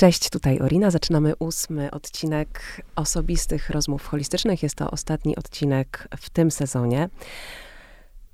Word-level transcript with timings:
Cześć, 0.00 0.30
tutaj 0.30 0.58
Orina. 0.58 0.90
Zaczynamy 0.90 1.36
ósmy 1.36 1.90
odcinek 1.90 2.82
osobistych 2.96 3.70
rozmów 3.70 4.06
holistycznych. 4.06 4.62
Jest 4.62 4.74
to 4.74 4.90
ostatni 4.90 5.36
odcinek 5.36 6.08
w 6.16 6.30
tym 6.30 6.50
sezonie. 6.50 7.08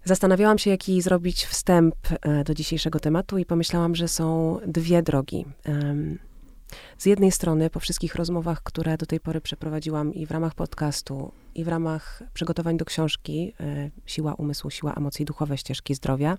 Zastanawiałam 0.05 0.59
się, 0.59 0.71
jaki 0.71 1.03
zrobić 1.03 1.47
wstęp 1.47 1.95
e, 2.11 2.45
do 2.45 2.55
dzisiejszego 2.55 3.01
tematu 3.01 3.39
i 3.39 3.45
pomyślałam, 3.45 3.95
że 3.95 4.09
są 4.09 4.59
dwie 4.67 5.03
drogi. 5.03 5.45
Z 6.99 7.07
jednej 7.07 7.33
strony, 7.33 7.71
po 7.71 7.81
wszystkich 7.81 8.15
rozmowach, 8.15 8.63
które 8.63 8.97
do 8.97 9.07
tej 9.07 9.21
pory 9.21 9.41
przeprowadziłam 9.41 10.15
i 10.15 10.27
w 10.27 10.31
ramach 10.31 10.55
podcastu, 10.55 11.33
i 11.55 11.65
w 11.65 11.69
ramach 11.69 12.23
przygotowań 12.35 12.77
do 12.77 12.85
książki 12.85 13.53
e, 13.61 13.91
Siła 14.07 14.35
umysłu, 14.35 14.71
siła 14.71 14.95
emocji, 14.95 15.25
duchowe 15.25 15.59
ścieżki 15.59 15.95
zdrowia, 15.95 16.39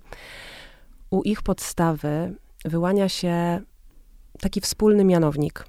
u 1.10 1.22
ich 1.22 1.42
podstawy 1.42 2.34
wyłania 2.64 3.08
się 3.08 3.60
taki 4.40 4.60
wspólny 4.60 5.04
mianownik. 5.04 5.64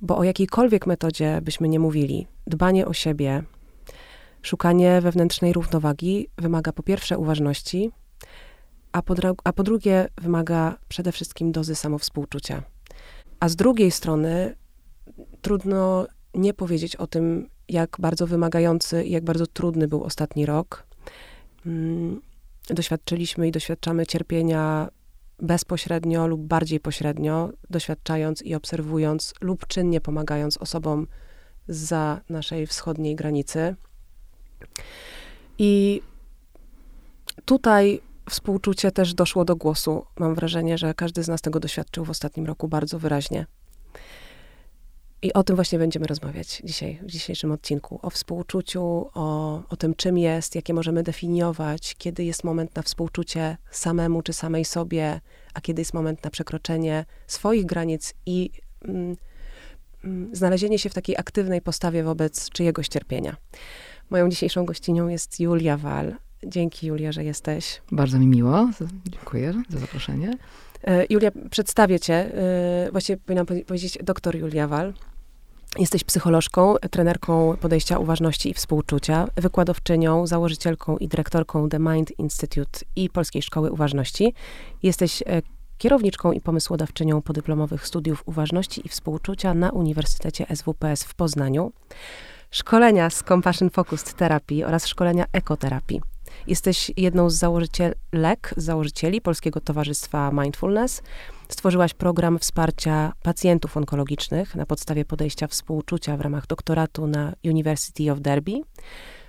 Bo 0.00 0.16
o 0.18 0.24
jakiejkolwiek 0.24 0.86
metodzie 0.86 1.40
byśmy 1.42 1.68
nie 1.68 1.80
mówili, 1.80 2.26
dbanie 2.46 2.86
o 2.86 2.92
siebie, 2.92 3.42
szukanie 4.42 5.00
wewnętrznej 5.00 5.52
równowagi 5.52 6.28
wymaga 6.38 6.72
po 6.72 6.82
pierwsze 6.82 7.18
uważności, 7.18 7.90
a 8.92 9.02
po, 9.02 9.14
a 9.44 9.52
po 9.52 9.62
drugie 9.62 10.08
wymaga 10.20 10.78
przede 10.88 11.12
wszystkim 11.12 11.52
dozy 11.52 11.74
samowspółczucia. 11.74 12.62
A 13.40 13.48
z 13.48 13.56
drugiej 13.56 13.90
strony 13.90 14.56
trudno 15.40 16.06
nie 16.34 16.54
powiedzieć 16.54 16.96
o 16.96 17.06
tym, 17.06 17.48
jak 17.68 17.96
bardzo 18.00 18.26
wymagający 18.26 19.04
i 19.04 19.10
jak 19.10 19.24
bardzo 19.24 19.46
trudny 19.46 19.88
był 19.88 20.04
ostatni 20.04 20.46
rok. 20.46 20.86
Mm, 21.66 22.20
doświadczyliśmy 22.70 23.48
i 23.48 23.52
doświadczamy 23.52 24.06
cierpienia 24.06 24.88
bezpośrednio 25.44 26.26
lub 26.26 26.40
bardziej 26.40 26.80
pośrednio, 26.80 27.50
doświadczając 27.70 28.42
i 28.42 28.54
obserwując 28.54 29.34
lub 29.40 29.66
czynnie 29.66 30.00
pomagając 30.00 30.56
osobom 30.56 31.06
za 31.68 32.20
naszej 32.28 32.66
wschodniej 32.66 33.16
granicy. 33.16 33.76
I 35.58 36.02
tutaj 37.44 38.00
współczucie 38.30 38.90
też 38.90 39.14
doszło 39.14 39.44
do 39.44 39.56
głosu. 39.56 40.06
Mam 40.18 40.34
wrażenie, 40.34 40.78
że 40.78 40.94
każdy 40.94 41.22
z 41.22 41.28
nas 41.28 41.40
tego 41.40 41.60
doświadczył 41.60 42.04
w 42.04 42.10
ostatnim 42.10 42.46
roku 42.46 42.68
bardzo 42.68 42.98
wyraźnie. 42.98 43.46
I 45.24 45.32
o 45.32 45.42
tym 45.42 45.56
właśnie 45.56 45.78
będziemy 45.78 46.06
rozmawiać 46.06 46.62
dzisiaj, 46.64 46.98
w 47.02 47.06
dzisiejszym 47.06 47.52
odcinku. 47.52 47.98
O 48.02 48.10
współczuciu, 48.10 48.82
o, 49.14 49.62
o 49.68 49.76
tym, 49.76 49.94
czym 49.94 50.18
jest, 50.18 50.54
jakie 50.54 50.74
możemy 50.74 51.02
definiować, 51.02 51.94
kiedy 51.98 52.24
jest 52.24 52.44
moment 52.44 52.76
na 52.76 52.82
współczucie 52.82 53.56
samemu 53.70 54.22
czy 54.22 54.32
samej 54.32 54.64
sobie, 54.64 55.20
a 55.54 55.60
kiedy 55.60 55.80
jest 55.80 55.94
moment 55.94 56.24
na 56.24 56.30
przekroczenie 56.30 57.04
swoich 57.26 57.66
granic 57.66 58.14
i 58.26 58.50
mm, 58.84 59.16
mm, 60.04 60.36
znalezienie 60.36 60.78
się 60.78 60.88
w 60.88 60.94
takiej 60.94 61.16
aktywnej 61.16 61.62
postawie 61.62 62.02
wobec 62.02 62.50
czyjegoś 62.50 62.88
cierpienia. 62.88 63.36
Moją 64.10 64.28
dzisiejszą 64.28 64.64
gościnią 64.64 65.08
jest 65.08 65.40
Julia 65.40 65.76
Wal. 65.76 66.14
Dzięki, 66.46 66.86
Julia, 66.86 67.12
że 67.12 67.24
jesteś. 67.24 67.82
Bardzo 67.92 68.18
mi 68.18 68.26
miło. 68.26 68.70
Dziękuję 69.08 69.54
za 69.68 69.78
zaproszenie. 69.78 70.38
E, 70.84 71.06
Julia, 71.10 71.30
przedstawię 71.50 72.00
cię. 72.00 72.14
E, 72.14 72.88
właściwie 72.92 73.16
powinnam 73.16 73.46
powiedzieć 73.46 73.98
doktor 74.02 74.36
Julia 74.36 74.68
Wal. 74.68 74.92
Jesteś 75.78 76.04
psycholożką, 76.04 76.74
trenerką 76.90 77.56
podejścia 77.60 77.98
uważności 77.98 78.50
i 78.50 78.54
współczucia, 78.54 79.28
wykładowczynią, 79.36 80.26
założycielką 80.26 80.96
i 80.96 81.08
dyrektorką 81.08 81.68
The 81.68 81.78
Mind 81.78 82.18
Institute 82.18 82.80
i 82.96 83.10
Polskiej 83.10 83.42
Szkoły 83.42 83.72
Uważności. 83.72 84.34
Jesteś 84.82 85.22
e, 85.22 85.42
kierowniczką 85.78 86.32
i 86.32 86.40
pomysłodawczynią 86.40 87.22
podyplomowych 87.22 87.86
studiów 87.86 88.22
uważności 88.26 88.86
i 88.86 88.88
współczucia 88.88 89.54
na 89.54 89.70
Uniwersytecie 89.70 90.46
SWPS 90.54 91.04
w 91.04 91.14
Poznaniu, 91.14 91.72
szkolenia 92.50 93.10
z 93.10 93.22
Compassion 93.22 93.70
Focused 93.70 94.16
Therapy 94.16 94.66
oraz 94.66 94.86
szkolenia 94.86 95.24
ekoterapii. 95.32 96.00
Jesteś 96.46 96.92
jedną 96.96 97.30
z 97.30 97.34
założycielek, 97.34 98.54
założycieli 98.56 99.20
Polskiego 99.20 99.60
Towarzystwa 99.60 100.30
Mindfulness. 100.32 101.02
Stworzyłaś 101.48 101.94
program 101.94 102.38
wsparcia 102.38 103.12
pacjentów 103.22 103.76
onkologicznych 103.76 104.54
na 104.54 104.66
podstawie 104.66 105.04
podejścia 105.04 105.46
współczucia 105.46 106.16
w 106.16 106.20
ramach 106.20 106.46
doktoratu 106.46 107.06
na 107.06 107.32
University 107.44 108.12
of 108.12 108.20
Derby. 108.20 108.52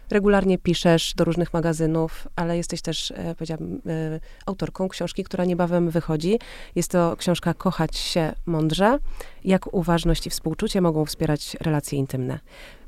Regularnie 0.09 0.57
piszesz 0.57 1.13
do 1.13 1.23
różnych 1.23 1.53
magazynów, 1.53 2.27
ale 2.35 2.57
jesteś 2.57 2.81
też, 2.81 3.11
e, 3.11 3.35
powiedziałabym, 3.35 3.81
e, 3.87 4.19
autorką 4.45 4.89
książki, 4.89 5.23
która 5.23 5.45
niebawem 5.45 5.89
wychodzi. 5.89 6.39
Jest 6.75 6.91
to 6.91 7.15
książka 7.17 7.53
Kochać 7.53 7.97
się 7.97 8.33
mądrze. 8.45 8.99
Jak 9.43 9.73
uważność 9.73 10.27
i 10.27 10.29
współczucie 10.29 10.81
mogą 10.81 11.05
wspierać 11.05 11.57
relacje 11.61 11.99
intymne. 11.99 12.39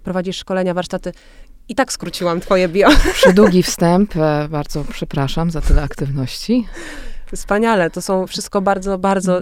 Prowadzisz 0.04 0.38
szkolenia, 0.38 0.74
warsztaty 0.74 1.12
i 1.70 1.76
tak 1.76 1.92
skróciłam 1.92 2.40
twoje 2.40 2.68
bio. 2.70 2.90
Przedługi 3.14 3.64
wstęp. 3.64 4.16
E, 4.16 4.48
bardzo 4.50 4.84
przepraszam 4.84 5.52
za 5.52 5.62
tyle 5.62 5.84
aktywności. 5.84 6.68
Wspaniale. 7.36 7.90
To 7.90 8.02
są 8.02 8.28
wszystko 8.28 8.62
bardzo, 8.62 8.98
bardzo 8.98 9.42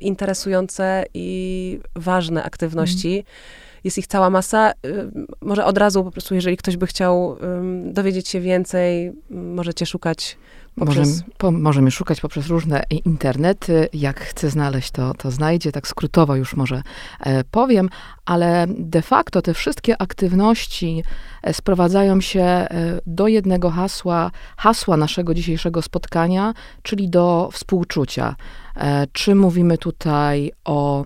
interesujące 0.00 1.04
i 1.14 1.80
ważne 1.94 2.44
aktywności. 2.44 3.12
Mm. 3.12 3.24
Jest 3.84 3.98
ich 3.98 4.06
cała 4.06 4.30
masa. 4.30 4.72
Y, 4.86 5.10
może 5.40 5.64
od 5.64 5.78
razu 5.78 6.04
po 6.04 6.10
prostu, 6.10 6.34
jeżeli 6.34 6.56
ktoś 6.56 6.76
by 6.76 6.86
chciał 6.86 7.36
dowiedzieć 7.84 8.28
się 8.28 8.40
więcej, 8.40 9.12
możecie 9.30 9.86
szukać 9.86 10.36
Poprzez... 10.78 11.08
Możemy, 11.08 11.32
po, 11.38 11.50
możemy 11.50 11.90
szukać 11.90 12.20
poprzez 12.20 12.46
różne 12.46 12.82
internety. 13.04 13.88
Jak 13.92 14.20
chce 14.20 14.50
znaleźć, 14.50 14.90
to, 14.90 15.14
to 15.14 15.30
znajdzie. 15.30 15.72
Tak 15.72 15.88
skrótowo 15.88 16.36
już 16.36 16.56
może 16.56 16.82
e, 17.20 17.44
powiem, 17.44 17.88
ale 18.24 18.66
de 18.68 19.02
facto 19.02 19.42
te 19.42 19.54
wszystkie 19.54 20.02
aktywności 20.02 21.02
e, 21.42 21.54
sprowadzają 21.54 22.20
się 22.20 22.42
e, 22.42 22.68
do 23.06 23.28
jednego 23.28 23.70
hasła, 23.70 24.30
hasła 24.56 24.96
naszego 24.96 25.34
dzisiejszego 25.34 25.82
spotkania, 25.82 26.54
czyli 26.82 27.10
do 27.10 27.48
współczucia. 27.52 28.36
E, 28.76 29.06
czy 29.12 29.34
mówimy 29.34 29.78
tutaj 29.78 30.52
o, 30.64 31.04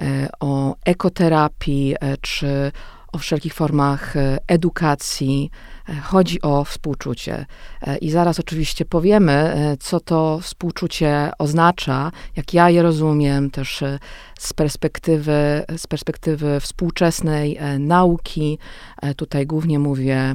e, 0.00 0.28
o 0.40 0.76
ekoterapii, 0.84 1.96
czy 2.20 2.72
o 3.12 3.18
wszelkich 3.18 3.54
formach 3.54 4.14
edukacji, 4.46 5.50
chodzi 6.02 6.42
o 6.42 6.64
współczucie. 6.64 7.46
E, 7.82 7.96
I 7.96 8.10
zaraz 8.10 8.40
oczywiście 8.40 8.84
powiemy, 8.84 9.32
e, 9.32 9.76
co 9.76 10.00
to 10.00 10.38
współczucie 10.42 11.30
oznacza, 11.38 12.12
jak 12.36 12.54
ja 12.54 12.70
je 12.70 12.82
rozumiem, 12.82 13.50
też 13.50 13.82
e, 13.82 13.98
z 14.38 14.52
perspektywy, 14.52 15.64
z 15.76 15.86
perspektywy 15.86 16.60
współczesnej 16.60 17.58
nauki. 17.78 18.58
Tutaj 19.16 19.46
głównie 19.46 19.78
mówię 19.78 20.34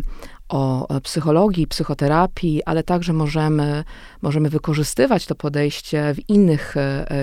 o 0.49 0.87
psychologii, 1.03 1.67
psychoterapii, 1.67 2.63
ale 2.63 2.83
także 2.83 3.13
możemy, 3.13 3.83
możemy 4.21 4.49
wykorzystywać 4.49 5.25
to 5.25 5.35
podejście 5.35 6.13
w 6.13 6.29
innych 6.29 6.75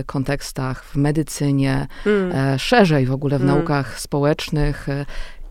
kontekstach, 0.07 0.85
w 0.85 0.97
medycynie, 0.97 1.87
mm. 2.07 2.59
szerzej 2.59 3.07
w 3.07 3.13
ogóle 3.13 3.39
w 3.39 3.43
mm. 3.43 3.57
naukach 3.57 4.01
społecznych 4.01 4.87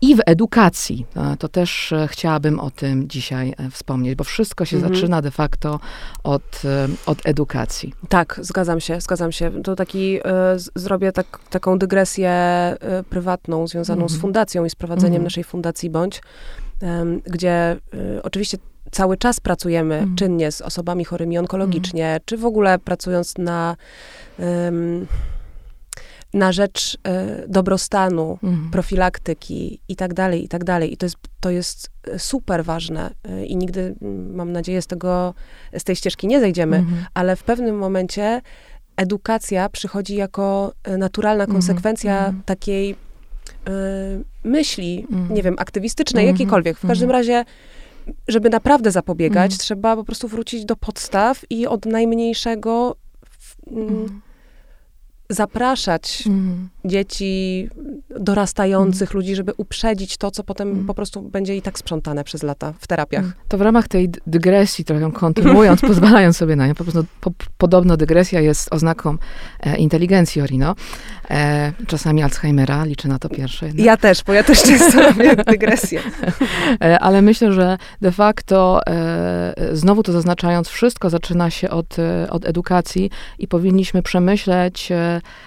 i 0.00 0.16
w 0.16 0.20
edukacji. 0.26 1.06
To 1.38 1.48
też 1.48 1.92
e, 1.92 2.08
chciałabym 2.08 2.60
o 2.60 2.70
tym 2.70 3.08
dzisiaj 3.08 3.54
e, 3.58 3.70
wspomnieć, 3.70 4.14
bo 4.14 4.24
wszystko 4.24 4.64
się 4.64 4.76
mhm. 4.76 4.94
zaczyna 4.94 5.22
de 5.22 5.30
facto 5.30 5.80
od, 6.24 6.62
e, 6.64 6.88
od 7.06 7.26
edukacji. 7.26 7.94
Tak, 8.08 8.40
zgadzam 8.42 8.80
się, 8.80 9.00
zgadzam 9.00 9.32
się. 9.32 9.62
To 9.62 9.76
taki, 9.76 10.18
y, 10.18 10.20
zrobię 10.74 11.12
tak, 11.12 11.38
taką 11.50 11.78
dygresję 11.78 12.32
y, 13.00 13.04
prywatną 13.04 13.66
związaną 13.66 14.02
mhm. 14.02 14.18
z 14.18 14.20
fundacją 14.22 14.64
i 14.64 14.70
z 14.70 14.74
prowadzeniem 14.74 15.14
mhm. 15.14 15.24
naszej 15.24 15.44
fundacji 15.44 15.90
Bądź, 15.90 16.16
y, 16.82 16.86
gdzie 17.26 17.76
oczywiście 18.22 18.58
cały 18.90 19.16
czas 19.16 19.40
pracujemy 19.40 19.94
mhm. 19.94 20.16
czynnie 20.16 20.52
z 20.52 20.60
osobami 20.60 21.04
chorymi 21.04 21.38
onkologicznie, 21.38 22.20
czy 22.24 22.36
w 22.36 22.44
ogóle 22.44 22.78
pracując 22.78 23.38
na 23.38 23.76
na 26.34 26.52
rzecz 26.52 26.94
y, 26.94 26.98
dobrostanu, 27.48 28.38
mhm. 28.42 28.70
profilaktyki 28.70 29.80
i 29.88 29.96
tak 29.96 30.14
dalej, 30.14 30.44
i 30.44 30.48
tak 30.48 30.64
dalej. 30.64 30.92
I 30.92 30.96
to 30.96 31.06
jest, 31.06 31.16
to 31.40 31.50
jest 31.50 31.90
super 32.18 32.64
ważne 32.64 33.10
y, 33.28 33.46
i 33.46 33.56
nigdy, 33.56 33.94
mm, 34.02 34.34
mam 34.34 34.52
nadzieję, 34.52 34.82
z 34.82 34.86
tego, 34.86 35.34
z 35.78 35.84
tej 35.84 35.96
ścieżki 35.96 36.26
nie 36.26 36.40
zejdziemy, 36.40 36.76
mhm. 36.76 37.04
ale 37.14 37.36
w 37.36 37.42
pewnym 37.42 37.78
momencie 37.78 38.40
edukacja 38.96 39.68
przychodzi 39.68 40.14
jako 40.14 40.72
e, 40.84 40.96
naturalna 40.96 41.44
mhm. 41.44 41.58
konsekwencja 41.58 42.18
mhm. 42.18 42.42
takiej 42.46 42.90
y, 42.90 42.96
myśli, 44.44 45.06
mhm. 45.10 45.34
nie 45.34 45.42
wiem, 45.42 45.54
aktywistycznej, 45.58 46.24
mhm. 46.24 46.34
jakiejkolwiek. 46.34 46.78
W 46.78 46.86
każdym 46.86 47.10
razie 47.10 47.44
żeby 48.28 48.50
naprawdę 48.50 48.90
zapobiegać, 48.90 49.58
trzeba 49.58 49.96
po 49.96 50.04
prostu 50.04 50.28
wrócić 50.28 50.64
do 50.64 50.76
podstaw 50.76 51.44
i 51.50 51.66
od 51.66 51.86
najmniejszego 51.86 52.96
w, 53.30 53.56
mm, 53.72 54.20
zapraszać 55.30 56.22
mm. 56.26 56.68
dzieci 56.84 57.68
dorastających, 58.20 59.10
mm. 59.10 59.16
ludzi, 59.16 59.34
żeby 59.34 59.52
uprzedzić 59.56 60.16
to, 60.16 60.30
co 60.30 60.44
potem 60.44 60.70
mm. 60.70 60.86
po 60.86 60.94
prostu 60.94 61.22
będzie 61.22 61.56
i 61.56 61.62
tak 61.62 61.78
sprzątane 61.78 62.24
przez 62.24 62.42
lata 62.42 62.72
w 62.78 62.86
terapiach. 62.86 63.24
To 63.48 63.58
w 63.58 63.60
ramach 63.60 63.88
tej 63.88 64.10
dygresji, 64.26 64.84
trochę 64.84 65.12
kontynuując, 65.12 65.80
pozwalając 65.90 66.36
sobie 66.36 66.56
na 66.56 66.66
nią, 66.66 66.74
po 66.74 66.84
prostu 66.84 67.04
po, 67.20 67.30
podobno 67.58 67.96
dygresja 67.96 68.40
jest 68.40 68.74
oznaką 68.74 69.16
e, 69.60 69.76
inteligencji 69.76 70.42
Orino. 70.42 70.74
E, 71.30 71.72
czasami 71.86 72.22
Alzheimera, 72.22 72.84
liczę 72.84 73.08
na 73.08 73.18
to 73.18 73.28
pierwsze. 73.28 73.66
Jednak. 73.66 73.86
Ja 73.86 73.96
też, 73.96 74.24
bo 74.24 74.32
ja 74.32 74.44
też 74.44 74.62
często 74.62 75.02
robię 75.08 75.36
dygresję. 75.36 76.00
E, 76.84 76.98
ale 77.00 77.22
myślę, 77.22 77.52
że 77.52 77.78
de 78.00 78.12
facto, 78.12 78.80
e, 78.86 79.54
znowu 79.72 80.02
to 80.02 80.12
zaznaczając, 80.12 80.68
wszystko 80.68 81.10
zaczyna 81.10 81.50
się 81.50 81.70
od, 81.70 81.98
e, 81.98 82.30
od 82.30 82.46
edukacji 82.46 83.10
i 83.38 83.48
powinniśmy 83.48 84.02
przemyśleć 84.02 84.92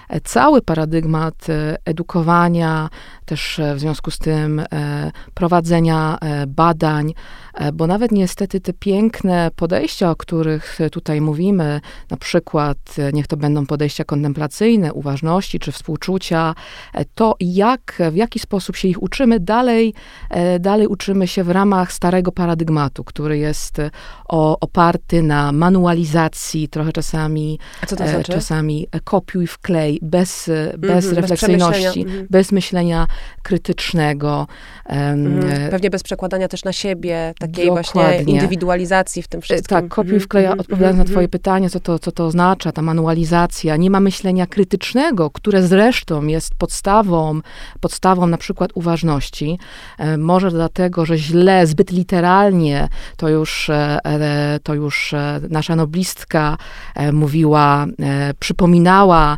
e, 0.09 0.21
cały 0.21 0.61
paradygmat 0.61 1.47
edukowania, 1.85 2.89
też 3.25 3.61
w 3.75 3.79
związku 3.79 4.11
z 4.11 4.17
tym 4.17 4.61
prowadzenia 5.33 6.17
badań, 6.47 7.13
bo 7.73 7.87
nawet 7.87 8.11
niestety 8.11 8.61
te 8.61 8.73
piękne 8.73 9.51
podejścia, 9.55 10.11
o 10.11 10.15
których 10.15 10.79
tutaj 10.91 11.21
mówimy, 11.21 11.81
na 12.09 12.17
przykład 12.17 12.77
niech 13.13 13.27
to 13.27 13.37
będą 13.37 13.65
podejścia 13.65 14.03
kontemplacyjne, 14.03 14.93
uważności 14.93 15.59
czy 15.59 15.71
współczucia, 15.71 16.55
to 17.15 17.35
jak, 17.39 18.01
w 18.11 18.15
jaki 18.15 18.39
sposób 18.39 18.75
się 18.75 18.87
ich 18.87 19.03
uczymy, 19.03 19.39
dalej, 19.39 19.93
dalej 20.59 20.87
uczymy 20.87 21.27
się 21.27 21.43
w 21.43 21.49
ramach 21.49 21.93
starego 21.93 22.31
paradygmatu, 22.31 23.03
który 23.03 23.37
jest 23.37 23.77
o, 24.27 24.59
oparty 24.59 25.23
na 25.23 25.51
manualizacji, 25.51 26.69
trochę 26.69 26.91
czasami, 26.91 27.59
znaczy? 28.17 28.31
czasami 28.31 28.87
kopiuj 29.03 29.47
w 29.47 29.57
klej, 29.63 29.99
bez, 30.01 30.49
bez 30.77 31.05
mm 31.05 31.15
-hmm, 31.15 31.21
refleksyjności, 31.21 32.05
bez, 32.05 32.13
-hmm. 32.13 32.25
bez 32.29 32.51
myślenia 32.51 33.07
krytycznego. 33.43 34.47
Mm, 34.85 35.71
pewnie 35.71 35.89
bez 35.89 36.03
przekładania 36.03 36.47
też 36.47 36.63
na 36.63 36.73
siebie, 36.73 37.33
takiej 37.39 37.65
Dokładnie. 37.65 37.91
właśnie 37.93 38.33
indywidualizacji 38.33 39.23
w 39.23 39.27
tym 39.27 39.41
wszystkim. 39.41 39.77
Tak, 39.77 39.87
kopiuj 39.87 40.19
w 40.19 40.27
klej, 40.27 40.47
odpowiadając 40.47 40.97
na 40.97 41.05
twoje 41.05 41.27
pytanie, 41.27 41.69
co 41.69 41.79
to, 41.79 41.99
co 41.99 42.11
to 42.11 42.25
oznacza, 42.25 42.71
ta 42.71 42.81
manualizacja. 42.81 43.75
Nie 43.75 43.89
ma 43.89 43.99
myślenia 43.99 44.47
krytycznego, 44.47 45.29
które 45.29 45.63
zresztą 45.63 46.27
jest 46.27 46.55
podstawą, 46.55 47.41
podstawą 47.79 48.27
na 48.27 48.37
przykład 48.37 48.71
uważności. 48.73 49.59
Może 50.17 50.51
dlatego, 50.51 51.05
że 51.05 51.17
źle, 51.17 51.67
zbyt 51.67 51.91
literalnie 51.91 52.87
to 53.17 53.29
już, 53.29 53.69
e, 53.69 53.99
e, 54.05 54.59
to 54.63 54.73
już 54.73 55.13
e, 55.13 55.39
nasza 55.49 55.75
noblistka 55.75 56.57
mówiła, 57.13 57.85
przypominała 58.39 59.37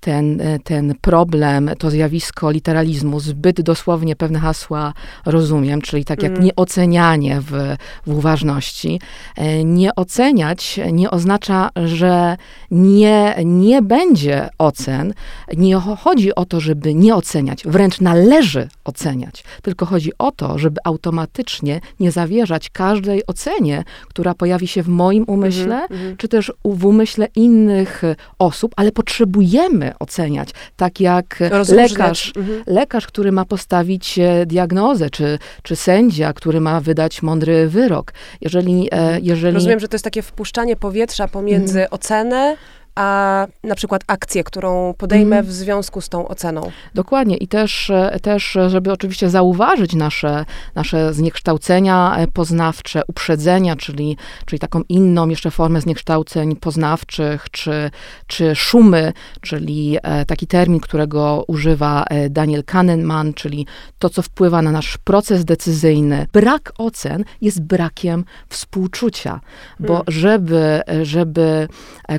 ten, 0.00 0.40
e, 0.40 0.58
ten 0.58 0.94
problem, 1.00 1.70
to 1.78 1.90
zjawisko 1.90 2.50
literalizmu, 2.50 3.20
zbyt 3.20 3.60
dosłownie 3.60 4.16
pewne 4.16 4.38
hasła 4.38 4.92
rozumiem, 5.26 5.80
czyli 5.80 6.04
tak 6.04 6.22
jak 6.22 6.32
mm. 6.32 6.44
nieocenianie 6.44 7.40
w, 7.40 7.76
w 8.06 8.16
uważności. 8.16 9.00
E, 9.36 9.64
nie 9.64 9.94
oceniać 9.94 10.80
nie 10.92 11.10
oznacza, 11.10 11.70
że 11.84 12.36
nie, 12.70 13.34
nie 13.44 13.82
będzie 13.82 14.48
ocen. 14.58 15.14
Nie 15.56 15.76
chodzi 15.76 16.34
o 16.34 16.44
to, 16.44 16.60
żeby 16.60 16.94
nie 16.94 17.14
oceniać, 17.14 17.62
wręcz 17.64 18.00
należy 18.00 18.68
oceniać, 18.84 19.44
tylko 19.62 19.86
chodzi 19.86 20.10
o 20.18 20.32
to, 20.32 20.58
żeby 20.58 20.80
automatycznie 20.84 21.80
nie 22.00 22.10
zawierzać 22.10 22.70
każdej 22.70 23.26
ocenie, 23.26 23.84
która 24.08 24.34
pojawi 24.34 24.68
się 24.68 24.82
w 24.82 24.88
moim 24.88 25.24
umyśle, 25.26 25.86
mm 25.86 25.88
-hmm. 25.88 26.16
czy 26.16 26.28
też 26.28 26.52
w 26.64 26.84
umyśle 26.84 27.28
innych 27.34 28.02
osób, 28.38 28.72
ale 28.76 28.92
potrzebujemy 28.92 29.89
oceniać. 29.98 30.48
Tak 30.76 31.00
jak 31.00 31.38
lekarz, 31.68 32.32
mhm. 32.36 32.62
lekarz, 32.66 33.06
który 33.06 33.32
ma 33.32 33.44
postawić 33.44 34.18
e, 34.18 34.46
diagnozę, 34.46 35.10
czy, 35.10 35.38
czy 35.62 35.76
sędzia, 35.76 36.32
który 36.32 36.60
ma 36.60 36.80
wydać 36.80 37.22
mądry 37.22 37.68
wyrok. 37.68 38.12
Jeżeli, 38.40 38.88
e, 38.92 39.20
jeżeli... 39.20 39.54
Rozumiem, 39.54 39.80
że 39.80 39.88
to 39.88 39.94
jest 39.94 40.04
takie 40.04 40.22
wpuszczanie 40.22 40.76
powietrza 40.76 41.28
pomiędzy 41.28 41.80
mhm. 41.80 41.88
ocenę 41.90 42.56
a 42.94 43.46
na 43.64 43.74
przykład 43.74 44.02
akcję, 44.06 44.44
którą 44.44 44.94
podejmę 44.98 45.36
mm. 45.36 45.46
w 45.46 45.52
związku 45.52 46.00
z 46.00 46.08
tą 46.08 46.28
oceną. 46.28 46.70
Dokładnie 46.94 47.36
i 47.36 47.48
też, 47.48 47.90
e, 47.90 48.20
też 48.22 48.58
żeby 48.68 48.92
oczywiście 48.92 49.30
zauważyć 49.30 49.94
nasze, 49.94 50.44
nasze 50.74 51.14
zniekształcenia 51.14 52.16
e, 52.16 52.26
poznawcze, 52.26 53.02
uprzedzenia, 53.08 53.76
czyli, 53.76 54.16
czyli 54.46 54.60
taką 54.60 54.82
inną 54.88 55.28
jeszcze 55.28 55.50
formę 55.50 55.80
zniekształceń 55.80 56.56
poznawczych, 56.56 57.46
czy, 57.50 57.90
czy 58.26 58.54
szumy, 58.54 59.12
czyli 59.40 59.96
e, 60.02 60.24
taki 60.24 60.46
termin, 60.46 60.80
którego 60.80 61.44
używa 61.46 62.04
Daniel 62.30 62.64
Kahneman, 62.64 63.34
czyli 63.34 63.66
to, 63.98 64.10
co 64.10 64.22
wpływa 64.22 64.62
na 64.62 64.72
nasz 64.72 64.98
proces 64.98 65.44
decyzyjny. 65.44 66.26
Brak 66.32 66.72
ocen 66.78 67.24
jest 67.40 67.62
brakiem 67.62 68.24
współczucia, 68.48 69.40
bo 69.80 69.94
mm. 69.94 70.04
żeby, 70.08 70.80
żeby 71.02 71.68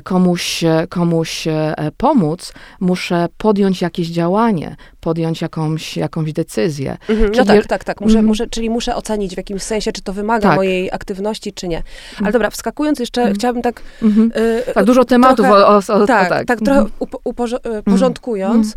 komuś 0.04 0.61
komuś 0.88 1.46
e, 1.46 1.74
pomóc, 1.96 2.52
muszę 2.80 3.28
podjąć 3.38 3.82
jakieś 3.82 4.08
działanie, 4.08 4.76
podjąć 5.00 5.40
jakąś, 5.40 5.96
jakąś 5.96 6.32
decyzję. 6.32 6.96
Mhm, 7.08 7.32
no 7.36 7.44
tak, 7.44 7.66
tak, 7.66 7.84
tak. 7.84 8.00
Muszę, 8.00 8.18
mm. 8.18 8.26
muszę, 8.26 8.46
czyli 8.46 8.70
muszę 8.70 8.96
ocenić 8.96 9.34
w 9.34 9.36
jakimś 9.36 9.62
sensie, 9.62 9.92
czy 9.92 10.02
to 10.02 10.12
wymaga 10.12 10.48
tak. 10.48 10.56
mojej 10.56 10.92
aktywności, 10.92 11.52
czy 11.52 11.68
nie. 11.68 11.76
Ale 11.76 12.16
mhm. 12.16 12.32
dobra, 12.32 12.50
wskakując 12.50 12.98
jeszcze, 12.98 13.22
mm. 13.22 13.34
chciałabym 13.34 13.62
tak... 13.62 13.82
Mm 14.02 14.32
y, 14.36 14.72
tak, 14.74 14.84
dużo 14.84 15.04
tematów. 15.04 15.46
Trochę, 15.46 15.66
o, 15.66 15.76
o, 15.88 16.02
o, 16.02 16.06
tak, 16.06 16.28
tak, 16.28 16.46
tak, 16.46 16.60
trochę 16.60 16.86
upo, 17.24 17.46
y, 17.46 17.82
porządkując, 17.82 18.76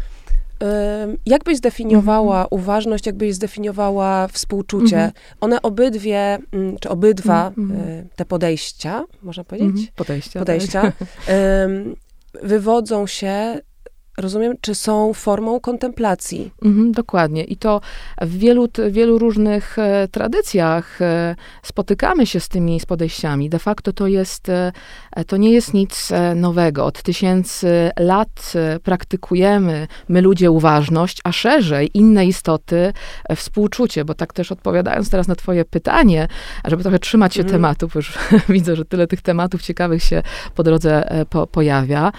jak 1.26 1.44
byś 1.44 1.58
zdefiniowała 1.58 2.36
mm 2.36 2.46
-hmm. 2.46 2.54
uważność, 2.54 3.06
jak 3.06 3.16
byś 3.16 3.36
zdefiniowała 3.36 4.28
współczucie? 4.28 4.98
Mm 4.98 5.10
-hmm. 5.10 5.36
One 5.42 5.62
obydwie, 5.62 6.38
mm, 6.52 6.78
czy 6.80 6.90
obydwa 6.90 7.52
mm 7.58 7.72
-hmm. 7.72 8.04
te 8.16 8.26
podejścia, 8.26 9.04
można 9.22 9.44
powiedzieć? 9.44 9.70
Mhm. 9.70 9.88
Podejścia. 9.96 10.40
Podejścia 10.40 10.82
tak. 10.82 10.94
wywodzą 12.44 13.08
się 13.08 13.60
rozumiem, 14.18 14.54
czy 14.62 14.76
są 14.76 15.14
formą 15.14 15.60
kontemplacji. 15.60 16.52
Mhm, 16.64 16.92
dokładnie. 16.92 17.44
I 17.44 17.58
to 17.58 17.82
w 18.22 18.38
wielu, 18.38 18.68
wielu 18.90 19.20
różnych 19.20 19.80
e, 19.80 20.08
tradycjach 20.08 21.02
e, 21.02 21.36
spotykamy 21.64 22.26
się 22.26 22.40
z 22.40 22.50
tymi 22.50 22.80
z 22.80 22.86
podejściami. 22.86 23.50
De 23.50 23.60
facto 23.60 23.94
to 23.94 24.08
jest, 24.08 24.50
e, 24.50 24.72
to 25.24 25.38
nie 25.38 25.52
jest 25.52 25.74
nic 25.74 26.12
e, 26.12 26.36
nowego. 26.36 26.86
Od 26.86 27.02
tysięcy 27.02 27.92
lat 28.00 28.54
e, 28.56 28.80
praktykujemy 28.80 29.88
my 30.10 30.22
ludzie 30.22 30.52
uważność, 30.52 31.22
a 31.24 31.32
szerzej 31.32 31.90
inne 31.94 32.26
istoty 32.26 32.94
e, 33.30 33.36
współczucie, 33.36 34.06
bo 34.06 34.14
tak 34.14 34.34
też 34.34 34.52
odpowiadając 34.52 35.10
teraz 35.10 35.28
na 35.28 35.36
twoje 35.36 35.66
pytanie, 35.66 36.28
żeby 36.66 36.84
trochę 36.84 37.00
trzymać 37.00 37.34
się 37.34 37.42
mhm. 37.42 37.56
tematów, 37.56 37.96
już 37.96 38.18
widzę, 38.50 38.76
że 38.76 38.86
tyle 38.86 39.08
tych 39.08 39.22
tematów 39.22 39.62
ciekawych 39.62 40.04
się 40.04 40.22
po 40.56 40.64
drodze 40.64 41.26
po, 41.30 41.48
pojawia. 41.48 42.12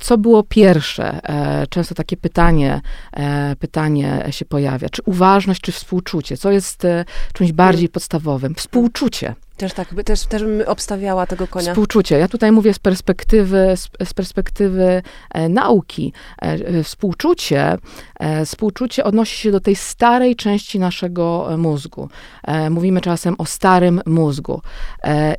Co 0.00 0.18
było 0.18 0.42
pierwsze? 0.42 1.20
E, 1.28 1.66
często 1.66 1.94
takie 1.94 2.16
pytanie, 2.16 2.80
e, 3.12 3.56
pytanie 3.56 4.26
się 4.30 4.44
pojawia, 4.44 4.88
czy 4.88 5.02
uważność, 5.04 5.60
czy 5.60 5.72
współczucie, 5.72 6.36
co 6.36 6.50
jest 6.50 6.84
e, 6.84 7.04
czymś 7.32 7.52
bardziej 7.52 7.88
podstawowym? 7.88 8.54
Współczucie. 8.54 9.34
Też 9.56 9.72
tak, 9.72 9.88
też, 10.04 10.26
też 10.26 10.42
bym 10.42 10.62
obstawiała 10.66 11.26
tego 11.26 11.46
konia. 11.46 11.72
Współczucie. 11.72 12.18
Ja 12.18 12.28
tutaj 12.28 12.52
mówię 12.52 12.74
z 12.74 12.78
perspektywy, 12.78 13.74
z, 14.04 14.14
perspektywy 14.14 15.02
e, 15.30 15.48
nauki. 15.48 16.12
E, 16.42 16.44
e, 16.44 16.82
współczucie, 16.82 17.78
e, 18.20 18.44
współczucie 18.44 19.04
odnosi 19.04 19.36
się 19.36 19.50
do 19.50 19.60
tej 19.60 19.76
starej 19.76 20.36
części 20.36 20.78
naszego 20.78 21.52
e, 21.52 21.56
mózgu. 21.56 22.08
E, 22.44 22.70
mówimy 22.70 23.00
czasem 23.00 23.34
o 23.38 23.44
starym 23.44 24.00
mózgu. 24.06 24.60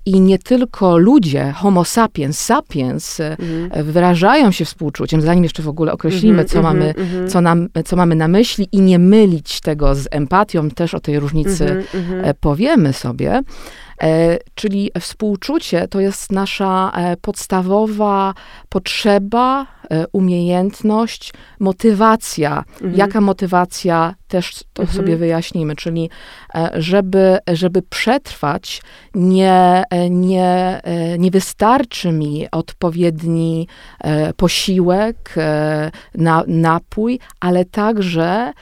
I 0.06 0.20
nie 0.20 0.40
tylko 0.40 0.98
ludzie, 0.98 1.54
homo 1.56 1.86
sapiens, 1.86 2.40
sapiens, 2.40 3.20
mhm. 3.20 3.86
wyrażają 3.86 4.52
się 4.52 4.66
współczuciem, 4.66 5.22
zanim 5.22 5.44
jeszcze 5.44 5.64
w 5.64 5.68
ogóle 5.68 5.92
określimy, 5.92 6.42
mhm, 6.42 6.48
co, 6.48 6.58
mhm, 6.58 6.78
mamy, 6.78 6.94
mhm. 6.96 7.28
co, 7.28 7.42
nam, 7.42 7.70
co 7.86 7.96
mamy 7.96 8.16
na 8.16 8.28
myśli 8.28 8.70
i 8.72 8.82
nie 8.82 9.00
mylić 9.00 9.62
tego 9.62 9.96
z 9.96 10.08
empatią, 10.12 10.70
też 10.70 10.94
o 10.94 11.00
tej 11.00 11.20
różnicy 11.20 11.66
mhm, 11.66 11.86
mhm. 11.94 12.36
powiemy 12.40 12.94
sobie. 12.94 13.44
E, 14.02 14.38
czyli 14.56 14.92
współczucie 15.00 15.88
to 15.88 16.00
jest 16.00 16.32
nasza 16.32 16.92
e, 16.96 17.18
podstawowa 17.18 18.34
potrzeba, 18.70 19.66
e, 19.90 20.06
umiejętność, 20.12 21.34
motywacja. 21.60 22.64
Mhm. 22.74 22.96
Jaka 22.96 23.22
motywacja, 23.22 24.16
też 24.28 24.64
to 24.74 24.84
mhm. 24.84 24.98
sobie 24.98 25.18
wyjaśnimy, 25.18 25.76
czyli 25.76 26.10
żeby, 26.74 27.38
żeby 27.54 27.82
przetrwać, 27.82 28.82
nie, 29.16 29.84
nie, 30.10 30.82
nie 31.20 31.32
wystarczy 31.32 32.12
mi 32.12 32.48
odpowiedni 32.52 33.68
posiłek, 34.38 35.36
na, 36.16 36.44
napój, 36.48 37.20
ale 37.40 37.66
także 37.66 38.54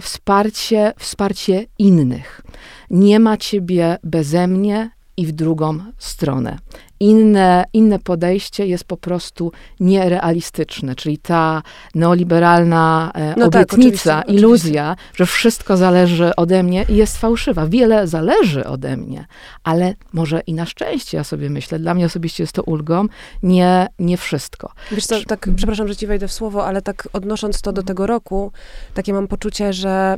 wsparcie, 0.00 0.92
wsparcie 0.98 1.64
innych. 1.78 2.42
Nie 2.90 3.20
ma 3.20 3.36
ciebie 3.36 3.98
beze 4.02 4.46
mnie 4.46 4.90
i 5.16 5.26
w 5.26 5.32
drugą 5.32 5.78
stronę. 5.98 6.58
Inne, 7.00 7.64
inne 7.72 7.98
podejście 7.98 8.66
jest 8.66 8.84
po 8.84 8.96
prostu 8.96 9.52
nierealistyczne, 9.80 10.94
czyli 10.94 11.18
ta 11.18 11.62
neoliberalna 11.94 13.12
e, 13.14 13.34
no 13.36 13.50
tak, 13.50 13.72
obietnica, 13.72 14.10
tak, 14.10 14.24
oczywiście, 14.24 14.40
iluzja, 14.40 14.90
oczywiście. 14.92 15.16
że 15.18 15.26
wszystko 15.26 15.76
zależy 15.76 16.36
ode 16.36 16.62
mnie 16.62 16.84
jest 16.88 17.18
fałszywa. 17.18 17.66
Wiele 17.66 18.06
zależy 18.06 18.64
ode 18.64 18.96
mnie, 18.96 19.26
ale 19.64 19.94
może 20.12 20.40
i 20.40 20.54
na 20.54 20.66
szczęście, 20.66 21.16
ja 21.16 21.24
sobie 21.24 21.50
myślę, 21.50 21.78
dla 21.78 21.94
mnie 21.94 22.06
osobiście 22.06 22.42
jest 22.42 22.52
to 22.52 22.62
ulgą, 22.62 23.06
nie, 23.42 23.86
nie 23.98 24.16
wszystko. 24.16 24.72
Wiesz 24.92 25.06
co, 25.06 25.24
tak, 25.26 25.48
przepraszam, 25.56 25.88
że 25.88 25.96
ci 25.96 26.06
wejdę 26.06 26.28
w 26.28 26.32
słowo, 26.32 26.66
ale 26.66 26.82
tak 26.82 27.08
odnosząc 27.12 27.62
to 27.62 27.72
do 27.72 27.82
tego 27.82 28.06
roku, 28.06 28.52
takie 28.94 29.12
mam 29.12 29.28
poczucie, 29.28 29.72
że 29.72 30.16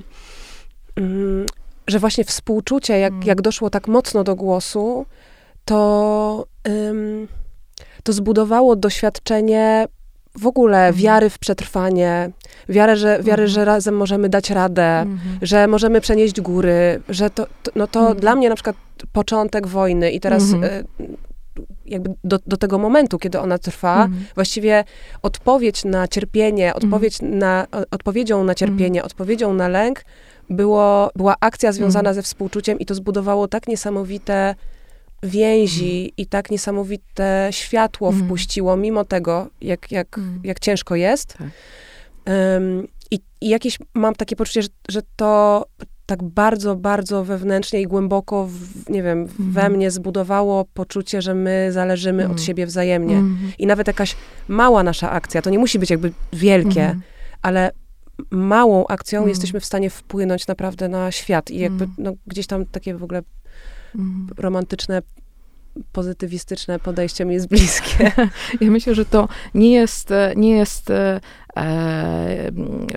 mm, 0.97 1.47
że 1.87 1.99
właśnie 1.99 2.25
współczucie, 2.25 2.99
jak, 2.99 3.13
mm. 3.13 3.27
jak 3.27 3.43
doszło 3.43 3.71
tak 3.71 3.89
mocno 3.89 4.25
do 4.25 4.37
głosu, 4.37 5.07
to, 5.65 6.47
ym, 6.69 7.29
to 8.03 8.13
zbudowało 8.13 8.77
doświadczenie 8.77 9.87
w 10.39 10.47
ogóle 10.47 10.79
mm. 10.79 10.95
wiary 10.95 11.31
w 11.31 11.39
przetrwanie, 11.39 12.31
wiarę, 12.69 12.97
że, 12.97 13.23
wiary, 13.23 13.43
mm. 13.43 13.49
że 13.55 13.65
razem 13.65 13.97
możemy 13.97 14.29
dać 14.29 14.51
radę, 14.51 14.83
mm. 14.83 15.19
że 15.43 15.67
możemy 15.67 16.01
przenieść 16.01 16.41
góry, 16.41 17.03
że 17.09 17.31
to, 17.31 17.47
to 17.63 17.71
no 17.75 17.87
to 17.87 18.07
mm. 18.07 18.17
dla 18.17 18.35
mnie 18.37 18.49
na 18.49 18.55
przykład 18.55 18.77
początek 19.13 19.67
wojny 19.67 20.11
i 20.11 20.21
teraz 20.21 20.53
mm. 20.53 20.65
y, 20.65 20.85
jakby 21.87 22.15
do, 22.25 22.39
do 22.47 22.57
tego 22.57 22.79
momentu, 22.79 23.19
kiedy 23.19 23.41
ona 23.41 23.59
trwa, 23.59 24.05
mm. 24.05 24.25
właściwie 24.35 24.85
odpowiedź 25.23 25.85
na 25.85 26.09
cierpienie, 26.09 26.75
odpowiedź 26.75 27.19
na, 27.23 27.67
odpowiedzią 27.91 28.45
na 28.45 28.55
cierpienie, 28.55 29.05
odpowiedzią 29.05 29.55
na 29.55 29.69
lęk 29.69 30.05
było, 30.53 31.11
była 31.17 31.35
akcja 31.41 31.73
związana 31.73 32.09
mm. 32.11 32.15
ze 32.15 32.23
współczuciem 32.23 32.79
i 32.79 32.87
to 32.87 32.95
zbudowało 32.95 33.49
tak 33.49 33.69
niesamowite 33.69 34.55
więzi 35.23 36.01
mm. 36.01 36.11
i 36.17 36.27
tak 36.27 36.51
niesamowite 36.51 37.49
światło 37.51 38.09
mm. 38.09 38.25
wpuściło, 38.25 38.77
mimo 38.77 39.05
tego, 39.05 39.49
jak, 39.61 39.93
jak, 39.93 40.21
jak 40.45 40.61
ciężko 40.61 40.97
jest. 40.97 41.37
Tak. 41.39 41.49
Um, 42.27 42.89
i, 43.11 43.19
I 43.41 43.49
jakieś 43.49 43.79
mam 43.95 44.15
takie 44.15 44.37
poczucie, 44.37 44.63
że, 44.63 44.69
że 44.89 45.01
to 45.17 45.65
tak 46.07 46.23
bardzo, 46.23 46.77
bardzo 46.77 47.25
wewnętrznie 47.25 47.81
i 47.81 47.87
głęboko, 47.87 48.47
w, 48.47 48.91
nie 48.91 49.03
wiem, 49.03 49.27
we 49.27 49.61
mhm. 49.61 49.73
mnie 49.73 49.91
zbudowało 49.91 50.65
poczucie, 50.75 51.23
że 51.23 51.35
my 51.35 51.69
zależymy 51.73 52.23
od 52.23 52.31
mhm. 52.31 52.47
siebie 52.47 52.67
wzajemnie. 52.67 53.17
Mhm. 53.17 53.53
I 53.59 53.67
nawet 53.67 53.87
jakaś 53.87 54.17
mała 54.49 54.83
nasza 54.83 55.11
akcja, 55.11 55.43
to 55.43 55.51
nie 55.51 55.59
musi 55.59 55.79
być 55.79 55.91
jakby 55.91 56.13
wielkie, 56.33 56.97
ale 57.43 57.71
małą 58.31 58.87
akcją 58.87 59.19
mm. 59.19 59.29
jesteśmy 59.29 59.61
w 59.61 59.65
stanie 59.65 59.91
wpłynąć 59.91 60.47
naprawdę 60.47 60.89
na 60.89 61.13
świat 61.13 61.51
i 61.51 61.59
jakby 61.59 61.85
mm. 61.85 61.97
no, 61.99 62.13
gdzieś 62.27 62.47
tam 62.47 62.67
takie 62.67 62.95
w 62.95 63.03
ogóle 63.03 63.23
mm. 63.95 64.29
romantyczne 64.39 65.03
pozytywistyczne 65.93 66.79
podejście 66.79 67.25
mi 67.25 67.35
jest 67.35 67.49
bliskie. 67.49 68.13
Ja 68.61 68.71
myślę, 68.71 68.95
że 68.95 69.05
to 69.05 69.29
nie 69.55 69.73
jest, 69.73 70.09
nie 70.37 70.51
jest 70.51 70.91
e, 70.91 70.97
e 71.17 71.21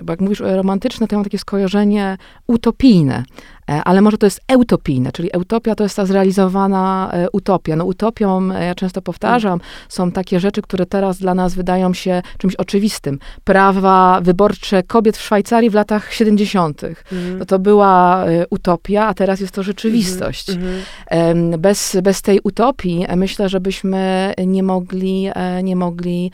bo 0.02 0.12
jak 0.12 0.20
mówisz 0.20 0.40
romantyczne, 0.40 1.06
to 1.06 1.14
ja 1.14 1.18
mam 1.18 1.24
takie 1.24 1.38
skojarzenie 1.38 2.18
utopijne. 2.46 3.24
E, 3.70 3.84
ale 3.84 4.00
może 4.00 4.18
to 4.18 4.26
jest 4.26 4.40
eutopijne, 4.48 5.12
czyli 5.12 5.30
utopia 5.38 5.74
to 5.74 5.84
jest 5.84 5.96
ta 5.96 6.06
zrealizowana 6.06 7.10
e, 7.12 7.30
utopia. 7.30 7.76
No 7.76 7.84
utopią, 7.84 8.52
e, 8.52 8.64
ja 8.64 8.74
często 8.74 9.02
powtarzam, 9.02 9.60
są 9.88 10.12
takie 10.12 10.40
rzeczy, 10.40 10.62
które 10.62 10.86
teraz 10.86 11.18
dla 11.18 11.34
nas 11.34 11.54
wydają 11.54 11.94
się 11.94 12.22
czymś 12.38 12.54
oczywistym. 12.54 13.18
Prawa 13.44 14.20
wyborcze 14.22 14.82
kobiet 14.82 15.16
w 15.16 15.22
Szwajcarii 15.22 15.70
w 15.70 15.74
latach 15.74 16.12
70. 16.12 16.84
Mhm. 16.84 17.38
No 17.38 17.44
to 17.44 17.58
była 17.58 18.24
utopia, 18.50 19.06
a 19.06 19.14
teraz 19.14 19.40
jest 19.40 19.54
to 19.54 19.62
rzeczywistość. 19.62 20.50
Mhm. 20.50 20.82
Mhm. 21.10 21.60
Bez, 21.60 21.96
bez 22.02 22.22
tej 22.22 22.40
utopii 22.44 23.06
myślę, 23.16 23.48
że 23.48 23.60
byśmy 23.60 24.34
nie 24.46 24.62
mogli, 24.62 25.30
nie 25.62 25.76
mogli 25.76 26.30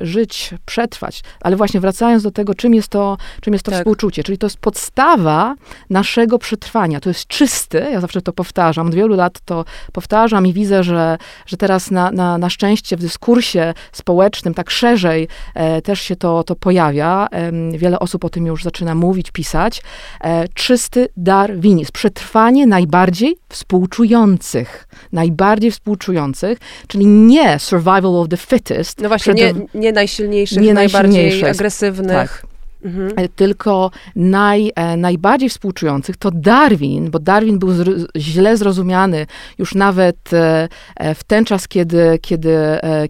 żyć, 0.00 0.54
przetrwać. 0.74 1.22
Ale 1.40 1.56
właśnie 1.56 1.80
wracając 1.80 2.22
do 2.22 2.30
tego, 2.30 2.54
czym 2.54 2.74
jest 2.74 2.88
to, 2.88 3.16
czym 3.40 3.52
jest 3.52 3.64
to 3.64 3.70
tak. 3.70 3.80
współczucie, 3.80 4.22
czyli 4.22 4.38
to 4.38 4.46
jest 4.46 4.56
podstawa 4.56 5.54
naszego 5.90 6.38
przetrwania. 6.38 7.00
To 7.00 7.10
jest 7.10 7.26
czysty, 7.26 7.86
ja 7.92 8.00
zawsze 8.00 8.22
to 8.22 8.32
powtarzam, 8.32 8.86
od 8.86 8.94
wielu 8.94 9.16
lat 9.16 9.40
to 9.44 9.64
powtarzam 9.92 10.46
i 10.46 10.52
widzę, 10.52 10.84
że, 10.84 11.18
że 11.46 11.56
teraz 11.56 11.90
na, 11.90 12.10
na, 12.10 12.38
na 12.38 12.50
szczęście 12.50 12.96
w 12.96 13.00
dyskursie 13.00 13.74
społecznym 13.92 14.54
tak 14.54 14.70
szerzej 14.70 15.28
e, 15.54 15.82
też 15.82 16.00
się 16.00 16.16
to, 16.16 16.44
to 16.44 16.56
pojawia. 16.56 17.28
E, 17.30 17.52
wiele 17.78 17.98
osób 17.98 18.24
o 18.24 18.30
tym 18.30 18.46
już 18.46 18.64
zaczyna 18.64 18.94
mówić, 18.94 19.30
pisać. 19.30 19.82
E, 20.20 20.48
czysty 20.48 21.08
darwinizm, 21.16 21.92
przetrwanie 21.92 22.66
najbardziej 22.66 23.36
współczujących. 23.48 24.88
Najbardziej 25.12 25.70
współczujących, 25.70 26.58
czyli 26.86 27.06
nie 27.06 27.58
survival 27.58 28.16
of 28.16 28.28
the 28.28 28.36
fittest. 28.36 29.00
No 29.00 29.08
właśnie, 29.08 29.34
nie, 29.34 29.54
nie 29.74 29.92
najsilniejszych, 29.92 30.63
nie 30.64 30.74
najbardziej 30.74 31.44
agresywnych. 31.44 32.42
Tak 32.42 32.53
mhm. 32.84 33.12
E, 33.16 33.28
tylko 33.28 33.90
naj, 34.16 34.72
e, 34.74 34.96
najbardziej 34.96 35.48
współczujących 35.48 36.16
to 36.16 36.30
Darwin, 36.30 37.10
bo 37.10 37.18
Darwin 37.18 37.58
był 37.58 37.72
zr 37.72 37.88
źle 38.16 38.56
zrozumiany 38.56 39.26
już 39.58 39.74
nawet 39.74 40.32
e, 40.32 40.68
w 41.14 41.24
ten 41.24 41.44
czas, 41.44 41.68
kiedy, 41.68 42.18
kiedy, 42.22 42.56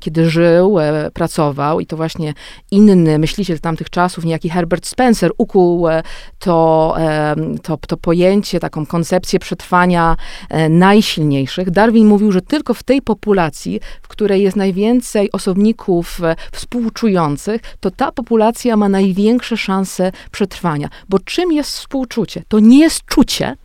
kiedy 0.01 0.31
żył, 0.31 0.77
pracował 1.13 1.81
i 1.81 1.87
to 1.87 1.97
właśnie 1.97 2.35
inny 2.71 3.19
myśliciel 3.19 3.61
tamtych 3.61 3.91
czasów, 3.91 4.25
niejaki 4.25 4.51
Herbert 4.51 4.87
Spencer 4.87 5.31
ukuł 5.39 5.87
to, 6.39 6.97
to, 7.63 7.77
to 7.77 7.97
pojęcie, 7.97 8.61
taką 8.61 8.87
koncepcję 8.87 9.39
przetrwania 9.39 10.17
najsilniejszych. 10.71 11.71
Darwin 11.71 12.07
mówił, 12.07 12.33
że 12.33 12.43
tylko 12.43 12.75
w 12.75 12.83
tej 12.83 13.03
populacji, 13.03 13.81
w 14.03 14.09
której 14.09 14.43
jest 14.43 14.57
najwięcej 14.57 15.33
osobników 15.33 16.21
współczujących, 16.53 17.61
to 17.81 17.91
ta 17.91 18.13
populacja 18.13 18.77
ma 18.77 18.89
największe 18.89 19.57
szanse 19.65 20.13
przetrwania. 20.31 20.89
Bo 21.09 21.19
czym 21.19 21.53
jest 21.53 21.71
współczucie? 21.71 22.43
To 22.49 22.59
nie 22.61 22.79
jest 22.79 23.05
czucie, 23.05 23.57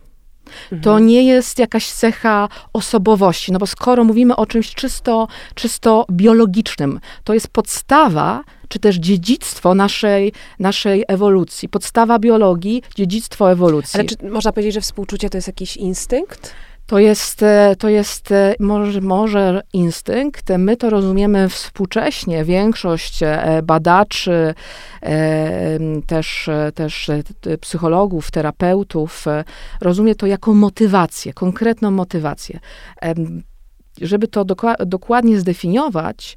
to 0.70 0.90
mhm. 0.90 1.06
nie 1.06 1.24
jest 1.24 1.58
jakaś 1.58 1.86
cecha 1.86 2.48
osobowości, 2.72 3.52
no 3.52 3.58
bo 3.58 3.66
skoro 3.66 4.04
mówimy 4.04 4.36
o 4.36 4.46
czymś 4.46 4.74
czysto, 4.74 5.28
czysto 5.54 6.06
biologicznym, 6.10 7.00
to 7.24 7.34
jest 7.34 7.48
podstawa, 7.48 8.44
czy 8.68 8.78
też 8.78 8.96
dziedzictwo 8.96 9.74
naszej, 9.74 10.32
naszej 10.58 11.04
ewolucji. 11.08 11.68
Podstawa 11.68 12.18
biologii, 12.18 12.82
dziedzictwo 12.94 13.52
ewolucji. 13.52 14.00
Ale 14.00 14.08
czy 14.08 14.16
można 14.30 14.52
powiedzieć, 14.52 14.74
że 14.74 14.80
współczucie 14.80 15.30
to 15.30 15.38
jest 15.38 15.48
jakiś 15.48 15.76
instynkt? 15.76 16.54
To 16.90 16.98
jest, 16.98 17.42
e, 17.42 17.76
to 17.78 17.88
jest 17.88 18.32
e, 18.32 18.54
może, 18.60 19.00
może 19.00 19.62
instynkt. 19.72 20.48
My 20.58 20.76
to 20.76 20.90
rozumiemy 20.90 21.48
współcześnie. 21.48 22.44
Większość 22.44 23.22
e, 23.22 23.60
badaczy, 23.62 24.54
też, 26.06 26.50
też 26.74 27.10
psychologów, 27.60 28.30
terapeutów 28.30 29.24
rozumie 29.80 30.14
to 30.14 30.26
jako 30.26 30.54
motywację, 30.54 31.32
konkretną 31.32 31.90
motywację. 31.90 32.60
Żeby 34.00 34.28
to 34.28 34.44
dokładnie 34.86 35.40
zdefiniować, 35.40 36.36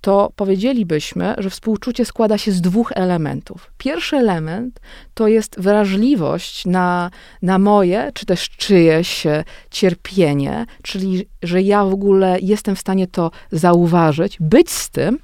to 0.00 0.32
powiedzielibyśmy, 0.36 1.34
że 1.38 1.50
współczucie 1.50 2.04
składa 2.04 2.38
się 2.38 2.52
z 2.52 2.60
dwóch 2.60 2.92
elementów. 2.94 3.72
Pierwszy 3.78 4.16
element 4.16 4.80
to 5.14 5.28
jest 5.28 5.60
wrażliwość 5.60 6.66
na, 6.66 7.10
na 7.42 7.58
moje, 7.58 8.10
czy 8.14 8.26
też 8.26 8.50
czyjeś 8.50 9.26
cierpienie, 9.70 10.66
czyli 10.82 11.26
że 11.42 11.62
ja 11.62 11.84
w 11.84 11.92
ogóle 11.92 12.38
jestem 12.42 12.76
w 12.76 12.80
stanie 12.80 13.06
to 13.06 13.30
zauważyć, 13.52 14.36
być 14.40 14.70
z 14.70 14.90
tym, 14.90 15.18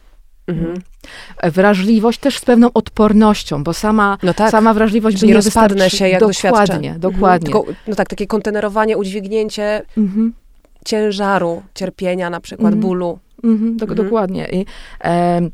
Mhm. 0.47 0.81
Wrażliwość 1.43 2.19
też 2.19 2.39
z 2.39 2.45
pewną 2.45 2.73
odpornością, 2.75 3.65
bo 3.65 3.75
sama, 3.75 4.19
no 4.23 4.35
tak, 4.35 4.51
sama 4.51 4.75
wrażliwość 4.75 5.21
by 5.21 5.27
nie, 5.27 5.35
rozpadnę 5.35 5.91
się, 5.91 6.09
jak 6.09 6.21
dokładnie, 6.21 6.51
doświadczę. 6.51 6.99
Dokładnie. 6.99 7.47
Mhm. 7.47 7.65
Tylko, 7.65 7.81
no 7.87 7.95
tak, 7.95 8.09
takie 8.09 8.27
kontenerowanie, 8.27 8.97
udźwignięcie 8.97 9.83
mhm. 9.99 10.33
ciężaru, 10.85 11.63
cierpienia, 11.75 12.31
na 12.31 12.41
przykład 12.41 12.75
mhm. 12.75 12.81
bólu. 12.81 13.19
Mhm, 13.45 13.77
do, 13.77 13.87
mhm. 13.87 14.05
Dokładnie. 14.05 14.49
I, 14.53 14.67
e, 15.05 15.51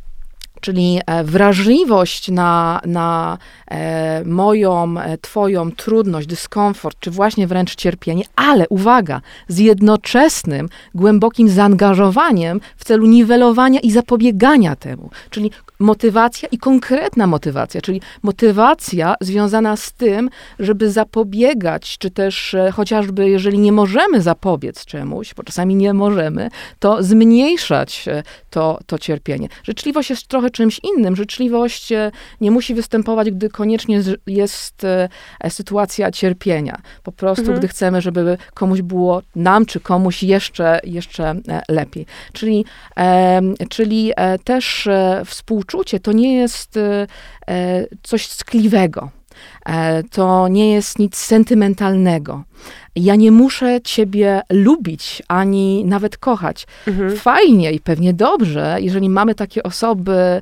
czyli 0.62 1.01
wrażliwość 1.25 2.31
na, 2.31 2.81
na 2.87 3.39
e, 3.71 4.25
moją, 4.25 5.01
e, 5.01 5.19
twoją 5.19 5.73
trudność, 5.73 6.27
dyskomfort, 6.27 6.97
czy 7.01 7.11
właśnie 7.11 7.47
wręcz 7.47 7.75
cierpienie, 7.75 8.25
ale 8.37 8.69
uwaga, 8.69 9.21
z 9.49 9.59
jednoczesnym, 9.59 10.69
głębokim 10.95 11.49
zaangażowaniem 11.49 12.61
w 12.77 12.85
celu 12.85 13.07
niwelowania 13.07 13.81
i 13.81 13.91
zapobiegania 13.91 14.77
temu. 14.77 15.11
Czyli 15.31 15.51
motywacja 15.83 16.49
i 16.53 16.59
konkretna 16.59 17.27
motywacja, 17.27 17.81
czyli 17.81 18.01
motywacja 18.23 19.15
związana 19.21 19.77
z 19.77 19.93
tym, 19.93 20.31
żeby 20.59 20.91
zapobiegać, 20.91 21.99
czy 21.99 22.11
też 22.11 22.55
e, 22.55 22.71
chociażby 22.71 23.29
jeżeli 23.29 23.59
nie 23.59 23.73
możemy 23.73 24.23
zapobiec 24.23 24.85
czemuś, 24.85 25.35
bo 25.35 25.43
czasami 25.43 25.75
nie 25.75 25.95
możemy, 25.95 26.49
to 26.79 27.03
zmniejszać 27.03 28.09
e, 28.09 28.23
to, 28.51 28.79
to 28.87 28.99
cierpienie. 28.99 29.49
Życzliwość 29.65 30.11
jest 30.11 30.27
trochę 30.27 30.51
czymś 30.51 30.81
innym. 30.97 31.17
Życzliwość 31.17 31.93
e, 31.93 32.11
nie 32.41 32.51
musi 32.51 32.75
występować, 32.75 33.31
gdy 33.31 33.49
koniecznie 33.49 34.03
jest 34.27 34.87
sytuacja 35.49 36.11
cierpienia. 36.11 36.81
Po 37.03 37.12
prostu, 37.12 37.43
mhm. 37.43 37.59
gdy 37.59 37.69
chcemy, 37.69 38.01
żeby 38.01 38.39
komuś 38.55 38.83
było, 38.83 39.23
nam 39.37 39.67
czy 39.67 39.81
komuś 39.81 40.23
jeszcze, 40.23 40.81
jeszcze 40.85 41.35
lepiej. 41.69 42.07
Czyli, 42.33 42.65
czyli 43.69 44.12
też 44.45 44.89
współczucie 45.25 45.72
to 46.00 46.12
nie 46.12 46.37
jest 46.37 46.79
coś 48.02 48.29
tkliwego. 48.29 49.11
To 50.11 50.49
nie 50.49 50.73
jest 50.73 50.99
nic 50.99 51.17
sentymentalnego. 51.17 52.45
Ja 52.97 53.17
nie 53.17 53.33
muszę 53.33 53.81
ciebie 53.85 54.43
lubić, 54.50 55.23
ani 55.29 55.85
nawet 55.85 56.17
kochać. 56.17 56.67
Mhm. 56.87 57.17
Fajnie 57.17 57.73
i 57.73 57.81
pewnie 57.81 58.14
dobrze, 58.14 58.76
jeżeli 58.81 59.11
mamy 59.11 59.35
takie 59.35 59.62
osoby, 59.62 60.12
e, 60.12 60.41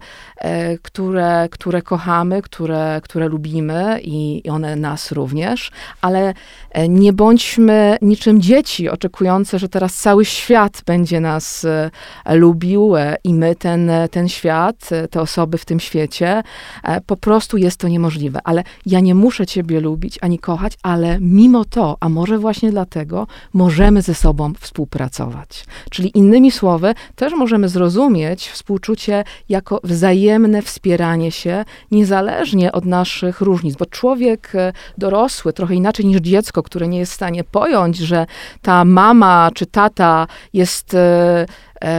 które, 0.83 1.49
które 1.51 1.83
kochamy, 1.83 2.43
które, 2.43 3.01
które 3.05 3.29
lubimy 3.29 4.01
i, 4.03 4.47
i 4.47 4.51
one 4.51 4.77
nas 4.77 5.13
również, 5.13 5.71
ale 6.01 6.35
e, 6.71 6.89
nie 6.89 7.13
bądźmy 7.13 7.99
niczym 8.03 8.41
dzieci 8.41 8.89
oczekujące, 8.89 9.59
że 9.59 9.69
teraz 9.69 9.95
cały 9.95 10.25
świat 10.25 10.83
będzie 10.87 11.21
nas 11.21 11.65
e, 11.65 11.91
lubił 12.37 12.97
e, 12.97 13.17
i 13.25 13.35
my 13.35 13.55
ten, 13.55 13.91
ten 14.11 14.29
świat, 14.29 14.93
e, 14.93 15.09
te 15.09 15.21
osoby 15.21 15.59
w 15.59 15.65
tym 15.65 15.81
świecie. 15.81 16.43
E, 16.85 17.01
po 17.01 17.17
prostu 17.17 17.57
jest 17.57 17.77
to 17.77 17.89
niemożliwe. 17.89 18.41
Ale 18.45 18.65
ja 18.87 19.01
nie 19.01 19.15
muszę 19.15 19.47
ciebie 19.47 19.81
lubić 19.81 20.19
ani 20.21 20.39
kochać, 20.39 20.73
ale 20.83 21.19
mimo 21.21 21.65
to, 21.65 21.97
a 22.01 22.09
może 22.09 22.39
właśnie 22.39 22.71
dlatego 22.71 23.27
możemy 23.53 24.03
ze 24.03 24.15
sobą 24.15 24.53
współpracować. 24.61 25.65
Czyli 25.91 26.19
innymi 26.19 26.51
słowy, 26.51 26.95
też 27.17 27.33
możemy 27.33 27.69
zrozumieć 27.69 28.51
współczucie 28.51 29.25
jako 29.49 29.81
wzajemne 29.85 30.30
wspieranie 30.63 31.33
się, 31.33 31.65
niezależnie 31.91 32.73
od 32.73 32.85
naszych 32.85 33.41
różnic, 33.41 33.77
bo 33.77 33.87
człowiek 33.87 34.53
e, 34.55 34.73
dorosły, 34.99 35.53
trochę 35.53 35.75
inaczej 35.75 36.07
niż 36.07 36.21
dziecko, 36.21 36.63
które 36.63 36.89
nie 36.89 36.99
jest 36.99 37.13
w 37.13 37.15
stanie 37.15 37.45
pojąć, 37.45 37.97
że 37.97 38.27
ta 38.63 38.85
mama 38.85 39.51
czy 39.55 39.67
tata 39.67 40.27
jest 40.53 40.95
E, 40.95 41.47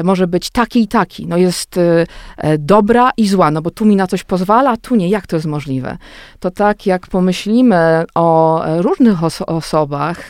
może 0.04 0.28
być 0.28 0.50
taki 0.50 0.82
i 0.82 0.88
taki. 0.88 1.28
No 1.28 1.38
jest 1.38 1.78
e, 1.78 2.06
e, 2.38 2.58
dobra 2.58 3.12
i 3.18 3.28
zła, 3.28 3.52
no 3.52 3.62
bo 3.62 3.72
tu 3.72 3.86
mi 3.86 3.96
na 3.96 4.08
coś 4.08 4.24
pozwala, 4.24 4.78
tu 4.78 4.96
nie. 4.96 5.10
Jak 5.10 5.28
to 5.28 5.36
jest 5.36 5.46
możliwe? 5.46 5.98
To 6.40 6.52
tak 6.52 6.86
jak 6.86 7.08
pomyślimy 7.08 8.06
o 8.16 8.62
różnych 8.78 9.24
os 9.24 9.42
osobach, 9.42 10.30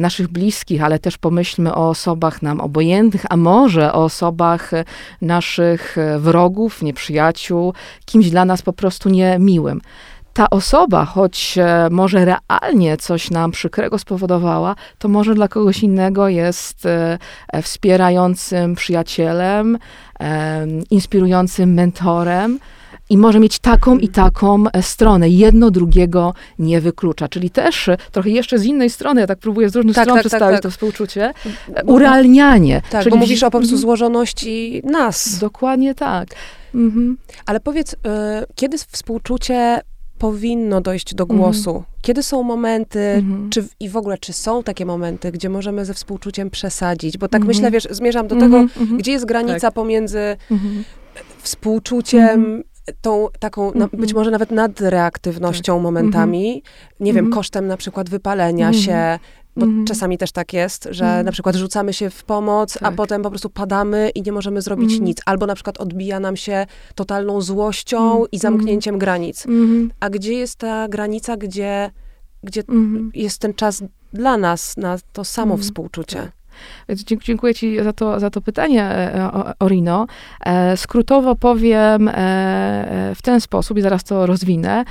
naszych 0.00 0.28
bliskich, 0.28 0.82
ale 0.82 0.98
też 0.98 1.18
pomyślmy 1.18 1.74
o 1.74 1.88
osobach 1.88 2.42
nam 2.42 2.60
obojętnych, 2.60 3.24
a 3.30 3.36
może 3.36 3.92
o 3.92 4.04
osobach 4.04 4.70
naszych 5.22 5.96
wrogów, 6.18 6.82
nieprzyjaciół, 6.82 7.74
kimś 8.04 8.30
dla 8.30 8.44
nas 8.44 8.62
po 8.62 8.72
prostu 8.72 9.08
niemiłym 9.08 9.80
ta 10.36 10.50
osoba, 10.50 11.04
choć 11.04 11.58
e, 11.58 11.88
może 11.90 12.24
realnie 12.24 12.96
coś 12.96 13.30
nam 13.30 13.50
przykrego 13.50 13.98
spowodowała, 13.98 14.74
to 14.98 15.08
może 15.08 15.34
dla 15.34 15.48
kogoś 15.48 15.82
innego 15.82 16.28
jest 16.28 16.86
e, 16.86 17.18
e, 17.52 17.62
wspierającym 17.62 18.74
przyjacielem, 18.74 19.78
inspirującym 20.90 21.74
mentorem 21.74 22.58
i 23.10 23.18
może 23.18 23.40
mieć 23.40 23.58
taką 23.58 23.98
i 23.98 24.08
taką 24.08 24.64
stronę. 24.80 25.28
Jedno 25.28 25.70
drugiego 25.70 26.34
nie 26.58 26.80
wyklucza. 26.80 27.28
Czyli 27.28 27.50
też 27.50 27.90
trochę 28.12 28.30
jeszcze 28.30 28.58
z 28.58 28.64
innej 28.64 28.90
strony, 28.90 29.20
ja 29.20 29.26
tak 29.26 29.38
próbuję 29.38 29.70
z 29.70 29.76
różnych 29.76 29.94
tak, 29.94 30.04
stron 30.04 30.16
tak, 30.16 30.22
tak 30.22 30.30
przedstawić 30.30 30.54
tak, 30.54 30.62
tak. 30.62 30.62
to 30.62 30.70
współczucie, 30.70 31.32
urealnianie. 31.84 32.82
Tak, 32.90 33.02
czyli 33.02 33.10
bo 33.10 33.16
mówisz 33.16 33.42
o 33.42 33.46
po 33.46 33.58
prostu 33.58 33.74
mhm. 33.74 33.80
złożoności 33.80 34.82
nas. 34.84 35.38
Dokładnie 35.38 35.94
tak. 35.94 36.28
Mhm. 36.74 37.18
Ale 37.46 37.60
powiedz, 37.60 37.96
kiedy 38.54 38.78
współczucie 38.78 39.80
powinno 40.18 40.80
dojść 40.80 41.14
do 41.14 41.26
głosu. 41.26 41.70
Mhm. 41.70 41.86
Kiedy 42.02 42.22
są 42.22 42.42
momenty, 42.42 43.00
mhm. 43.00 43.50
czy 43.50 43.64
i 43.80 43.88
w 43.88 43.96
ogóle, 43.96 44.18
czy 44.18 44.32
są 44.32 44.62
takie 44.62 44.86
momenty, 44.86 45.32
gdzie 45.32 45.48
możemy 45.48 45.84
ze 45.84 45.94
współczuciem 45.94 46.50
przesadzić? 46.50 47.18
Bo 47.18 47.28
tak 47.28 47.40
mhm. 47.40 47.48
myślę, 47.48 47.70
wiesz, 47.70 47.88
zmierzam 47.90 48.28
do 48.28 48.36
tego, 48.36 48.66
gdzie 48.98 49.12
jest 49.12 49.24
granica 49.24 49.60
tak. 49.60 49.74
pomiędzy 49.74 50.36
współczuciem, 51.38 52.62
tą 53.00 53.28
taką, 53.40 53.72
na, 53.74 53.88
być 53.92 54.14
może 54.14 54.30
nawet 54.30 54.50
nadreaktywnością 54.50 55.74
tak. 55.74 55.82
momentami, 55.82 56.62
nie 57.00 57.12
wiem, 57.12 57.30
kosztem 57.30 57.66
na 57.66 57.76
przykład 57.76 58.10
wypalenia 58.10 58.72
się, 58.72 59.18
bo 59.56 59.66
mm. 59.66 59.84
czasami 59.84 60.18
też 60.18 60.32
tak 60.32 60.52
jest, 60.52 60.88
że 60.90 61.04
mm. 61.04 61.24
na 61.24 61.32
przykład 61.32 61.56
rzucamy 61.56 61.92
się 61.92 62.10
w 62.10 62.24
pomoc, 62.24 62.72
tak. 62.72 62.82
a 62.82 62.92
potem 62.92 63.22
po 63.22 63.30
prostu 63.30 63.50
padamy 63.50 64.10
i 64.14 64.22
nie 64.22 64.32
możemy 64.32 64.62
zrobić 64.62 64.92
mm. 64.92 65.04
nic. 65.04 65.18
Albo 65.26 65.46
na 65.46 65.54
przykład 65.54 65.78
odbija 65.78 66.20
nam 66.20 66.36
się 66.36 66.66
totalną 66.94 67.40
złością 67.40 68.16
mm. 68.16 68.26
i 68.32 68.38
zamknięciem 68.38 68.94
mm. 68.94 68.98
granic. 68.98 69.46
Mm. 69.46 69.90
A 70.00 70.10
gdzie 70.10 70.32
jest 70.32 70.58
ta 70.58 70.88
granica, 70.88 71.36
gdzie, 71.36 71.90
gdzie 72.42 72.62
jest 73.14 73.38
ten 73.38 73.54
czas 73.54 73.82
dla 74.12 74.36
nas 74.36 74.76
na 74.76 74.98
to 75.12 75.24
samo 75.24 75.56
współczucie? 75.56 76.16
Tak. 76.16 76.36
Więc 76.88 77.04
dziękuję 77.04 77.54
Ci 77.54 77.84
za 77.84 77.92
to, 77.92 78.20
za 78.20 78.30
to 78.30 78.40
pytanie, 78.40 78.84
e, 78.84 79.52
Orino. 79.58 80.06
E, 80.40 80.76
skrótowo 80.76 81.36
powiem 81.36 82.08
e, 82.08 83.12
w 83.14 83.22
ten 83.22 83.40
sposób, 83.40 83.78
i 83.78 83.82
zaraz 83.82 84.04
to 84.04 84.26
rozwinę, 84.26 84.84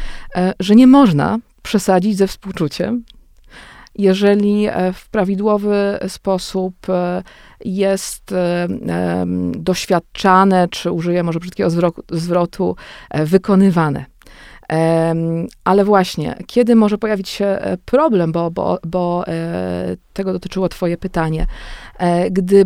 że 0.60 0.76
nie 0.76 0.88
można 0.88 1.40
przesadzić 1.62 2.18
ze 2.18 2.28
współczuciem 2.28 3.04
jeżeli 3.96 4.68
e, 4.68 4.94
w 4.94 5.10
prawidłowy 5.10 6.00
sposób 6.08 6.76
e, 6.90 7.24
jest 7.66 8.32
e, 8.32 8.68
doświadczane, 9.52 10.68
czy 10.68 10.92
użyję 10.92 11.24
może 11.24 11.40
brzydkiego 11.40 11.70
zwrotu, 12.12 12.76
wykonywane. 13.14 14.06
Ale 15.64 15.86
właśnie, 15.86 16.36
kiedy 16.48 16.76
może 16.76 16.98
pojawić 16.98 17.30
się 17.30 17.58
problem, 17.86 18.32
bo, 18.32 18.52
bo, 18.52 18.80
bo 18.88 19.26
tego 20.14 20.34
dotyczyło 20.34 20.70
Twoje 20.70 20.98
pytanie, 20.98 21.46
gdy, 22.32 22.66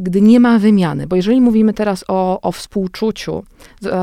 gdy 0.00 0.20
nie 0.20 0.40
ma 0.40 0.58
wymiany? 0.58 1.06
Bo 1.06 1.16
jeżeli 1.16 1.40
mówimy 1.40 1.74
teraz 1.74 2.04
o, 2.08 2.40
o 2.40 2.52
współczuciu, 2.52 3.44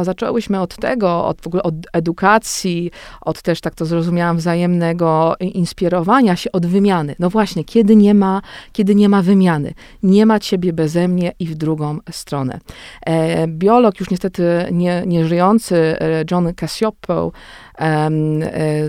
zaczęłyśmy 0.02 0.62
od 0.62 0.76
tego, 0.76 1.26
od 1.26 1.42
w 1.42 1.48
ogóle 1.48 1.64
od 1.64 1.76
edukacji, 1.94 2.92
od 3.22 3.42
też, 3.42 3.62
tak 3.62 3.76
to 3.76 3.86
zrozumiałam, 3.86 4.38
wzajemnego 4.38 5.36
inspirowania 5.40 6.36
się, 6.36 6.52
od 6.52 6.66
wymiany. 6.66 7.16
No 7.20 7.30
właśnie, 7.30 7.64
kiedy 7.64 7.96
nie 7.96 8.14
ma, 8.14 8.42
kiedy 8.72 8.96
nie 8.96 9.10
ma 9.10 9.22
wymiany, 9.22 9.74
nie 10.04 10.26
ma 10.26 10.40
ciebie 10.40 10.74
beze 10.74 11.08
mnie 11.08 11.34
i 11.40 11.48
w 11.48 11.56
drugą 11.56 11.98
stronę. 12.12 12.60
E, 13.06 13.48
biolog, 13.48 14.00
już 14.00 14.10
niestety 14.10 14.44
nie, 14.72 15.04
nie 15.08 15.26
żyjący, 15.26 15.76
e, 15.76 16.24
John 16.32 16.54
Cassioppo, 16.54 17.32
E, 17.73 17.73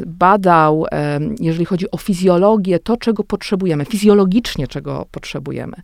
badał, 0.07 0.87
jeżeli 1.41 1.65
chodzi 1.65 1.91
o 1.91 1.97
fizjologię, 1.97 2.79
to, 2.79 2.97
czego 2.97 3.25
potrzebujemy, 3.25 3.85
fizjologicznie 3.85 4.69
czego 4.69 5.07
potrzebujemy. 5.11 5.77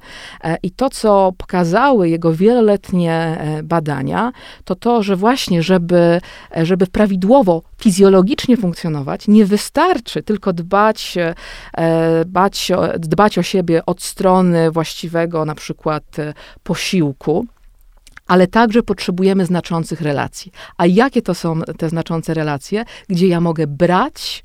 E, 0.45 0.57
I 0.63 0.71
to, 0.71 0.91
co 0.91 1.33
pokazały 1.39 2.09
jego 2.09 2.35
wieloletnie 2.35 3.13
e, 3.13 3.63
badania, 3.63 4.33
to 4.65 4.75
to, 4.75 5.03
że 5.03 5.17
właśnie, 5.17 5.63
żeby, 5.63 6.21
żeby 6.63 6.87
prawidłowo 6.87 7.63
fizjologicznie 7.79 8.57
funkcjonować, 8.57 9.29
nie 9.29 9.45
wystarczy 9.45 10.23
tylko 10.23 10.53
dbać, 10.53 11.19
dbać, 12.25 12.73
dbać 12.99 13.39
o 13.39 13.43
siebie 13.43 13.87
od 13.87 14.03
strony 14.03 14.71
właściwego 14.71 15.45
na 15.45 15.55
przykład 15.55 16.17
posiłku, 16.63 17.47
ale 18.31 18.47
także 18.47 18.83
potrzebujemy 18.83 19.47
znaczących 19.47 20.01
relacji. 20.01 20.53
A 20.77 20.87
jakie 20.87 21.23
to 21.23 21.35
są 21.35 21.61
te 21.79 21.89
znaczące 21.89 22.35
relacje, 22.35 22.85
gdzie 23.09 23.27
ja 23.29 23.41
mogę 23.41 23.67
brać 23.67 24.43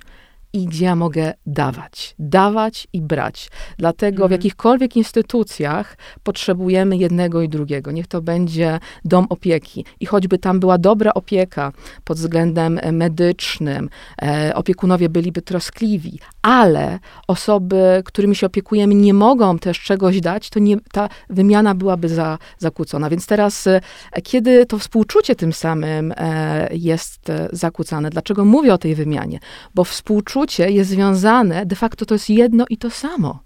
i 0.54 0.66
gdzie 0.66 0.86
ja 0.86 0.96
mogę 0.96 1.34
dawać. 1.46 2.16
Dawać 2.20 2.88
i 2.94 3.02
brać. 3.02 3.50
Dlatego 3.78 4.16
mhm. 4.16 4.30
w 4.30 4.32
jakichkolwiek 4.32 4.98
instytucjach 4.98 5.98
potrzebujemy 6.24 6.98
jednego 6.98 7.42
i 7.42 7.50
drugiego. 7.50 7.92
Niech 7.92 8.08
to 8.08 8.22
będzie 8.22 8.80
dom 9.06 9.26
opieki. 9.30 9.86
I 10.00 10.06
choćby 10.06 10.38
tam 10.38 10.60
była 10.60 10.78
dobra 10.78 11.14
opieka 11.14 11.72
pod 12.04 12.18
względem 12.18 12.80
medycznym, 12.92 13.90
e, 14.22 14.56
opiekunowie 14.56 15.10
byliby 15.10 15.42
troskliwi, 15.42 16.20
ale 16.46 17.00
osoby, 17.28 18.02
którymi 18.06 18.36
się 18.36 18.48
opiekujemy, 18.48 18.96
nie 18.96 19.14
mogą 19.14 19.60
też 19.60 19.80
czegoś 19.80 20.22
dać, 20.22 20.50
to 20.50 20.60
nie, 20.60 20.78
ta 20.92 21.10
wymiana 21.30 21.76
byłaby 21.76 22.10
za, 22.10 22.38
zakłócona. 22.58 23.10
Więc 23.10 23.28
teraz, 23.28 23.68
e, 23.68 23.82
kiedy 24.24 24.66
to 24.66 24.80
współczucie 24.80 25.36
tym 25.36 25.54
samym 25.54 26.14
e, 26.18 26.70
jest 26.72 27.30
e, 27.30 27.50
zakłócane, 27.52 28.10
dlaczego 28.10 28.46
mówię 28.46 28.74
o 28.74 28.78
tej 28.78 28.96
wymianie? 28.96 29.40
Bo 29.76 29.84
współczucie 29.84 30.72
jest 30.72 30.90
związane, 30.90 31.66
de 31.66 31.76
facto 31.76 32.06
to 32.06 32.16
jest 32.16 32.30
jedno 32.30 32.66
i 32.70 32.78
to 32.78 32.90
samo 32.90 33.40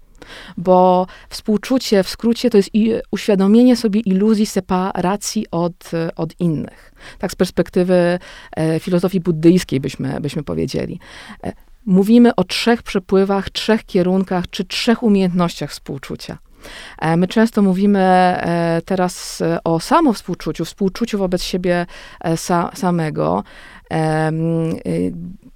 bo 0.56 1.06
współczucie 1.28 2.02
w 2.02 2.08
skrócie 2.08 2.50
to 2.50 2.56
jest 2.56 2.70
uświadomienie 3.10 3.76
sobie 3.76 4.00
iluzji 4.00 4.46
separacji 4.46 5.46
od, 5.50 5.90
od 6.16 6.40
innych. 6.40 6.92
Tak 7.18 7.32
z 7.32 7.34
perspektywy 7.34 8.18
e, 8.56 8.80
filozofii 8.80 9.20
buddyjskiej 9.20 9.80
byśmy, 9.80 10.20
byśmy 10.20 10.42
powiedzieli. 10.42 11.00
E, 11.44 11.52
mówimy 11.86 12.34
o 12.34 12.44
trzech 12.44 12.82
przepływach, 12.82 13.50
trzech 13.50 13.84
kierunkach 13.84 14.50
czy 14.50 14.64
trzech 14.64 15.02
umiejętnościach 15.02 15.70
współczucia. 15.70 16.38
E, 16.98 17.16
my 17.16 17.28
często 17.28 17.62
mówimy 17.62 18.00
e, 18.00 18.82
teraz 18.84 19.42
o 19.64 19.80
samowspółczuciu, 19.80 20.64
współczuciu 20.64 21.18
wobec 21.18 21.42
siebie 21.42 21.86
sa, 22.24 22.70
samego, 22.74 23.44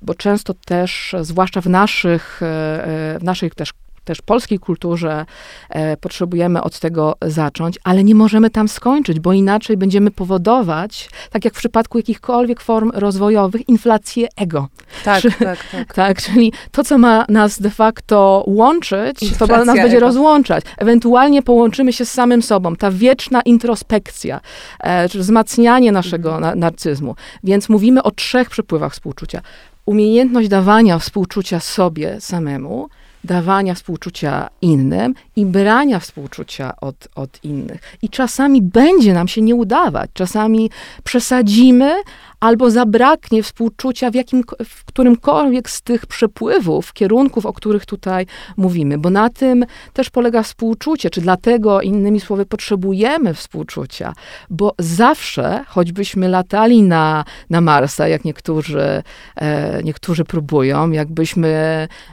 bo 0.03 0.15
często 0.15 0.55
też, 0.55 1.17
zwłaszcza 1.21 1.61
w 1.61 1.67
naszych, 1.67 2.41
w 2.41 3.23
naszej 3.23 3.51
też 3.51 3.73
też 4.05 4.23
polskiej 4.23 4.59
kulturze 4.59 5.27
e, 5.69 5.97
potrzebujemy 5.97 6.63
od 6.63 6.79
tego 6.79 7.15
zacząć, 7.23 7.79
ale 7.85 8.05
nie 8.05 8.15
możemy 8.15 8.51
tam 8.51 8.69
skończyć, 8.69 9.21
bo 9.21 9.33
inaczej 9.33 9.77
będziemy 9.77 10.11
powodować, 10.11 11.11
tak 11.31 11.45
jak 11.45 11.55
w 11.55 11.57
przypadku 11.59 11.99
jakichkolwiek 11.99 12.61
form 12.61 12.91
rozwojowych, 12.95 13.69
inflację 13.69 14.29
ego. 14.37 14.69
Tak, 15.05 15.23
Czy, 15.23 15.31
tak, 15.31 15.59
tak. 15.73 15.95
tak. 15.95 16.23
Czyli 16.23 16.53
to, 16.73 16.85
co 16.85 16.99
ma 16.99 17.25
nas 17.29 17.61
de 17.61 17.71
facto 17.71 18.45
łączyć, 18.47 19.23
Inflacja 19.23 19.59
to 19.59 19.65
nas 19.65 19.77
będzie 19.77 19.97
ego. 19.97 20.07
rozłączać. 20.07 20.65
Ewentualnie 20.79 21.43
połączymy 21.43 21.93
się 21.93 22.05
z 22.05 22.11
samym 22.11 22.43
sobą. 22.43 22.77
Ta 22.77 22.91
wieczna 22.91 23.43
introspekcja, 23.43 24.41
e, 24.81 25.09
czy 25.09 25.19
wzmacnianie 25.19 25.93
naszego 25.93 26.35
mhm. 26.35 26.59
na, 26.59 26.67
narcyzmu. 26.67 27.17
Więc 27.45 27.69
mówimy 27.69 28.03
o 28.03 28.11
trzech 28.11 28.51
przepływach 28.51 28.93
współczucia. 28.93 29.41
Umiejętność 29.87 30.49
dawania 30.49 30.99
współczucia 30.99 31.61
sobie 31.61 32.21
samemu, 32.21 32.89
dawania 33.25 33.75
współczucia 33.75 34.49
innym 34.63 35.15
i 35.37 35.47
brania 35.47 35.99
współczucia 35.99 36.77
od, 36.81 37.09
od 37.15 37.45
innych. 37.45 37.81
I 38.03 38.09
czasami 38.09 38.63
będzie 38.63 39.15
nam 39.15 39.29
się 39.29 39.43
nie 39.43 39.55
udawać, 39.55 40.11
czasami 40.15 40.71
przesadzimy, 41.05 41.95
albo 42.45 42.71
zabraknie 42.71 43.43
współczucia 43.43 44.11
w, 44.11 44.15
jakim, 44.15 44.43
w 44.65 44.85
którymkolwiek 44.85 45.71
z 45.71 45.83
tych 45.83 46.07
przepływów, 46.07 46.93
kierunków, 46.93 47.47
o 47.47 47.53
których 47.53 47.87
tutaj 47.87 48.27
mówimy, 48.57 48.99
bo 48.99 49.11
na 49.11 49.31
tym 49.31 49.65
też 49.93 50.11
polega 50.11 50.43
współczucie, 50.43 51.11
czy 51.11 51.21
dlatego, 51.21 51.81
innymi 51.81 52.21
słowy, 52.21 52.47
potrzebujemy 52.47 53.35
współczucia, 53.35 54.13
bo 54.51 54.75
zawsze, 54.79 55.65
choćbyśmy 55.69 56.29
latali 56.29 56.83
na, 56.83 57.25
na 57.51 57.61
Marsa, 57.61 58.09
jak 58.09 58.25
niektórzy, 58.25 59.03
e, 59.37 59.83
niektórzy 59.83 60.25
próbują, 60.25 60.91
jakbyśmy 60.91 61.49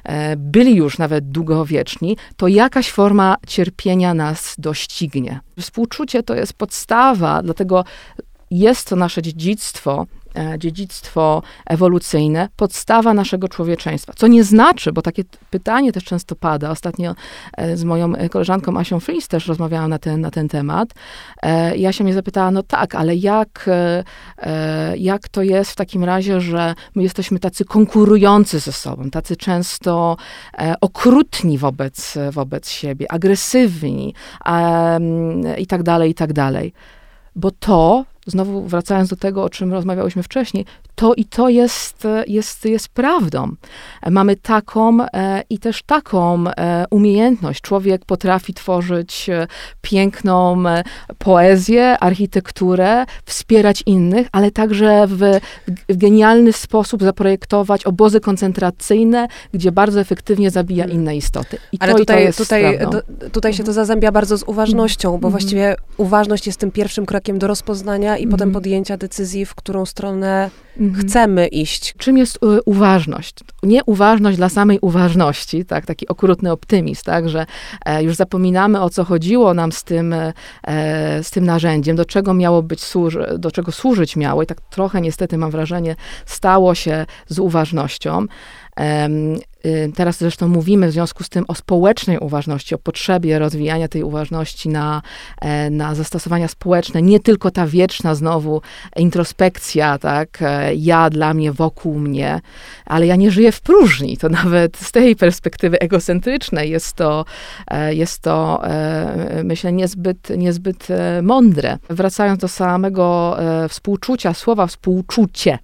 e, 0.04 0.36
byli 0.38 0.76
już 0.76 0.98
nawet 0.98 1.30
długowieczni, 1.30 2.18
to 2.38 2.48
jakaś 2.48 2.92
forma 2.92 3.36
cierpienia 3.48 4.14
nas 4.14 4.56
doścignie. 4.58 5.40
Współczucie 5.60 6.24
to 6.24 6.36
jest 6.36 6.54
podstawa, 6.54 7.42
dlatego 7.44 7.84
jest 8.52 8.90
to 8.90 8.96
nasze 8.96 9.22
dziedzictwo, 9.22 10.08
dziedzictwo 10.58 11.44
ewolucyjne, 11.66 12.50
podstawa 12.56 13.14
naszego 13.14 13.48
człowieczeństwa. 13.48 14.14
Co 14.16 14.28
nie 14.28 14.44
znaczy, 14.44 14.92
bo 14.92 15.02
takie 15.02 15.24
pytanie 15.50 15.92
też 15.92 16.04
często 16.04 16.36
pada. 16.36 16.70
Ostatnio 16.70 17.16
e, 17.58 17.78
z 17.78 17.84
moją 17.84 18.14
koleżanką 18.30 18.78
Asią 18.78 19.00
Flis 19.00 19.28
też 19.28 19.48
rozmawiałam 19.48 19.90
na 19.90 20.00
ten, 20.00 20.22
na 20.22 20.32
ten 20.32 20.48
temat. 20.48 20.90
E, 21.42 21.76
I 21.76 21.86
Asia 21.88 22.04
mnie 22.04 22.14
zapytała, 22.14 22.52
no 22.52 22.64
tak, 22.64 22.96
ale 22.96 23.16
jak, 23.16 23.70
jak 24.98 25.30
to 25.30 25.44
jest 25.44 25.72
w 25.72 25.76
takim 25.76 26.04
razie, 26.04 26.42
że 26.42 26.76
my 26.96 27.04
jesteśmy 27.04 27.40
tacy 27.40 27.66
konkurujący 27.66 28.60
ze 28.60 28.72
sobą, 28.72 29.10
tacy 29.10 29.36
często 29.36 30.18
okrutni 30.82 31.58
wobec, 31.58 32.18
wobec 32.32 32.70
siebie, 32.70 33.12
agresywni 33.12 34.14
i 35.58 35.68
tak 35.68 35.84
dalej, 35.84 36.12
i 36.12 36.14
tak 36.14 36.34
dalej. 36.34 36.74
Bo 37.36 37.52
to 37.52 38.06
znowu 38.32 38.68
wracając 38.68 39.10
do 39.10 39.16
tego, 39.16 39.44
o 39.44 39.50
czym 39.50 39.74
rozmawiałyśmy 39.74 40.24
wcześniej, 40.24 40.66
to 40.96 41.14
i 41.14 41.26
to 41.26 41.50
jest, 41.50 42.08
jest, 42.28 42.66
jest 42.66 42.90
prawdą. 42.90 43.56
Mamy 44.10 44.36
taką 44.36 45.02
e, 45.02 45.44
i 45.50 45.60
też 45.60 45.84
taką 45.84 46.44
e, 46.48 46.86
umiejętność. 46.90 47.62
Człowiek 47.62 48.06
potrafi 48.06 48.54
tworzyć 48.54 49.30
e, 49.30 49.48
piękną 49.82 50.68
e, 50.68 50.84
poezję, 51.18 52.00
architekturę, 52.00 53.06
wspierać 53.26 53.84
innych, 53.86 54.28
ale 54.32 54.52
także 54.52 55.08
w, 55.08 55.40
w, 55.90 55.98
genialny 55.98 56.54
sposób 56.54 57.04
zaprojektować 57.04 57.86
obozy 57.86 58.20
koncentracyjne, 58.20 59.28
gdzie 59.54 59.72
bardzo 59.72 60.00
efektywnie 60.00 60.52
zabija 60.52 60.84
mm. 60.84 60.96
inne 60.96 61.16
istoty. 61.16 61.58
I 61.72 61.78
ale 61.80 61.92
to, 61.92 62.00
tutaj, 62.00 62.28
to 62.28 62.34
tutaj, 62.34 62.80
do, 62.80 63.30
tutaj 63.30 63.54
się 63.54 63.64
to 63.64 63.74
zazębia 63.74 64.12
bardzo 64.12 64.38
z 64.38 64.44
uważnością, 64.44 65.10
bo 65.10 65.16
mhm. 65.16 65.32
właściwie 65.32 65.76
uważność 65.98 66.48
jest 66.48 66.60
tym 66.60 66.72
pierwszym 66.72 67.06
krokiem 67.06 67.40
do 67.40 67.48
rozpoznania 67.48 68.18
i 68.22 68.28
potem 68.28 68.50
mhm. 68.50 68.54
podjęcia 68.54 68.98
decyzji, 68.98 69.46
w 69.46 69.56
którą 69.56 69.86
stronę 69.86 70.50
mhm. 70.80 71.08
chcemy 71.08 71.48
iść. 71.48 71.94
Czym 71.98 72.18
jest 72.18 72.36
y, 72.36 72.62
uważność? 72.66 73.36
Nie 73.64 73.84
uważność 73.84 74.38
dla 74.38 74.50
samej 74.50 74.80
uważności, 74.82 75.66
tak, 75.66 75.86
taki 75.86 76.08
okrutny 76.08 76.52
optymizm, 76.52 77.02
tak, 77.06 77.30
że 77.30 77.46
e, 77.86 78.04
już 78.04 78.16
zapominamy 78.16 78.82
o 78.82 78.90
co 78.90 79.04
chodziło 79.04 79.54
nam 79.54 79.72
z 79.72 79.84
tym, 79.84 80.14
e, 80.14 80.34
z 81.24 81.32
tym 81.32 81.46
narzędziem, 81.46 81.96
do 81.96 82.06
czego 82.06 82.34
miało 82.34 82.64
być, 82.64 82.84
służy, 82.84 83.36
do 83.38 83.52
czego 83.52 83.72
służyć 83.72 84.16
miało 84.16 84.44
i 84.44 84.46
tak 84.46 84.62
trochę 84.62 85.02
niestety 85.02 85.38
mam 85.38 85.52
wrażenie 85.52 85.96
stało 86.26 86.76
się 86.76 87.06
z 87.28 87.40
uważnością. 87.40 88.28
Y, 89.66 89.92
teraz 89.96 90.18
zresztą 90.18 90.48
mówimy 90.48 90.88
w 90.88 90.92
związku 90.92 91.24
z 91.24 91.30
tym 91.30 91.46
o 91.48 91.56
społecznej 91.56 92.18
uważności, 92.18 92.76
o 92.76 92.78
potrzebie 92.78 93.40
rozwijania 93.40 93.88
tej 93.88 94.04
uważności 94.04 94.70
na, 94.70 95.02
e, 95.42 95.70
na 95.70 95.96
zastosowania 95.96 96.48
społeczne, 96.48 97.02
nie 97.02 97.20
tylko 97.20 97.52
ta 97.52 97.68
wieczna 97.68 98.16
znowu 98.16 98.62
introspekcja, 98.96 99.98
tak, 99.98 100.42
e, 100.42 100.76
ja 100.76 101.10
dla 101.10 101.34
mnie, 101.34 101.52
wokół 101.52 102.00
mnie, 102.00 102.42
ale 102.86 103.08
ja 103.08 103.16
nie 103.16 103.32
żyję 103.32 103.52
w 103.52 103.62
próżni. 103.62 104.18
To 104.18 104.30
nawet 104.30 104.78
z 104.78 104.92
tej 104.92 105.16
perspektywy 105.16 105.80
egocentrycznej 105.80 106.70
jest 106.70 106.94
to, 106.94 107.26
e, 107.68 107.96
jest 107.96 108.22
to 108.22 108.62
myślę, 109.44 109.72
niezbyt, 109.72 110.30
niezbyt 110.38 110.88
mądre. 111.24 111.78
Wracając 111.90 112.40
do 112.40 112.48
samego 112.48 113.38
współczucia, 113.70 114.34
słowa 114.34 114.68
współczucie 114.68 115.60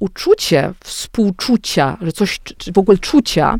uczucie 0.00 0.72
współczucia, 0.84 1.96
że 2.00 2.12
coś, 2.12 2.40
w 2.74 2.78
ogóle 2.78 2.98
czucia, 2.98 3.56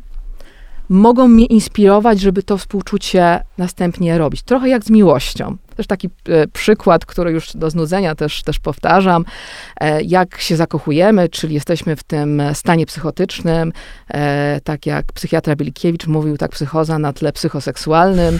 mogą 0.88 1.28
mnie 1.28 1.46
inspirować, 1.46 2.20
żeby 2.20 2.42
to 2.42 2.58
współczucie 2.58 3.44
następnie 3.58 4.18
robić. 4.18 4.42
Trochę 4.42 4.68
jak 4.68 4.84
z 4.84 4.90
miłością. 4.90 5.56
Też 5.80 5.86
taki 5.86 6.08
e, 6.28 6.46
przykład, 6.46 7.06
który 7.06 7.30
już 7.30 7.56
do 7.56 7.70
znudzenia 7.70 8.14
też, 8.14 8.42
też 8.42 8.58
powtarzam. 8.58 9.24
E, 9.80 10.02
jak 10.02 10.40
się 10.40 10.56
zakochujemy, 10.56 11.28
czyli 11.28 11.54
jesteśmy 11.54 11.96
w 11.96 12.02
tym 12.02 12.42
stanie 12.54 12.86
psychotycznym, 12.86 13.72
e, 14.08 14.60
tak 14.64 14.86
jak 14.86 15.12
psychiatra 15.12 15.56
Bilikiewicz 15.56 16.06
mówił, 16.06 16.36
tak 16.36 16.50
psychoza 16.50 16.98
na 16.98 17.12
tle 17.12 17.32
psychoseksualnym. 17.32 18.38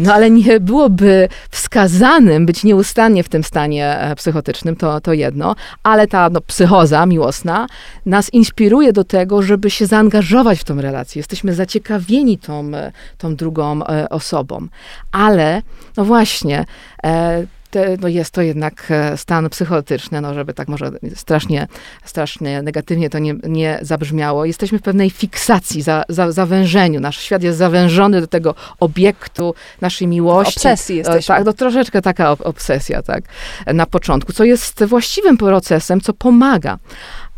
no 0.00 0.14
ale 0.14 0.30
nie 0.30 0.60
byłoby 0.60 1.28
wskazanym 1.50 2.46
być 2.46 2.64
nieustannie 2.64 3.22
w 3.22 3.28
tym 3.28 3.44
stanie 3.44 4.14
psychotycznym, 4.16 4.76
to, 4.76 5.00
to 5.00 5.12
jedno, 5.12 5.54
ale 5.82 6.06
ta 6.06 6.30
no, 6.30 6.40
psychoza 6.40 7.06
miłosna 7.06 7.66
nas 8.06 8.32
inspiruje 8.32 8.92
do 8.92 9.04
tego, 9.04 9.42
żeby 9.42 9.70
się 9.70 9.86
zaangażować 9.86 10.58
w 10.58 10.64
tą 10.64 10.80
relację. 10.80 11.18
Jesteśmy 11.20 11.54
zaciekawieni 11.54 12.38
tą, 12.38 12.70
tą 13.18 13.36
drugą 13.36 13.80
osobą. 14.10 14.68
Ale, 15.12 15.62
no 15.96 16.04
właśnie, 16.04 16.55
E, 17.04 17.46
te, 17.70 17.96
no 18.00 18.08
jest 18.08 18.30
to 18.30 18.42
jednak 18.42 18.86
e, 18.90 19.16
stan 19.16 19.50
psychotyczny, 19.50 20.20
no 20.20 20.34
żeby 20.34 20.54
tak 20.54 20.68
może 20.68 20.90
strasznie, 21.14 21.68
strasznie 22.04 22.62
negatywnie 22.62 23.10
to 23.10 23.18
nie, 23.18 23.34
nie 23.48 23.78
zabrzmiało. 23.82 24.44
Jesteśmy 24.44 24.78
w 24.78 24.82
pewnej 24.82 25.10
fiksacji, 25.10 25.82
za, 25.82 26.04
za, 26.08 26.32
zawężeniu. 26.32 27.00
Nasz 27.00 27.20
świat 27.20 27.42
jest 27.42 27.58
zawężony 27.58 28.20
do 28.20 28.26
tego 28.26 28.54
obiektu 28.80 29.54
naszej 29.80 30.08
miłości. 30.08 30.56
Obsesji 30.56 30.94
e, 30.94 30.98
jesteśmy. 30.98 31.34
Tak, 31.34 31.44
no 31.44 31.52
troszeczkę 31.52 32.02
taka 32.02 32.30
obsesja, 32.30 33.02
tak, 33.02 33.24
na 33.66 33.86
początku, 33.86 34.32
co 34.32 34.44
jest 34.44 34.84
właściwym 34.84 35.36
procesem, 35.36 36.00
co 36.00 36.12
pomaga. 36.12 36.78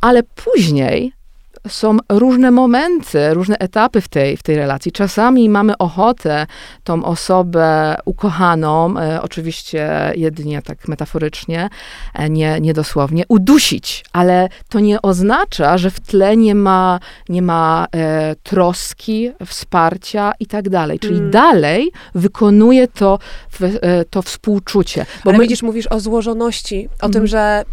Ale 0.00 0.22
później 0.22 1.12
są 1.68 1.96
różne 2.08 2.50
momenty, 2.50 3.34
różne 3.34 3.58
etapy 3.58 4.00
w 4.00 4.08
tej, 4.08 4.36
w 4.36 4.42
tej 4.42 4.56
relacji. 4.56 4.92
Czasami 4.92 5.48
mamy 5.48 5.78
ochotę 5.78 6.46
tą 6.84 7.04
osobę 7.04 7.96
ukochaną, 8.04 8.98
e, 8.98 9.22
oczywiście 9.22 10.12
jedynie 10.14 10.62
tak 10.62 10.88
metaforycznie, 10.88 11.68
e, 12.14 12.30
nie, 12.30 12.60
nie 12.60 12.74
dosłownie, 12.74 13.24
udusić, 13.28 14.04
ale 14.12 14.48
to 14.68 14.80
nie 14.80 15.02
oznacza, 15.02 15.78
że 15.78 15.90
w 15.90 16.00
tle 16.00 16.36
nie 16.36 16.54
ma, 16.54 17.00
nie 17.28 17.42
ma 17.42 17.86
e, 17.94 18.36
troski, 18.42 19.30
wsparcia 19.46 20.32
i 20.40 20.46
tak 20.46 20.68
dalej. 20.68 20.98
Czyli 20.98 21.18
mm. 21.18 21.30
dalej 21.30 21.90
wykonuje 22.14 22.88
to 22.88 23.18
to 24.10 24.22
współczucie. 24.22 25.06
Bo 25.24 25.30
Ale 25.30 25.38
my... 25.38 25.44
widzisz, 25.44 25.62
mówisz 25.62 25.86
o 25.86 26.00
złożoności, 26.00 26.88
o 27.02 27.08
tym, 27.08 27.26
że 27.26 27.64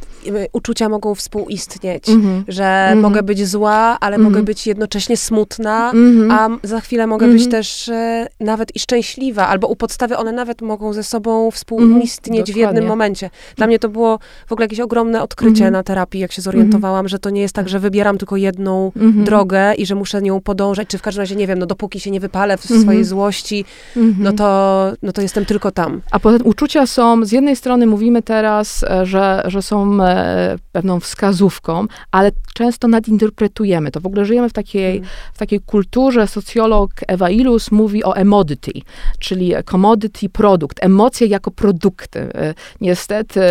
uczucia 0.53 0.89
mogą 0.89 1.15
współistnieć, 1.15 2.05
że 2.47 2.93
mogę 2.95 3.23
być 3.23 3.47
zła, 3.47 3.97
ale 3.99 4.17
mogę 4.17 4.43
być 4.43 4.67
jednocześnie 4.67 5.17
smutna, 5.17 5.91
a 6.31 6.49
za 6.63 6.81
chwilę 6.81 7.07
mogę 7.07 7.27
być 7.27 7.49
też 7.49 7.91
nawet 8.39 8.75
i 8.75 8.79
szczęśliwa, 8.79 9.47
albo 9.47 9.67
u 9.67 9.75
podstawy 9.75 10.17
one 10.17 10.31
nawet 10.31 10.61
mogą 10.61 10.93
ze 10.93 11.03
sobą 11.03 11.51
współistnieć 11.51 12.53
w 12.53 12.55
jednym 12.55 12.85
momencie. 12.85 13.29
Dla 13.55 13.67
mnie 13.67 13.79
to 13.79 13.89
było 13.89 14.19
w 14.47 14.51
ogóle 14.51 14.65
jakieś 14.65 14.79
ogromne 14.79 15.23
odkrycie 15.23 15.71
na 15.71 15.83
terapii, 15.83 16.21
jak 16.21 16.31
się 16.31 16.41
zorientowałam, 16.41 17.07
że 17.07 17.19
to 17.19 17.29
nie 17.29 17.41
jest 17.41 17.55
tak, 17.55 17.69
że 17.69 17.79
wybieram 17.79 18.17
tylko 18.17 18.37
jedną 18.37 18.91
drogę 19.15 19.73
i 19.73 19.85
że 19.85 19.95
muszę 19.95 20.21
nią 20.21 20.41
podążać, 20.41 20.87
czy 20.87 20.97
w 20.97 21.01
każdym 21.01 21.21
razie, 21.21 21.35
nie 21.35 21.47
wiem, 21.47 21.59
no 21.59 21.65
dopóki 21.65 21.99
się 21.99 22.11
nie 22.11 22.19
wypalę 22.19 22.57
w 22.57 22.63
swojej 22.63 23.03
złości, 23.03 23.65
no, 23.95 24.33
to, 24.33 24.91
no 25.01 25.11
to 25.11 25.21
jestem 25.21 25.45
tylko 25.45 25.71
tam. 25.75 26.01
A 26.11 26.19
potem 26.19 26.47
uczucia 26.47 26.87
są, 26.87 27.25
z 27.25 27.31
jednej 27.31 27.55
strony 27.55 27.87
mówimy 27.87 28.21
teraz, 28.21 28.83
e, 28.83 29.05
że, 29.05 29.43
że 29.45 29.61
są 29.61 30.03
e, 30.03 30.55
pewną 30.71 30.99
wskazówką, 30.99 31.87
ale 32.11 32.31
często 32.53 32.87
nadinterpretujemy 32.87 33.91
to. 33.91 33.99
W 33.99 34.05
ogóle 34.05 34.25
żyjemy 34.25 34.49
w 34.49 34.53
takiej, 34.53 34.97
mm. 34.97 35.09
w 35.33 35.37
takiej 35.37 35.59
kulturze. 35.59 36.27
Socjolog 36.27 36.91
Eva 37.07 37.29
Ilus 37.29 37.71
mówi 37.71 38.03
o 38.03 38.15
emodity, 38.15 38.71
czyli 39.19 39.53
commodity, 39.65 40.29
produkt. 40.29 40.77
Emocje 40.83 41.27
jako 41.27 41.51
produkty. 41.51 42.19
E, 42.19 42.53
niestety. 42.81 43.41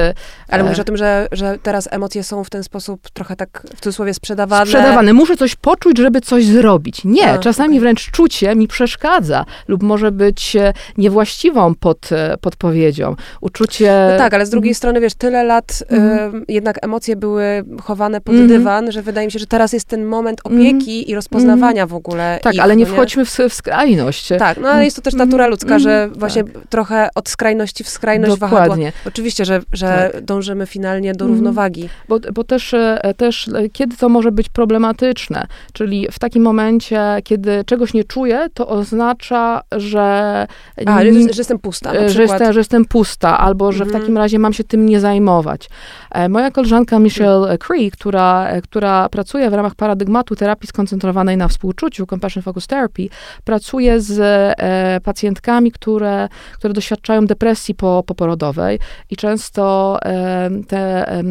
Ale 0.48 0.62
mówisz 0.62 0.78
o 0.78 0.84
tym, 0.84 0.96
że, 0.96 1.28
że 1.32 1.58
teraz 1.62 1.88
emocje 1.90 2.22
są 2.22 2.44
w 2.44 2.50
ten 2.50 2.62
sposób 2.62 3.10
trochę 3.10 3.36
tak 3.36 3.62
w 3.76 3.80
cudzysłowie 3.80 4.14
sprzedawane. 4.14 4.66
Sprzedawane. 4.66 5.12
Muszę 5.12 5.36
coś 5.36 5.56
poczuć, 5.56 5.98
żeby 5.98 6.20
coś 6.20 6.46
zrobić. 6.46 7.04
Nie, 7.04 7.30
A, 7.30 7.38
czasami 7.38 7.74
okay. 7.74 7.80
wręcz 7.80 8.10
czucie 8.10 8.56
mi 8.56 8.68
przeszkadza 8.68 9.44
lub 9.68 9.82
może 9.82 10.12
być 10.12 10.56
niewłaściwą 10.98 11.74
pod, 11.74 12.10
podpowiedzią. 12.40 13.16
Uczucie... 13.40 14.08
No 14.12 14.18
tak, 14.18 14.34
ale 14.34 14.46
z 14.46 14.50
drugiej 14.50 14.70
mm. 14.70 14.74
strony, 14.74 15.00
wiesz, 15.00 15.14
tyle 15.14 15.44
lat 15.44 15.82
mm. 15.88 16.36
y, 16.36 16.52
jednak 16.52 16.84
emocje 16.84 17.16
były 17.16 17.64
chowane 17.82 18.20
pod 18.20 18.34
mm. 18.34 18.48
dywan, 18.48 18.92
że 18.92 19.02
wydaje 19.02 19.26
mi 19.26 19.32
się, 19.32 19.38
że 19.38 19.46
teraz 19.46 19.72
jest 19.72 19.88
ten 19.88 20.04
moment 20.04 20.40
mhm. 20.44 20.60
opieki 20.60 20.94
mm. 20.94 21.06
i 21.06 21.14
rozpoznawania 21.14 21.82
mm. 21.82 21.88
w 21.88 21.94
ogóle 21.94 22.38
Tak, 22.42 22.54
ich, 22.54 22.62
ale 22.62 22.76
nie 22.76 22.84
no 22.84 22.92
wchodźmy 22.92 23.24
w, 23.24 23.38
w, 23.48 23.54
skrajność. 23.54 24.28
Tak, 24.38 24.58
no 24.60 24.68
ale 24.68 24.84
jest 24.84 24.96
to 24.96 25.02
też 25.02 25.14
natura 25.14 25.46
ludzka, 25.46 25.78
że 25.78 26.08
właśnie 26.16 26.44
tak. 26.44 26.52
trochę 26.68 27.08
od 27.14 27.28
skrajności 27.28 27.84
w 27.84 27.88
skrajność 27.88 28.32
Dokładnie. 28.32 28.58
wahadła. 28.58 28.76
Oczywiście, 29.06 29.44
że, 29.44 29.60
że 29.72 30.10
tak. 30.12 30.24
dążymy 30.24 30.66
finalnie 30.66 31.12
do 31.12 31.26
równowagi. 31.26 31.88
Bo, 32.08 32.18
bo 32.34 32.44
też, 32.44 32.74
e, 32.74 33.14
też 33.16 33.48
e, 33.48 33.68
kiedy 33.68 33.96
to 33.96 34.08
może 34.08 34.32
być 34.32 34.48
problematyczne, 34.48 35.46
czyli 35.72 36.08
w 36.12 36.18
takim 36.18 36.42
momencie, 36.42 37.00
kiedy 37.24 37.64
czegoś 37.64 37.94
nie 37.94 38.04
czuję, 38.04 38.46
to 38.54 38.68
oznacza, 38.68 39.62
że... 39.72 40.46
A, 40.86 41.02
że, 41.02 41.12
że 41.12 41.40
jestem 41.40 41.58
pusta 41.58 41.92
że 42.08 42.22
jestem, 42.22 42.52
że 42.52 42.60
jestem 42.60 42.84
pusta, 42.84 43.38
albo 43.38 43.72
że 43.72 43.84
w 43.84 43.86
mhm. 43.86 44.02
takim 44.02 44.18
razie 44.18 44.38
mam 44.38 44.52
się 44.52 44.64
tym 44.64 44.86
nie 44.86 45.00
zajmować. 45.00 45.68
E, 46.10 46.28
moja 46.28 46.50
koleżanka 46.50 46.98
Michelle 46.98 47.58
Cree, 47.58 47.90
która, 47.90 48.48
która 48.62 49.08
pracuje 49.08 49.50
w 49.50 49.54
ramach 49.54 49.74
paradygmatu 49.74 50.36
terapii 50.36 50.68
skoncentrowanej 50.68 51.36
na 51.36 51.48
współczuciu, 51.48 52.06
Compassion 52.06 52.42
Focus 52.42 52.66
Therapy, 52.66 53.08
pracuje 53.44 54.00
z 54.00 54.20
e, 54.58 55.00
pacjentkami, 55.00 55.72
które, 55.72 56.28
które 56.54 56.74
doświadczają 56.74 57.26
depresji 57.26 57.74
po, 57.74 58.02
poporodowej 58.06 58.78
i 59.10 59.16
często 59.16 59.98
e, 60.02 60.50
te 60.68 61.08
e, 61.08 61.22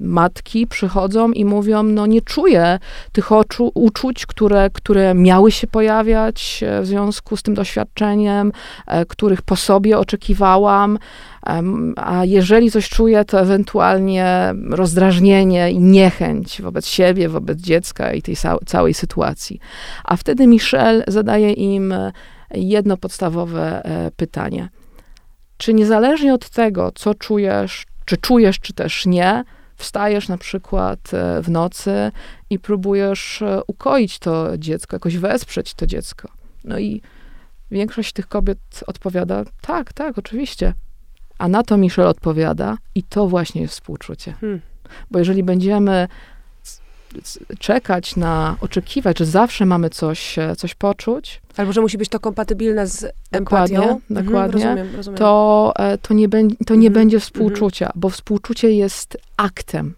matki 0.00 0.66
przychodzą 0.66 1.32
i 1.32 1.44
mówią, 1.44 1.82
no 1.82 2.06
nie 2.06 2.22
czuję 2.22 2.78
tych 3.12 3.32
oczu, 3.32 3.70
uczuć, 3.74 4.26
które, 4.26 4.70
które 4.70 5.14
miały 5.14 5.50
się 5.50 5.66
pojawiać 5.66 6.64
w 6.82 6.86
związku 6.86 7.36
z 7.36 7.42
tym 7.42 7.54
doświadczeniem, 7.54 8.52
e, 8.86 9.06
których 9.06 9.42
po 9.42 9.56
sobie 9.68 9.98
oczekiwałam, 9.98 10.98
a 11.96 12.24
jeżeli 12.24 12.70
coś 12.70 12.88
czuję, 12.88 13.24
to 13.24 13.40
ewentualnie 13.40 14.54
rozdrażnienie 14.70 15.70
i 15.70 15.78
niechęć 15.78 16.62
wobec 16.62 16.86
siebie, 16.86 17.28
wobec 17.28 17.58
dziecka 17.58 18.12
i 18.12 18.22
tej 18.22 18.36
całej 18.66 18.94
sytuacji. 18.94 19.60
A 20.04 20.16
wtedy 20.16 20.46
Michel 20.46 21.04
zadaje 21.08 21.52
im 21.52 21.94
jedno 22.54 22.96
podstawowe 22.96 23.84
e, 23.84 24.10
pytanie. 24.10 24.68
Czy 25.56 25.74
niezależnie 25.74 26.34
od 26.34 26.50
tego, 26.50 26.92
co 26.94 27.14
czujesz, 27.14 27.86
czy 28.04 28.16
czujesz, 28.16 28.60
czy 28.60 28.72
też 28.72 29.06
nie, 29.06 29.44
wstajesz 29.76 30.28
na 30.28 30.38
przykład 30.38 31.14
e, 31.14 31.42
w 31.42 31.50
nocy 31.50 32.12
i 32.50 32.58
próbujesz 32.58 33.42
e, 33.42 33.60
ukoić 33.66 34.18
to 34.18 34.58
dziecko, 34.58 34.96
jakoś 34.96 35.16
wesprzeć 35.16 35.74
to 35.74 35.86
dziecko. 35.86 36.28
No 36.64 36.78
i 36.78 37.02
większość 37.70 38.12
tych 38.12 38.28
kobiet 38.28 38.58
odpowiada: 38.86 39.44
tak, 39.60 39.92
tak, 39.92 40.18
oczywiście. 40.18 40.74
A 41.38 41.48
na 41.48 41.62
to 41.62 41.76
Michelle 41.76 42.08
odpowiada, 42.08 42.78
i 42.94 43.02
to 43.02 43.28
właśnie 43.28 43.62
jest 43.62 43.74
współczucie. 43.74 44.32
Hmm. 44.32 44.60
Bo 45.10 45.18
jeżeli 45.18 45.42
będziemy 45.42 46.08
czekać 47.58 48.16
na, 48.16 48.56
oczekiwać, 48.60 49.18
że 49.18 49.26
zawsze 49.26 49.66
mamy 49.66 49.90
coś, 49.90 50.38
e, 50.38 50.56
coś 50.56 50.74
poczuć. 50.74 51.40
Albo 51.56 51.72
że 51.72 51.80
musi 51.80 51.98
być 51.98 52.08
to 52.08 52.20
kompatybilne 52.20 52.86
z 52.86 53.06
dokładnie, 53.32 53.78
empatią. 53.78 54.00
Dokładnie. 54.10 54.70
Mhm, 54.70 54.78
rozumiem, 54.78 54.96
rozumiem. 54.96 55.18
To, 55.18 55.72
e, 55.76 55.98
to, 55.98 56.14
nie, 56.14 56.28
be, 56.28 56.38
to 56.66 56.74
nie 56.74 56.86
mhm, 56.86 56.92
będzie 56.92 57.20
współczucia, 57.20 57.86
mhm. 57.86 58.00
bo 58.00 58.08
współczucie 58.10 58.70
jest 58.72 59.18
aktem. 59.36 59.94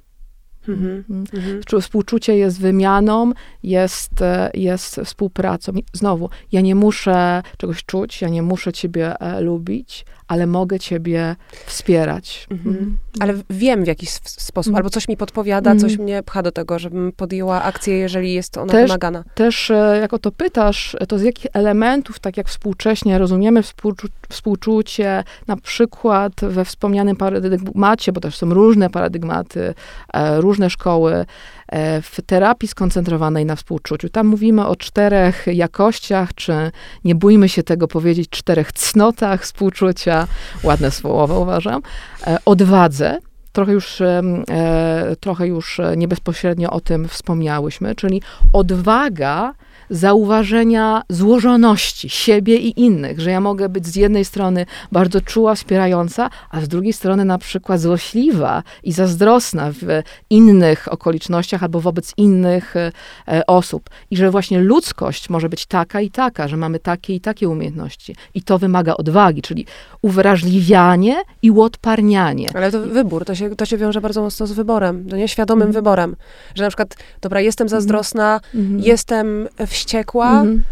Mhm, 0.68 1.05
mhm. 1.35 1.81
Współczucie 1.81 2.37
jest 2.37 2.61
wymianą, 2.61 3.33
jest, 3.62 4.23
e, 4.23 4.51
jest 4.55 5.01
współpracą. 5.05 5.73
Znowu, 5.92 6.31
ja 6.53 6.61
nie 6.61 6.75
muszę 6.75 7.42
czegoś 7.57 7.85
czuć, 7.85 8.23
ja 8.23 8.29
nie 8.29 8.42
muszę 8.42 8.73
ciebie 8.73 9.20
e, 9.20 9.40
lubić, 9.40 10.05
ale 10.31 10.47
mogę 10.47 10.79
ciebie 10.79 11.37
wspierać. 11.66 12.47
Mhm. 12.51 12.77
mhm. 12.77 12.99
Ale 13.21 13.35
wiem 13.51 13.85
w 13.85 13.87
jakiś 13.87 14.11
sposób, 14.25 14.75
albo 14.75 14.90
coś 14.90 15.09
mi 15.09 15.16
podpowiada, 15.16 15.77
coś 15.77 15.99
mnie 15.99 16.23
pcha 16.23 16.43
do 16.43 16.53
tego, 16.53 16.79
żebym 16.79 17.12
podjęła 17.12 17.62
akcję, 17.62 17.99
jeżeli 17.99 18.33
jest 18.33 18.59
ona 18.59 18.73
też, 18.73 18.88
wymagana. 18.88 19.25
Też, 19.35 19.71
e, 19.71 19.99
jak 20.01 20.12
o 20.12 20.19
to 20.19 20.33
pytasz, 20.33 20.97
to 21.09 21.19
z 21.19 21.23
jakich 21.23 21.47
elementów, 21.53 22.19
tak 22.19 22.37
jak 22.37 22.49
współcześnie 22.49 23.19
rozumiemy 23.19 23.62
współczu 23.62 24.09
współczucie, 24.29 25.25
na 25.47 25.57
przykład 25.57 26.33
we 26.43 26.64
wspomnianym 26.64 27.16
paradygmacie, 27.16 28.12
bo 28.12 28.21
też 28.21 28.37
są 28.37 28.55
różne 28.55 28.90
paradygmaty, 28.90 29.75
różne 30.37 30.71
szkoły, 30.71 31.14
e, 31.14 31.27
w 32.02 32.16
terapii 32.26 32.68
skoncentrowanej 32.68 33.44
na 33.44 33.56
współczuciu. 33.56 34.09
Tam 34.09 34.26
mówimy 34.26 34.66
o 34.66 34.76
czterech 34.76 35.46
jakościach, 35.46 36.35
czy 36.35 36.52
nie 37.04 37.14
bójmy 37.14 37.48
się 37.48 37.62
tego 37.62 37.88
powiedzieć, 37.88 38.28
czterech 38.30 38.72
cnotach 38.72 39.42
współczucia. 39.42 40.26
Ładne 40.62 40.90
słowo 40.90 41.40
uważam. 41.40 41.83
E, 42.26 42.38
odwadze, 42.44 43.18
trochę 43.52 43.72
już, 43.72 44.00
e, 44.00 44.22
trochę 45.20 45.46
już 45.46 45.80
nie 45.96 46.09
bezpośrednio 46.09 46.70
o 46.70 46.80
tym 46.80 47.09
wspomniałyśmy, 47.09 47.94
czyli 47.94 48.22
odwaga 48.52 49.54
zauważenia 49.90 51.03
złożoności 51.09 52.09
siebie 52.09 52.57
i 52.57 52.81
innych, 52.81 53.20
że 53.20 53.31
ja 53.31 53.40
mogę 53.40 53.68
być 53.68 53.87
z 53.87 53.96
jednej 53.96 54.24
strony 54.24 54.66
bardzo 54.92 55.20
czuła, 55.20 55.55
wspierająca, 55.55 56.31
a 56.50 56.61
z 56.61 56.68
drugiej 56.68 56.92
strony 56.92 57.24
na 57.24 57.38
przykład 57.38 57.81
złośliwa 57.81 58.62
i 58.83 58.92
zazdrosna 58.92 59.72
w 59.72 60.03
innych 60.31 60.92
okolicznościach 60.92 61.62
albo 61.62 61.81
wobec 61.81 62.12
innych 62.16 62.76
e, 62.76 62.92
osób. 63.46 63.90
I 64.11 64.16
że 64.16 64.31
właśnie 64.31 64.61
ludzkość 64.61 65.31
może 65.31 65.48
być 65.48 65.66
taka 65.66 66.00
i 66.00 66.11
taka, 66.11 66.48
że 66.48 66.57
mamy 66.57 66.79
takie 66.79 67.14
i 67.14 67.20
takie 67.20 67.48
umiejętności. 67.48 68.16
I 68.35 68.42
to 68.42 68.59
wymaga 68.59 68.94
odwagi, 68.94 69.42
czyli 69.42 69.66
uwrażliwianie 70.03 71.16
i 71.42 71.50
uodparnianie. 71.50 72.48
Ale 72.55 72.72
to 72.72 72.81
wybór, 72.81 73.24
to 73.24 73.35
się, 73.35 73.57
to 73.57 73.66
się 73.66 73.76
wiąże 73.76 74.00
bardzo 74.00 74.22
mocno 74.22 74.46
z 74.46 74.53
wyborem, 74.53 75.05
no 75.11 75.16
nieświadomym 75.16 75.62
mm. 75.62 75.72
wyborem. 75.72 76.16
Że 76.55 76.62
na 76.62 76.70
przykład, 76.70 76.96
dobra, 77.20 77.40
jestem 77.40 77.64
mhm. 77.64 77.81
zazdrosna, 77.81 78.40
mm. 78.55 78.81
jestem 78.81 79.48
w 79.66 79.80
wściekła, 79.81 80.31
mhm. 80.31 80.62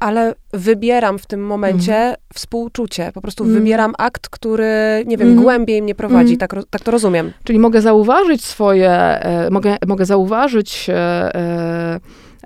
ale 0.00 0.34
wybieram 0.52 1.18
w 1.18 1.26
tym 1.26 1.46
momencie 1.46 1.96
mhm. 1.96 2.16
współczucie. 2.34 3.10
Po 3.14 3.20
prostu 3.20 3.44
mhm. 3.44 3.60
wybieram 3.60 3.94
akt, 3.98 4.28
który, 4.28 5.04
nie 5.06 5.16
wiem, 5.16 5.36
głębiej 5.36 5.82
mnie 5.82 5.94
prowadzi. 5.94 6.36
Tak, 6.36 6.54
tak 6.70 6.82
to 6.82 6.90
rozumiem. 6.90 7.32
Czyli 7.44 7.58
mogę 7.58 7.80
zauważyć 7.80 8.44
swoje, 8.44 8.90
e, 8.90 9.50
mogę, 9.50 9.76
mogę 9.86 10.04
zauważyć 10.04 10.90
e, 10.90 11.34
e, 11.34 12.00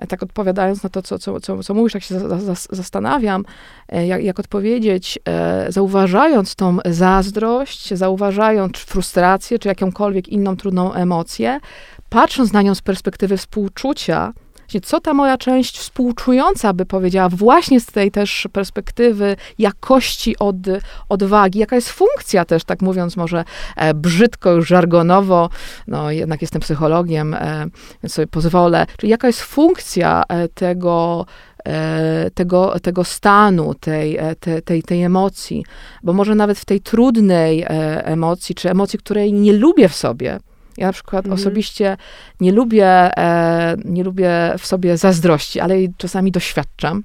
tak 0.07 0.23
odpowiadając 0.23 0.83
na 0.83 0.89
to, 0.89 1.01
co, 1.01 1.19
co, 1.19 1.39
co, 1.39 1.63
co 1.63 1.73
mówisz, 1.73 1.93
tak 1.93 2.03
się 2.03 2.19
za, 2.19 2.39
za, 2.39 2.53
zastanawiam, 2.71 3.45
e, 3.89 4.07
jak, 4.07 4.23
jak 4.23 4.39
odpowiedzieć, 4.39 5.19
e, 5.27 5.71
zauważając 5.71 6.55
tą 6.55 6.77
zazdrość, 6.85 7.93
zauważając 7.93 8.77
frustrację, 8.77 9.59
czy 9.59 9.67
jakąkolwiek 9.67 10.27
inną 10.29 10.57
trudną 10.57 10.93
emocję, 10.93 11.59
patrząc 12.09 12.53
na 12.53 12.61
nią 12.61 12.75
z 12.75 12.81
perspektywy 12.81 13.37
współczucia, 13.37 14.33
właśnie 14.73 14.81
co 14.81 14.99
ta 14.99 15.13
moja 15.13 15.37
część 15.37 15.77
współczująca 15.77 16.73
by 16.73 16.85
powiedziała 16.85 17.29
właśnie 17.29 17.79
z 17.79 17.85
tej 17.85 18.11
też 18.11 18.47
perspektywy 18.53 19.35
jakości 19.59 20.37
od, 20.39 20.55
odwagi, 21.09 21.59
jaka 21.59 21.75
jest 21.75 21.89
funkcja 21.89 22.45
też, 22.45 22.63
tak 22.63 22.81
mówiąc 22.81 23.17
może 23.17 23.43
e, 23.75 23.93
brzydko, 23.93 24.51
już 24.51 24.67
żargonowo, 24.67 25.49
no 25.87 26.11
jednak 26.11 26.41
jestem 26.41 26.61
psychologiem, 26.61 27.33
e, 27.33 27.65
więc 28.03 28.13
sobie 28.13 28.27
pozwolę, 28.27 28.85
czyli 28.97 29.11
jaka 29.11 29.27
jest 29.27 29.41
funkcja 29.41 30.23
e, 30.29 30.47
tego, 30.47 31.25
e, 31.65 32.31
tego, 32.31 32.79
tego 32.79 33.03
stanu, 33.03 33.73
tej, 33.73 34.17
e, 34.17 34.35
tej, 34.35 34.61
tej, 34.61 34.83
tej 34.83 35.03
emocji, 35.03 35.65
bo 36.03 36.13
może 36.13 36.35
nawet 36.35 36.59
w 36.59 36.65
tej 36.65 36.81
trudnej 36.81 37.61
e, 37.61 37.67
emocji, 38.05 38.55
czy 38.55 38.69
emocji, 38.69 38.99
której 38.99 39.33
nie 39.33 39.53
lubię 39.53 39.89
w 39.89 39.95
sobie, 39.95 40.39
ja 40.77 40.87
na 40.87 40.93
przykład 40.93 41.25
Mhm. 41.25 41.41
osobiście 41.41 41.97
nie 42.39 42.51
lubię, 42.51 42.87
e, 43.17 43.75
nie 43.85 44.03
lubię 44.03 44.29
w 44.59 44.65
sobie 44.65 44.97
zazdrości, 44.97 45.59
ale 45.59 45.77
jej 45.77 45.93
czasami 45.97 46.31
doświadczam. 46.31 47.03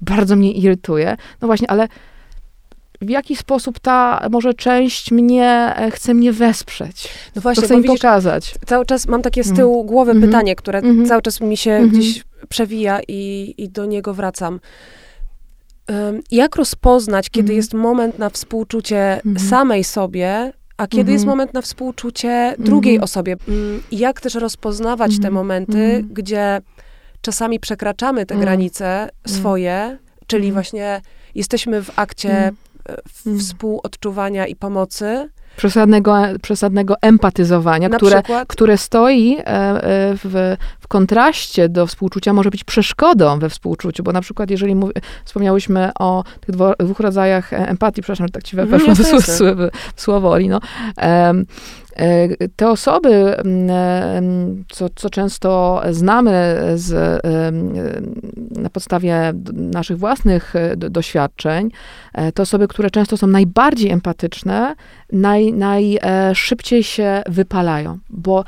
Bardzo 0.00 0.36
mnie 0.36 0.52
irytuje. 0.52 1.16
No 1.42 1.46
właśnie, 1.48 1.70
ale 1.70 1.88
w 3.00 3.10
jaki 3.10 3.36
sposób 3.36 3.78
ta 3.78 4.26
może 4.30 4.54
część 4.54 5.10
mnie 5.10 5.72
e, 5.76 5.90
chce 5.90 6.14
mnie 6.14 6.32
wesprzeć? 6.32 7.04
No 7.26 7.32
To 7.34 7.40
właśnie, 7.40 7.62
chcę 7.64 7.74
im 7.74 7.82
widzisz, 7.82 7.98
pokazać. 8.00 8.54
cały 8.66 8.86
czas 8.86 9.08
mam 9.08 9.22
takie 9.22 9.42
z 9.44 9.46
Mhm. 9.50 9.56
tyłu 9.56 9.84
głowy 9.84 10.10
Mhm. 10.10 10.30
pytanie, 10.30 10.56
które 10.56 10.78
Mhm. 10.78 11.06
cały 11.06 11.22
czas 11.22 11.40
mi 11.40 11.56
się 11.56 11.88
gdzieś 11.92 12.24
przewija 12.48 13.00
i, 13.08 13.54
i 13.58 13.68
do 13.68 13.84
niego 13.86 14.14
wracam. 14.14 14.60
Jak 16.30 16.56
rozpoznać, 16.56 17.30
kiedy 17.30 17.54
jest 17.54 17.74
moment 17.74 18.18
na 18.18 18.30
współczucie 18.30 19.20
samej 19.48 19.84
sobie, 19.84 20.52
a 20.80 20.86
kiedy 20.86 21.00
Mhm. 21.00 21.12
jest 21.12 21.26
moment 21.26 21.54
na 21.54 21.62
współczucie 21.62 22.54
drugiej 22.58 22.94
Mhm. 22.94 23.04
osobie? 23.04 23.36
Ym, 23.48 23.82
I 23.90 23.98
jak 23.98 24.20
też 24.20 24.34
rozpoznawać 24.34 25.10
te 25.10 25.16
Mhm. 25.16 25.34
momenty, 25.34 25.78
Mhm. 25.78 26.08
gdzie 26.14 26.60
czasami 27.20 27.60
przekraczamy 27.60 28.26
te 28.26 28.34
Mhm. 28.34 28.40
granice 28.40 29.08
swoje, 29.26 29.98
czyli 30.26 30.52
właśnie 30.52 31.00
jesteśmy 31.34 31.82
w 31.82 31.90
akcie 31.96 32.30
e, 32.32 32.52
współodczuwania 33.38 34.46
i 34.46 34.56
pomocy, 34.56 35.28
Przesadnego, 35.56 36.16
przesadnego 36.42 36.94
empatyzowania, 37.02 37.88
na 37.88 37.96
które, 37.96 38.22
przykład. 38.22 38.48
które 38.48 38.78
stoi 38.78 39.36
e, 39.38 39.44
e, 39.46 39.82
w 40.24 40.56
kontraście 40.90 41.68
do 41.68 41.86
współczucia, 41.86 42.32
może 42.32 42.50
być 42.50 42.64
przeszkodą 42.64 43.38
we 43.38 43.48
współczuciu, 43.48 44.02
bo 44.02 44.12
na 44.12 44.20
przykład 44.20 44.50
jeżeli 44.50 44.74
mów, 44.74 44.90
wspomniałyśmy 45.24 45.90
o 45.98 46.24
tych 46.40 46.54
dwo, 46.54 46.74
dwóch 46.78 47.00
rodzajach 47.00 47.52
e, 47.52 47.68
empatii, 47.68 48.02
przepraszam, 48.02 48.26
że 48.26 48.30
tak 48.32 48.42
ci 48.42 48.60
Mhm, 48.60 48.70
weszło 48.70 48.88
jasne, 49.18 49.54
w, 49.54 49.58
w, 49.58 49.70
w 49.94 50.00
słowo, 50.00 50.30
Olino, 50.30 50.60
em, 50.96 51.46
e, 51.96 52.28
te 52.56 52.70
osoby, 52.70 53.36
em, 53.38 54.64
co, 54.68 54.88
co 54.94 55.10
często 55.10 55.82
znamy 55.90 56.56
z, 56.74 57.20
na 58.50 58.70
podstawie 58.70 59.32
naszych 59.52 59.98
własnych 59.98 60.56
e, 60.56 60.76
do- 60.76 60.90
doświadczeń, 60.90 61.70
e, 62.14 62.32
to 62.32 62.42
osoby, 62.42 62.68
które 62.68 62.90
często 62.90 63.16
są 63.16 63.26
najbardziej 63.26 63.90
empatyczne, 63.90 64.74
naj, 65.12 65.52
najszybciej 65.52 66.82
się 66.84 67.22
wypalają, 67.28 67.98
bo, 68.10 68.44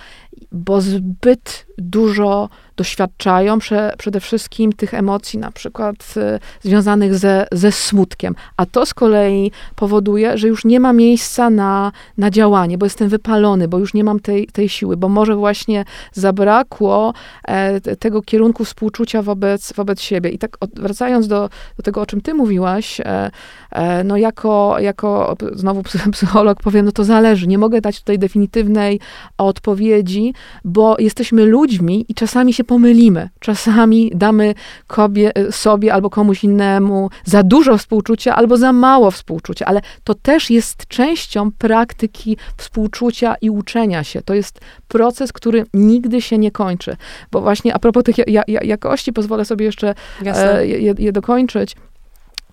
bo 0.52 0.80
zbyt 0.80 1.66
dużo 1.78 2.48
doświadczają 2.82 3.58
prze, 3.58 3.92
przede 3.98 4.20
wszystkim 4.20 4.72
tych 4.72 4.94
emocji, 4.94 5.38
na 5.38 5.50
przykład 5.50 6.14
e, 6.16 6.38
związanych 6.62 7.14
ze, 7.14 7.46
ze 7.52 7.72
smutkiem. 7.72 8.34
A 8.56 8.66
to 8.66 8.86
z 8.86 8.94
kolei 8.94 9.52
powoduje, 9.76 10.38
że 10.38 10.48
już 10.48 10.64
nie 10.64 10.80
ma 10.80 10.92
miejsca 10.92 11.50
na, 11.50 11.92
na 12.18 12.30
działanie, 12.30 12.78
bo 12.78 12.86
jestem 12.86 13.08
wypalony, 13.08 13.68
bo 13.68 13.78
już 13.78 13.94
nie 13.94 14.04
mam 14.04 14.20
tej, 14.20 14.46
tej 14.46 14.68
siły, 14.68 14.96
bo 14.96 15.08
może 15.08 15.36
właśnie 15.36 15.84
zabrakło 16.12 17.14
e, 17.44 17.80
te- 17.80 17.96
tego 17.96 18.22
kierunku 18.22 18.64
współczucia 18.64 19.22
wobec, 19.22 19.72
wobec 19.72 20.00
siebie. 20.00 20.30
I 20.30 20.38
tak 20.38 20.56
od, 20.60 20.70
wracając 20.80 21.28
do, 21.28 21.48
do 21.76 21.82
tego, 21.82 22.00
o 22.00 22.06
czym 22.06 22.20
ty 22.20 22.34
mówiłaś, 22.34 23.00
e, 23.00 23.30
e, 23.70 24.04
no 24.04 24.16
jako, 24.16 24.76
jako 24.78 25.36
znowu 25.52 25.82
psy- 25.82 26.10
psycholog 26.16 26.62
powiem, 26.62 26.86
no 26.86 26.92
to 26.92 27.04
zależy. 27.04 27.46
Nie 27.46 27.58
mogę 27.58 27.80
dać 27.80 27.98
tutaj 27.98 28.18
definitywnej 28.18 29.00
odpowiedzi, 29.38 30.34
bo 30.64 30.96
jesteśmy 30.98 31.44
ludźmi 31.44 32.04
i 32.08 32.14
czasami 32.14 32.52
się 32.52 32.64
pomylimy. 32.72 33.28
Czasami 33.40 34.12
damy 34.14 34.54
kobie, 34.86 35.32
sobie 35.50 35.94
albo 35.94 36.10
komuś 36.10 36.44
innemu 36.44 37.10
za 37.24 37.42
dużo 37.42 37.78
współczucia 37.78 38.34
albo 38.34 38.56
za 38.56 38.72
mało 38.72 39.10
współczucia, 39.10 39.66
ale 39.66 39.80
to 40.04 40.14
też 40.14 40.50
jest 40.50 40.86
częścią 40.86 41.52
praktyki 41.52 42.36
współczucia 42.56 43.34
i 43.40 43.50
uczenia 43.50 44.04
się. 44.04 44.22
To 44.22 44.34
jest 44.34 44.60
proces, 44.88 45.32
który 45.32 45.64
nigdy 45.74 46.22
się 46.22 46.38
nie 46.38 46.50
kończy. 46.50 46.96
Bo 47.30 47.40
właśnie 47.40 47.74
a 47.74 47.78
propos 47.78 48.04
tych 48.04 48.18
ja, 48.18 48.42
ja, 48.48 48.60
jakości, 48.62 49.12
pozwolę 49.12 49.44
sobie 49.44 49.66
jeszcze 49.66 49.94
e, 50.26 50.66
je, 50.66 50.94
je 50.98 51.12
dokończyć. 51.12 51.76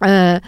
E, 0.05 0.39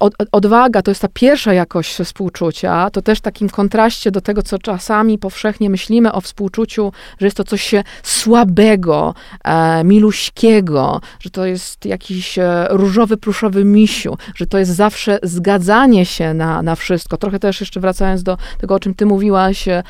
od, 0.00 0.14
od- 0.18 0.28
odwaga 0.32 0.82
to 0.82 0.90
jest 0.90 1.02
ta 1.02 1.08
pierwsza 1.12 1.52
jakość 1.52 1.94
współczucia, 2.02 2.90
to 2.90 3.02
też 3.02 3.18
w 3.18 3.22
takim 3.22 3.48
kontraście 3.48 4.10
do 4.10 4.20
tego, 4.20 4.42
co 4.42 4.58
czasami 4.58 5.18
powszechnie 5.18 5.70
myślimy 5.70 6.12
o 6.12 6.20
współczuciu, 6.20 6.92
że 7.20 7.26
jest 7.26 7.36
to 7.36 7.44
coś 7.44 7.62
się 7.62 7.84
słabego, 8.02 9.14
e, 9.44 9.84
miluśkiego, 9.84 11.00
że 11.20 11.30
to 11.30 11.46
jest 11.46 11.84
jakiś 11.86 12.38
e, 12.38 12.66
różowy, 12.70 13.16
pluszowy 13.16 13.64
misiu, 13.64 14.16
że 14.34 14.46
to 14.46 14.58
jest 14.58 14.70
zawsze 14.70 15.18
zgadzanie 15.22 16.06
się 16.06 16.34
na, 16.34 16.62
na 16.62 16.74
wszystko. 16.74 17.16
Trochę 17.16 17.38
też 17.38 17.60
jeszcze 17.60 17.80
wracając 17.80 18.22
do 18.22 18.38
tego, 18.58 18.74
o 18.74 18.80
czym 18.80 18.94
ty 18.94 19.06
mówiłaś, 19.06 19.68
e, 19.68 19.82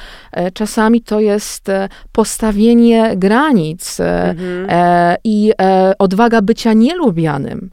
czasami 0.54 1.00
to 1.00 1.20
jest 1.20 1.68
e, 1.68 1.88
postawienie 2.12 3.12
granic, 3.16 4.00
e, 4.00 4.16
Mhm. 4.30 4.66
e, 4.70 5.16
i 5.24 5.52
odwaga 5.98 6.42
bycia 6.42 6.72
nielubianym. 6.72 7.70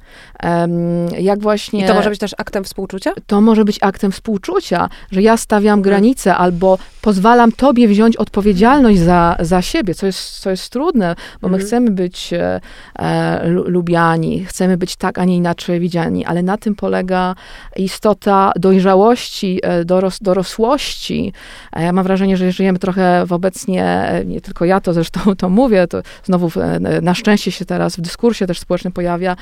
Jak 1.20 1.40
właśnie... 1.40 1.84
I 1.84 1.88
to 1.88 1.94
może 1.94 2.10
być 2.10 2.20
też 2.24 2.36
aktem 2.38 2.64
współczucia? 2.64 3.12
to 3.28 3.42
może 3.42 3.66
być 3.66 3.78
aktem 3.82 4.12
współczucia, 4.12 4.90
że 5.12 5.22
ja 5.22 5.38
stawiam 5.38 5.80
Mhm. 5.80 5.82
granice 5.82 6.36
albo 6.36 6.78
pozwalam 7.02 7.52
tobie 7.52 7.88
wziąć 7.88 8.18
odpowiedzialność 8.18 9.00
za, 9.00 9.36
za 9.40 9.62
siebie, 9.62 9.96
co 9.96 10.06
jest, 10.06 10.40
co 10.40 10.50
jest 10.50 10.70
trudne, 10.70 11.16
bo 11.42 11.48
my 11.48 11.54
Mhm. 11.56 11.68
chcemy 11.68 11.92
być 11.92 12.34
e, 12.34 12.62
e, 13.00 13.48
lu- 13.50 13.70
lubiani, 13.70 14.46
chcemy 14.46 14.78
być 14.78 14.96
tak, 14.96 15.20
a 15.20 15.26
nie 15.26 15.36
inaczej 15.38 15.80
widziani, 15.80 16.26
ale 16.26 16.44
na 16.44 16.58
tym 16.58 16.76
polega 16.76 17.36
istota 17.76 18.52
dojrzałości, 18.56 19.60
e, 19.64 19.86
doros, 19.86 20.20
dorosłości. 20.22 21.34
Ja 21.76 21.92
mam 21.94 22.04
wrażenie, 22.04 22.38
że 22.38 22.52
żyjemy 22.52 22.80
trochę 22.80 23.26
w 23.26 23.34
obecnie, 23.34 24.12
nie 24.26 24.42
tylko 24.42 24.66
ja 24.66 24.82
to 24.82 24.94
zresztą 24.94 25.20
to 25.38 25.50
mówię, 25.50 25.88
to 25.88 26.02
znowu 26.24 26.62
e, 26.62 26.80
na 27.02 27.14
szczęście 27.14 27.52
się 27.52 27.66
teraz 27.66 27.96
w 27.96 28.02
dyskursie 28.02 28.48
też 28.48 28.60
społecznym 28.60 28.94
pojawia, 28.94 29.36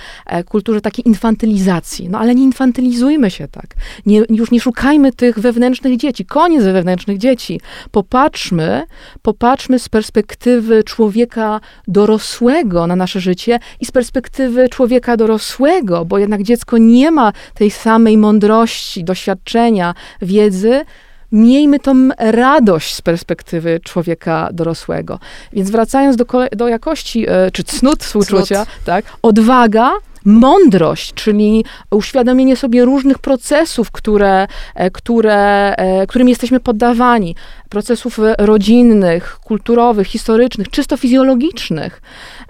kulturze 0.49 0.81
takiej 0.81 1.07
infantylizacji. 1.07 2.09
No 2.09 2.19
ale 2.19 2.35
nie 2.35 2.43
infantylizujmy 2.71 3.31
się 3.31 3.47
tak. 3.47 3.75
Nie, 4.05 4.21
już 4.29 4.51
nie 4.51 4.59
szukajmy 4.59 5.11
tych 5.11 5.39
wewnętrznych 5.39 5.97
dzieci. 5.97 6.25
Koniec 6.25 6.63
wewnętrznych 6.63 7.17
dzieci. 7.17 7.61
Popatrzmy, 7.91 8.83
popatrzmy 9.21 9.79
z 9.79 9.89
perspektywy 9.89 10.83
człowieka 10.83 11.59
dorosłego 11.87 12.87
na 12.87 12.95
nasze 12.95 13.19
życie 13.19 13.59
i 13.79 13.85
z 13.85 13.91
perspektywy 13.91 14.69
człowieka 14.69 15.17
dorosłego, 15.17 16.05
bo 16.05 16.17
jednak 16.17 16.43
dziecko 16.43 16.77
nie 16.77 17.11
ma 17.11 17.33
tej 17.53 17.71
samej 17.71 18.17
mądrości, 18.17 19.03
doświadczenia, 19.03 19.93
wiedzy, 20.21 20.85
Miejmy 21.33 21.79
tą 21.79 22.09
radość 22.17 22.95
z 22.95 23.01
perspektywy 23.01 23.79
człowieka 23.83 24.49
dorosłego. 24.53 25.19
Więc 25.53 25.71
wracając 25.71 26.15
do, 26.15 26.25
do 26.51 26.67
jakości, 26.67 27.25
e, 27.27 27.51
czy 27.51 27.63
cnót 27.63 28.03
współczucia, 28.03 28.65
tak, 28.85 29.05
odwaga, 29.21 29.91
mądrość, 30.25 31.13
czyli 31.13 31.65
uświadomienie 31.91 32.55
sobie 32.55 32.85
różnych 32.85 33.19
procesów, 33.19 33.91
które, 33.91 34.47
e, 34.75 34.91
które, 34.91 35.75
e, 35.75 36.07
którym 36.07 36.29
jesteśmy 36.29 36.59
poddawani. 36.59 37.35
Procesów 37.75 38.19
e, 38.19 38.35
rodzinnych, 38.39 39.39
kulturowych, 39.43 40.07
historycznych, 40.07 40.69
czysto 40.69 40.97
fizjologicznych, 40.97 42.01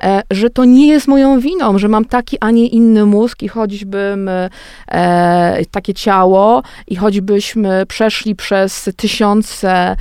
e, 0.03 0.21
że 0.31 0.49
to 0.49 0.65
nie 0.65 0.87
jest 0.87 1.07
moją 1.07 1.39
winą, 1.39 1.77
że 1.77 1.87
mam 1.87 2.05
taki, 2.05 2.37
a 2.39 2.51
nie 2.51 2.67
inny 2.67 3.05
mózg 3.05 3.43
i 3.43 3.47
choćbym 3.47 4.29
e, 4.29 4.49
takie 5.71 5.93
ciało 5.93 6.63
i 6.87 6.95
choćbyśmy 6.95 7.85
przeszli 7.85 8.35
przez 8.35 8.89
tysiące 8.95 9.95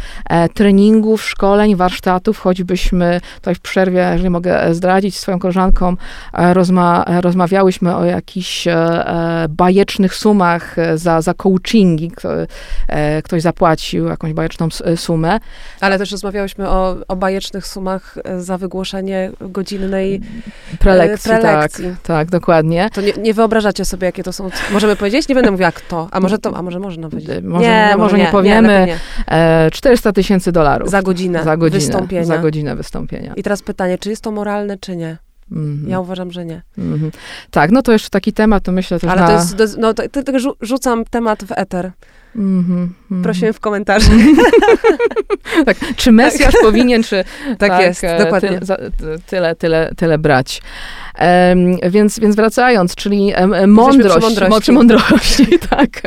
treningów, 0.54 1.22
szkoleń, 1.24 1.76
warsztatów, 1.76 2.38
choćbyśmy 2.38 3.20
tutaj 3.35 3.54
w 3.54 3.61
przerwie, 3.61 4.09
jeżeli 4.12 4.30
mogę 4.30 4.74
zdradzić 4.74 5.16
swoją 5.18 5.38
koleżanką, 5.38 5.96
rozma, 6.33 7.04
rozmawiałyśmy 7.20 7.96
o 7.96 8.04
jakichś 8.04 8.68
bajecznych 9.48 10.14
sumach 10.14 10.76
za, 10.94 11.20
za 11.20 11.35
coachingi, 11.35 12.11
kto, 12.11 12.28
ktoś 13.24 13.42
zapłacił 13.42 14.06
jakąś 14.06 14.33
bajeczną 14.33 14.66
s- 14.66 14.83
e, 14.87 14.96
sumę. 15.11 15.40
Ale 15.81 15.99
też 15.99 16.11
rozmawiałyśmy 16.12 16.68
o, 16.68 16.96
o 17.09 17.16
bajecznych 17.16 17.66
sumach 17.66 18.14
e, 18.25 18.40
za 18.40 18.59
wygłoszenie 18.59 19.31
godzinnej 19.40 20.20
Prelekcji, 20.79 21.31
prelekcji. 21.31 21.85
tak, 21.85 22.03
tak, 22.03 22.31
dokładnie. 22.31 22.90
To 22.92 23.01
nie, 23.01 23.12
nie 23.12 23.35
wyobrażacie 23.35 23.85
sobie, 23.85 24.07
jakie 24.07 24.23
to 24.23 24.33
są. 24.33 24.51
Możemy 24.73 24.96
powiedzieć? 24.96 25.29
Nie 25.29 25.35
będę 25.35 25.51
mówiła 25.51 25.73
kto. 25.73 26.09
A 26.11 26.20
może 26.20 26.38
to, 26.38 26.57
a 26.57 26.62
może 26.62 26.79
można 26.79 27.09
powiedzieć. 27.11 27.31
E, 27.37 27.40
Może, 27.42 27.96
może 27.99 28.18
nie, 28.18 28.27
powiemy. 28.27 28.68
lepiej 28.81 28.94
E, 29.29 29.70
400 29.70 30.12
tysięcy 30.12 30.53
dolarów. 30.53 30.87
nie. 30.87 30.90
Za 30.90 31.03
godzinę, 31.03 31.44
za 31.44 31.57
godzinę, 31.57 31.81
wystąpienia. 31.81 32.25
za 32.25 32.38
godzinę 32.38 32.77
wystąpienia. 32.77 33.33
I 33.37 33.42
teraz 33.42 33.62
pytanie, 33.62 33.99
czy 33.99 34.11
jest 34.11 34.23
to 34.23 34.31
moralne, 34.31 34.79
czy 34.79 34.96
nie? 34.96 35.16
Mm 35.52 35.84
-hmm. 35.84 35.88
Ja 35.88 36.00
uważam, 36.00 36.32
że 36.32 36.44
nie. 36.44 36.62
Mm 36.78 36.98
-hmm. 36.98 37.10
Tak, 37.50 37.70
no 37.70 37.82
to 37.82 37.92
jeszcze 37.92 38.10
taki 38.10 38.32
temat, 38.32 38.62
to 38.62 38.72
myślę 38.72 39.00
też 39.00 39.10
Ale 39.10 39.20
na... 39.20 39.26
to 39.26 39.32
jest, 39.32 39.78
no 39.78 39.94
to, 39.94 40.08
to, 40.08 40.22
to 40.22 40.32
rzucam 40.60 41.04
temat 41.04 41.44
w 41.44 41.52
eter. 41.56 41.92
Mm 42.36 42.64
-hmm, 43.10 43.22
Prosiłem 43.22 43.54
w 43.54 43.60
komentarzu. 43.60 44.10
tak, 45.66 45.76
czy 45.96 46.12
Mesjasz 46.12 46.52
tak. 46.52 46.62
powinien, 46.62 47.02
czy... 47.02 47.24
Tak, 47.58 47.70
tak 47.70 47.80
jest, 47.80 48.04
e, 48.04 48.24
dokładnie. 48.24 48.58
Ty, 48.58 48.66
za, 48.66 48.76
tyle, 49.26 49.56
tyle, 49.56 49.92
tyle 49.96 50.18
brać. 50.18 50.62
Um, 51.20 51.76
więc, 51.90 52.18
więc 52.18 52.36
wracając, 52.36 52.94
czyli 52.94 53.32
um, 53.40 53.70
mądrość, 53.70 54.16
przy 54.16 54.20
mądrości, 54.20 54.60
przy 54.60 54.72
mądrości 54.80 55.58
tak. 55.70 56.02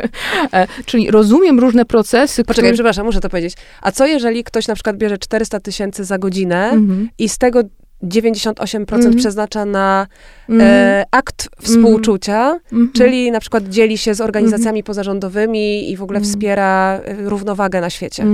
E, 0.52 0.66
czyli 0.84 1.10
rozumiem 1.10 1.60
różne 1.60 1.84
procesy, 1.84 2.44
Poczekaj, 2.44 2.70
które... 2.70 2.74
przepraszam, 2.74 3.06
muszę 3.06 3.20
to 3.20 3.28
powiedzieć. 3.28 3.54
A 3.82 3.92
co 3.92 4.06
jeżeli 4.06 4.44
ktoś 4.44 4.68
na 4.68 4.74
przykład 4.74 4.96
bierze 4.96 5.18
400 5.18 5.60
tysięcy 5.60 6.04
za 6.04 6.18
godzinę 6.18 6.70
mm 6.70 6.88
-hmm. 6.88 7.08
i 7.18 7.28
z 7.28 7.38
tego 7.38 7.62
98% 8.04 8.94
mm. 8.94 9.14
przeznacza 9.14 9.64
na 9.64 10.06
mm. 10.48 10.60
e, 10.60 11.04
akt 11.10 11.48
współczucia, 11.62 12.60
mm. 12.72 12.90
czyli 12.92 13.30
na 13.30 13.40
przykład 13.40 13.68
dzieli 13.68 13.98
się 13.98 14.14
z 14.14 14.20
organizacjami 14.20 14.82
pozarządowymi 14.82 15.90
i 15.90 15.96
w 15.96 16.02
ogóle 16.02 16.20
wspiera 16.20 17.00
e, 17.04 17.28
równowagę 17.28 17.80
na 17.80 17.90
świecie. 17.90 18.24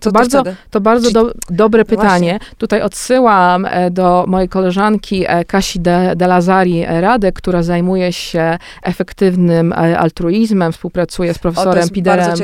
to, 0.00 0.12
bardzo, 0.12 0.42
to 0.70 0.80
bardzo 0.80 1.10
do, 1.10 1.32
dobre 1.50 1.84
pytanie. 1.84 2.30
Właśnie. 2.38 2.56
Tutaj 2.58 2.82
odsyłam 2.82 3.66
e, 3.66 3.90
do 3.90 4.24
mojej 4.28 4.48
koleżanki 4.48 5.24
e, 5.26 5.44
Kasi 5.44 5.80
de, 5.80 6.16
de 6.16 6.26
Lazari 6.26 6.84
Radek, 6.86 7.34
która 7.34 7.62
zajmuje 7.62 8.12
się 8.12 8.58
efektywnym 8.82 9.72
altruizmem, 9.72 10.72
współpracuje 10.72 11.34
z 11.34 11.38
profesorem 11.38 11.88
Piderem 11.88 12.36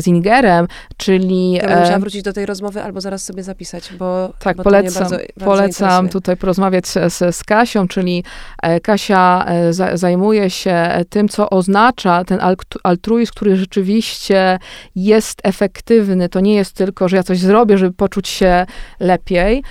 Zingerem, 0.00 0.66
czyli... 0.96 1.52
Ja 1.52 1.68
bym 1.68 1.80
musiała 1.80 1.98
wrócić 1.98 2.22
do 2.22 2.32
tej 2.32 2.46
rozmowy 2.46 2.82
albo 2.82 3.00
zaraz 3.00 3.24
sobie 3.24 3.42
zapisać, 3.42 3.92
bo, 3.98 4.32
tak, 4.38 4.56
bo 4.56 4.62
polecam. 4.62 5.02
bardzo 5.02 5.16
Polecam 5.40 6.08
tutaj 6.08 6.36
porozmawiać 6.36 6.86
z, 6.86 7.36
z, 7.36 7.44
Kasią, 7.44 7.88
czyli 7.88 8.24
e, 8.62 8.80
Kasia 8.80 9.44
e, 9.46 9.96
zajmuje 9.98 10.50
się 10.50 11.04
tym, 11.08 11.28
co 11.28 11.50
oznacza 11.50 12.24
ten 12.24 12.38
altruizm, 12.82 13.32
który 13.36 13.56
rzeczywiście 13.56 14.58
jest 14.96 15.40
efektywny. 15.44 16.28
To 16.28 16.40
nie 16.40 16.54
jest 16.54 16.72
tylko, 16.72 17.08
że 17.08 17.16
ja 17.16 17.22
coś 17.22 17.38
zrobię, 17.38 17.78
żeby 17.78 17.92
poczuć 17.92 18.28
się 18.28 18.66
lepiej, 19.00 19.62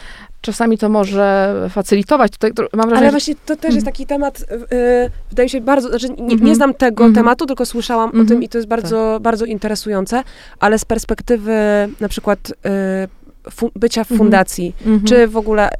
czasami 0.44 0.78
to 0.78 0.90
może 0.90 1.56
facylitować. 1.70 2.32
Tutaj 2.32 2.52
mam 2.74 2.90
wrażenie, 2.90 3.08
Ale 3.08 3.12
właśnie 3.12 3.36
to 3.36 3.56
też 3.56 3.76
jest 3.76 3.88
mhm. 3.88 3.94
taki 3.94 4.06
temat, 4.06 4.40
yy, 4.40 5.10
wydaje 5.30 5.46
mi 5.46 5.50
się 5.50 5.62
bardzo, 5.62 5.90
znaczy 5.90 6.10
nie, 6.10 6.26
nie 6.26 6.34
mhm. 6.34 6.56
znam 6.56 6.74
tego 6.74 7.04
mm 7.04 7.14
-hmm. 7.14 7.16
tematu, 7.16 7.46
tylko 7.46 7.66
słyszałam 7.66 8.10
mm 8.10 8.22
-hmm. 8.22 8.26
o 8.26 8.30
tym 8.30 8.44
i 8.44 8.50
to 8.50 8.58
jest 8.58 8.68
bardzo, 8.68 9.14
tak. 9.14 9.22
bardzo 9.22 9.46
interesujące, 9.46 10.24
ale 10.60 10.80
z 10.80 10.86
perspektywy 10.86 11.54
na 12.00 12.08
przykład 12.08 12.40
yy, 12.50 13.23
bycia 13.76 14.04
w 14.04 14.12
mhm. 14.12 14.18
fundacji, 14.18 14.76
mm 14.86 15.00
-hmm. 15.00 15.04
czy 15.04 15.28
w 15.28 15.38
ogóle 15.38 15.70
y, 15.72 15.78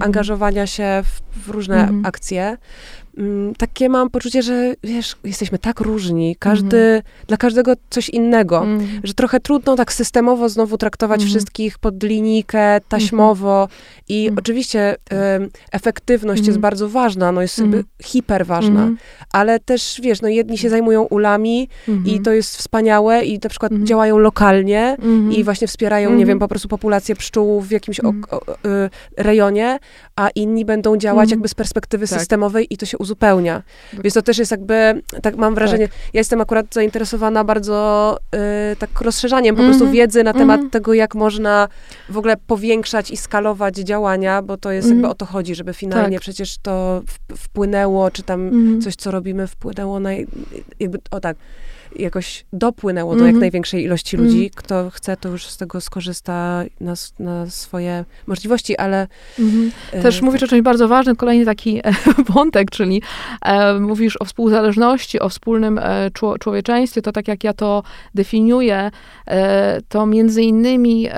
angażowania 0.00 0.66
się 0.66 1.02
w, 1.04 1.38
w 1.46 1.50
różne 1.50 1.88
mm 1.88 2.02
-hmm. 2.02 2.08
akcje, 2.08 2.56
takie 3.58 3.88
mam 3.88 4.10
poczucie, 4.10 4.42
że 4.42 4.74
wiesz, 4.84 5.16
jesteśmy 5.24 5.58
tak 5.58 5.80
różni, 5.80 6.36
każdy, 6.38 6.76
mm. 6.76 7.02
dla 7.26 7.36
każdego 7.36 7.72
coś 7.90 8.08
innego, 8.08 8.62
mm. 8.62 8.86
że 9.04 9.14
trochę 9.14 9.40
trudno 9.40 9.76
tak 9.76 9.92
systemowo 9.92 10.48
znowu 10.48 10.78
traktować 10.78 11.20
mm. 11.20 11.30
wszystkich 11.30 11.78
pod 11.78 12.02
linijkę, 12.02 12.80
taśmowo 12.88 13.58
mm. 13.58 13.68
i 14.08 14.26
mm. 14.26 14.38
oczywiście 14.38 14.96
efektywność 15.72 16.38
jest 16.38 16.48
mhm. 16.56 16.62
bardzo 16.62 16.88
ważna, 16.88 17.32
no 17.32 17.42
jest 17.42 17.58
mhm. 17.58 17.84
hiper 18.02 18.46
ważna, 18.46 18.80
mhm. 18.80 18.98
ale 19.32 19.60
też 19.60 20.00
wiesz, 20.02 20.22
no 20.22 20.28
jedni 20.28 20.58
się 20.58 20.70
zajmują 20.70 21.02
ulami 21.02 21.68
i 22.04 22.20
to 22.20 22.32
jest 22.32 22.56
wspaniałe 22.56 23.24
i 23.24 23.38
na 23.44 23.50
przykład 23.50 23.72
działają 23.82 24.18
lokalnie 24.18 24.96
i 25.30 25.44
właśnie 25.44 25.68
wspierają, 25.68 26.14
nie 26.14 26.26
wiem, 26.26 26.38
po 26.38 26.48
prostu 26.48 26.68
populację 26.68 27.16
pszczół 27.16 27.60
w 27.60 27.70
jakimś 27.70 28.00
o, 28.00 28.12
o, 28.30 28.52
y, 28.52 28.90
rejonie, 29.16 29.78
a 30.16 30.28
inni 30.34 30.64
będą 30.64 30.96
działać 30.96 31.30
jakby 31.30 31.48
z 31.48 31.54
perspektywy 31.54 32.08
tak. 32.08 32.18
systemowej 32.18 32.66
i 32.70 32.76
to 32.76 32.86
się 32.86 32.98
uzupełnia. 33.06 33.62
Więc 33.92 34.14
to 34.14 34.22
też 34.22 34.38
jest 34.38 34.50
jakby, 34.50 35.02
tak 35.22 35.36
mam 35.36 35.54
wrażenie, 35.54 35.88
tak. 35.88 35.96
ja 36.14 36.20
jestem 36.20 36.40
akurat 36.40 36.66
zainteresowana 36.74 37.44
bardzo 37.44 38.18
y, 38.72 38.76
tak 38.76 39.00
rozszerzaniem 39.00 39.56
po 39.56 39.62
mm 39.62 39.72
-hmm. 39.72 39.78
prostu 39.78 39.92
wiedzy 39.92 40.24
na 40.24 40.32
temat 40.32 40.58
mm 40.58 40.68
-hmm. 40.68 40.72
tego, 40.72 40.94
jak 40.94 41.14
można 41.14 41.68
w 42.08 42.18
ogóle 42.18 42.36
powiększać 42.36 43.10
i 43.10 43.16
skalować 43.16 43.74
działania, 43.76 44.42
bo 44.42 44.56
to 44.56 44.70
jest 44.70 44.86
mm 44.86 44.92
-hmm. 44.92 44.96
jakby 44.96 45.06
mhm. 45.06 45.12
o 45.12 45.14
to 45.14 45.26
chodzi, 45.26 45.54
żeby 45.54 45.74
finalnie 45.74 46.16
tak. 46.16 46.22
przecież 46.22 46.58
to 46.58 47.02
wpłynęło, 47.36 48.10
czy 48.10 48.22
tam 48.22 48.48
mhm. 48.48 48.80
coś, 48.80 48.96
co 48.96 49.10
robimy, 49.10 49.46
wpłynęło 49.46 50.00
na, 50.00 50.10
jakby, 50.80 50.98
o 51.10 51.20
tak, 51.20 51.36
jakoś 51.98 52.44
dopłynęło 52.52 53.12
mm 53.12 53.16
-hmm. 53.16 53.20
do 53.20 53.26
jak 53.26 53.34
mhm. 53.34 53.40
największej 53.40 53.84
ilości 53.84 54.16
ludzi. 54.16 54.36
Mm 54.36 54.48
-hmm. 54.48 54.54
Kto 54.54 54.90
chce, 54.90 55.16
to 55.16 55.28
już 55.28 55.46
z 55.46 55.56
tego 55.56 55.80
skorzysta 55.80 56.64
na, 56.80 56.94
na 57.18 57.50
swoje 57.50 58.04
możliwości, 58.26 58.76
ale... 58.76 59.08
Mm 59.38 59.50
-hmm. 59.50 60.02
Też 60.02 60.22
e, 60.22 60.24
mówisz 60.24 60.42
o 60.42 60.46
czymś 60.46 60.62
bardzo 60.62 60.88
ważnym, 60.88 61.16
kolejny 61.16 61.44
taki 61.44 61.78
e, 61.78 61.82
wątek, 62.34 62.70
czyli 62.70 63.02
e, 63.42 63.74
mówisz 63.80 64.16
o 64.20 64.24
współzależności, 64.24 65.20
o 65.20 65.28
wspólnym 65.28 65.78
e, 65.78 66.10
człowieczeństwie, 66.40 67.02
to 67.02 67.12
tak 67.12 67.28
jak 67.28 67.44
ja 67.44 67.52
to 67.52 67.82
definiuję, 68.14 68.90
e, 69.26 69.80
to 69.88 70.06
między 70.06 70.42
innymi 70.42 71.08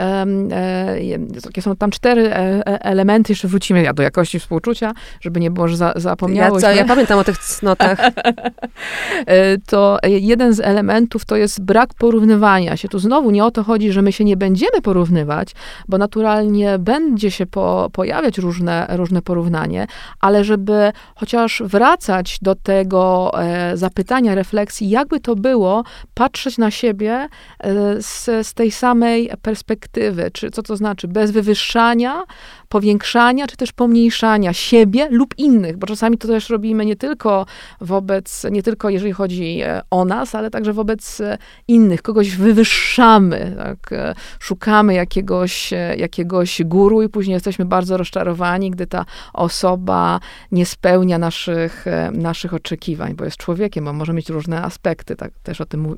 jakie 1.45 1.63
są 1.63 1.77
tam 1.77 1.91
cztery 1.91 2.31
elementy, 2.65 3.33
jeszcze 3.33 3.49
wrócimy 3.49 3.83
ja 3.83 3.93
do 3.93 4.03
jakości 4.03 4.41
współczucia, 4.41 4.93
żeby 5.21 5.41
nie 5.41 5.51
było, 5.51 5.69
że 5.69 5.77
za, 5.77 5.93
zapomniałeś. 5.97 6.63
Ja, 6.63 6.71
co, 6.71 6.77
ja 6.77 6.85
pamiętam 6.85 7.19
o 7.19 7.25
tych 7.25 7.39
cnotach. 7.39 7.99
to 9.71 9.99
jeden 10.03 10.53
z 10.53 10.61
elementów 10.69 11.25
to 11.25 11.37
jest 11.37 11.61
brak 11.65 11.95
porównywania 11.95 12.77
się. 12.77 12.89
Tu 12.89 12.99
znowu 12.99 13.31
nie 13.31 13.45
o 13.45 13.51
to 13.51 13.63
chodzi, 13.65 13.93
że 13.93 14.03
my 14.03 14.13
się 14.13 14.25
nie 14.25 14.37
będziemy 14.37 14.83
porównywać, 14.83 15.55
bo 15.89 15.99
naturalnie 15.99 16.79
będzie 16.79 17.31
się 17.31 17.47
po, 17.47 17.91
pojawiać 17.93 18.39
różne, 18.39 18.87
różne 18.91 19.23
porównanie, 19.23 19.87
ale 20.21 20.45
żeby 20.45 20.93
chociaż 21.15 21.63
wracać 21.65 22.39
do 22.43 22.55
tego 22.55 23.33
e, 23.43 23.77
zapytania, 23.77 24.35
refleksji, 24.35 24.91
jakby 24.91 25.21
to 25.21 25.37
było 25.37 25.85
patrzeć 26.15 26.59
na 26.59 26.71
siebie 26.71 27.29
e, 27.61 28.03
z, 28.03 28.47
z 28.47 28.55
tej 28.55 28.71
samej 28.71 29.31
perspektywy, 29.43 30.31
czy 30.33 30.51
co 30.51 30.63
to 30.63 30.77
znaczy, 30.77 31.09
bez 31.09 31.31
wywyższania, 31.31 32.23
powiększania, 32.69 33.47
czy 33.47 33.57
też 33.57 33.73
pomniejszania 33.73 34.53
siebie 34.53 35.09
lub 35.11 35.39
innych, 35.39 35.77
bo 35.77 35.87
czasami 35.87 36.19
to 36.19 36.29
też 36.29 36.51
robimy 36.51 36.87
nie 36.87 36.97
tylko 36.97 37.47
wobec, 37.81 38.47
nie 38.51 38.63
tylko 38.63 38.91
jeżeli 38.91 39.13
chodzi 39.13 39.61
e, 39.61 39.81
o 39.91 40.05
nas, 40.05 40.35
ale 40.35 40.51
także 40.59 40.73
wobec 40.73 41.21
e, 41.21 41.39
innych. 41.69 42.03
Kogoś 42.03 42.37
wywyższamy, 42.37 43.55
tak? 43.57 43.93
E, 43.93 44.15
szukamy 44.39 44.95
jakiegoś, 44.95 45.71
jakiegoś 45.97 46.63
guru 46.65 47.03
i 47.03 47.09
później 47.09 47.35
jesteśmy 47.35 47.65
bardzo 47.65 47.97
rozczarowani, 47.97 48.71
gdy 48.71 48.87
ta 48.87 49.05
osoba 49.33 50.21
nie 50.53 50.67
spełnia 50.67 51.19
naszych, 51.19 51.85
naszych 52.13 52.55
oczekiwań, 52.55 53.15
bo 53.15 53.25
jest 53.25 53.37
człowiekiem, 53.37 53.85
bo 53.85 53.93
może 53.93 54.13
mieć 54.13 54.29
różne 54.29 54.63
aspekty, 54.63 55.17
tak 55.17 55.33
też 55.43 55.61
o 55.61 55.67
tym 55.67 55.97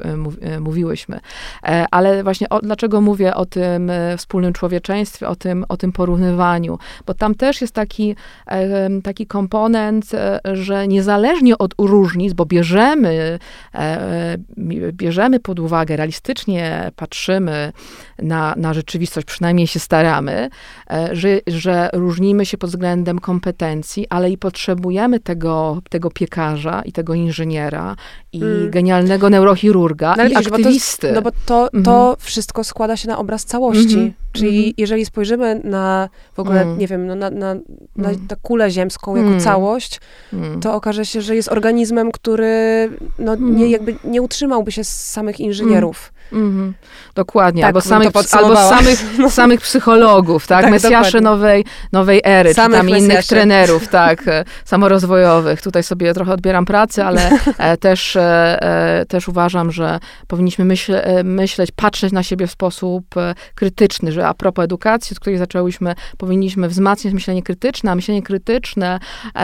mówiłyśmy. 0.60 1.20
Ale 1.90 2.24
właśnie 2.24 2.48
o, 2.48 2.60
dlaczego 2.60 3.00
mówię 3.00 3.34
o 3.34 3.46
tym 3.46 3.92
wspólnym 4.16 4.52
człowieczeństwie, 4.52 5.28
o 5.28 5.36
tym, 5.36 5.64
o 5.68 5.76
tym 5.76 5.92
porównywaniu, 5.92 6.78
bo 7.06 7.14
tam 7.14 7.34
też 7.34 7.60
jest 7.60 7.74
taki, 7.74 8.16
taki 9.02 9.26
komponent, 9.26 10.14
e, 10.14 10.40
że 10.52 10.88
niezależnie 10.88 11.58
od 11.58 11.74
różnic, 11.78 12.32
bo 12.32 12.46
bierzemy, 12.46 13.38
e, 13.74 14.36
bierzemy 14.92 15.40
pod 15.40 15.60
uwagę, 15.60 15.96
realistycznie 15.96 16.90
patrzymy 16.96 17.72
na, 18.18 18.54
na 18.56 18.74
rzeczywistość, 18.74 19.26
przynajmniej 19.26 19.66
się 19.66 19.80
staramy, 19.80 20.50
e, 20.90 21.08
że, 21.16 21.40
że 21.46 21.90
różnimy 21.92 22.46
się 22.46 22.58
pod 22.58 22.70
względem 22.70 23.18
kompetencji, 23.18 24.06
ale 24.10 24.30
i 24.30 24.38
potrzebujemy 24.38 25.20
tego, 25.20 25.82
tego 25.90 26.10
piekarza 26.10 26.82
i 26.84 26.92
tego 26.92 27.14
inżyniera 27.14 27.96
i 28.32 28.42
mm. 28.42 28.70
genialnego 28.70 29.30
neurochirurga 29.30 30.14
no, 30.16 30.24
i 30.24 30.28
widzisz, 30.28 30.46
aktywisty. 30.46 31.12
Bo 31.12 31.14
to, 31.14 31.14
no 31.14 31.22
bo 31.22 31.30
to, 31.46 31.70
to 31.84 32.06
mm. 32.06 32.16
wszystko 32.18 32.64
składa 32.64 32.96
się 32.96 33.08
na 33.08 33.18
obraz 33.18 33.44
całości. 33.44 33.94
Mm 33.94 34.08
-hmm. 34.08 34.12
Czyli 34.32 34.58
mm 34.58 34.70
-hmm. 34.70 34.74
jeżeli 34.78 35.06
spojrzymy 35.06 35.60
na 35.64 36.08
w 36.32 36.38
ogóle, 36.38 36.62
mm. 36.62 36.78
nie 36.78 36.86
wiem, 36.86 37.06
no, 37.06 37.14
na, 37.14 37.30
na, 37.30 37.54
na, 37.96 38.08
mm. 38.08 38.26
na 38.30 38.36
kulę 38.42 38.70
ziemską 38.70 39.16
jako 39.16 39.40
całość, 39.40 40.00
to 40.60 40.74
okaże 40.74 41.06
się, 41.06 41.22
że 41.22 41.36
jest 41.36 41.48
organizmem, 41.48 42.12
który 42.12 42.88
no, 43.18 43.36
nie, 43.36 43.70
jakby 43.70 43.96
nie 44.04 44.22
utrzymałby 44.30 44.72
się 44.72 44.84
z 44.84 45.10
samych 45.10 45.40
inżynierów. 45.40 46.12
Mm-hmm. 46.32 46.72
Dokładnie, 47.14 47.62
tak, 47.62 47.68
albo, 47.68 47.80
samych, 47.80 48.08
albo 48.32 48.56
samych, 48.56 49.00
samych 49.40 49.60
psychologów, 49.60 50.46
tak? 50.46 50.62
tak 50.62 50.70
Mesjasze 50.70 51.20
nowej, 51.20 51.64
nowej 51.92 52.20
ery, 52.24 52.54
samych 52.54 52.70
czy 52.70 52.78
tam 52.78 52.86
mesjaszy. 52.86 53.04
innych 53.04 53.26
trenerów, 53.26 53.88
tak, 54.00 54.28
e, 54.28 54.44
samorozwojowych. 54.64 55.62
Tutaj 55.62 55.82
sobie 55.82 56.14
trochę 56.14 56.32
odbieram 56.32 56.64
pracy, 56.64 57.04
ale 57.04 57.30
e, 57.58 57.76
też, 57.76 58.16
e, 58.16 59.04
też 59.08 59.28
uważam, 59.28 59.72
że 59.72 59.98
powinniśmy 60.28 60.64
myśl, 60.64 60.94
myśleć, 61.24 61.70
patrzeć 61.72 62.12
na 62.12 62.22
siebie 62.22 62.46
w 62.46 62.50
sposób 62.50 63.04
krytyczny, 63.54 64.12
że 64.12 64.28
a 64.28 64.34
propos 64.34 64.64
edukacji, 64.64 65.14
od 65.14 65.20
której 65.20 65.38
zaczęłyśmy, 65.38 65.94
powinniśmy 66.18 66.68
wzmacniać 66.68 67.14
myślenie 67.14 67.42
krytyczne, 67.42 67.90
a 67.90 67.94
myślenie 67.94 68.22
krytyczne 68.22 69.00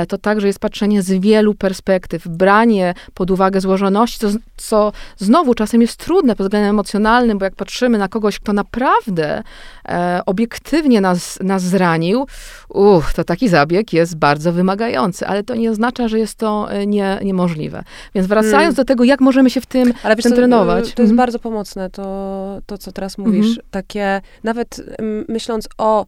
to 0.09 0.19
także 0.19 0.47
jest 0.47 0.59
patrzenie 0.59 1.03
z 1.03 1.11
wielu 1.11 1.55
perspektyw, 1.55 2.29
branie 2.29 2.95
pod 3.15 3.31
uwagę 3.31 3.61
złożoności, 3.61 4.19
co, 4.19 4.29
co 4.57 4.93
znowu 5.17 5.55
czasem 5.55 5.81
jest 5.81 5.97
trudne 5.97 6.37
pod 6.37 6.47
względem 6.47 6.76
emocjonalnym, 6.77 7.39
bo 7.39 7.45
jak 7.45 7.55
patrzymy 7.55 7.99
na 7.99 8.09
kogoś, 8.09 8.39
kto 8.39 8.53
naprawdę 8.53 9.43
e, 9.89 10.21
obiektywnie 10.27 11.01
nas, 11.01 11.39
nas 11.43 11.63
zranił, 11.63 12.27
uch, 12.69 13.13
to 13.13 13.25
taki 13.25 13.49
zabieg 13.49 13.93
jest 13.93 14.17
bardzo 14.17 14.53
wymagający, 14.53 15.27
ale 15.27 15.43
to 15.43 15.55
nie 15.55 15.71
oznacza, 15.71 16.09
że 16.09 16.19
jest 16.19 16.35
to 16.35 16.73
e, 16.73 16.87
nie, 16.87 17.19
niemożliwe. 17.23 17.83
Więc 18.15 18.27
wracając 18.27 18.57
hmm. 18.57 18.75
do 18.75 18.85
tego, 18.85 19.05
jak 19.05 19.21
możemy 19.21 19.51
się 19.51 19.61
w 19.61 19.67
tym, 19.67 19.93
ale 20.03 20.17
w 20.17 20.23
tym 20.23 20.33
trenować. 20.33 20.85
To 20.85 21.03
jest 21.03 21.13
mhm. 21.13 21.17
bardzo 21.17 21.39
pomocne, 21.39 21.91
to, 21.91 22.61
to 22.67 22.79
co 22.79 22.93
teraz 22.93 23.19
mówisz. 23.19 23.47
Mhm. 23.47 23.67
Takie, 23.71 24.21
nawet 24.45 24.83
myśląc 25.29 25.69
o 25.79 26.07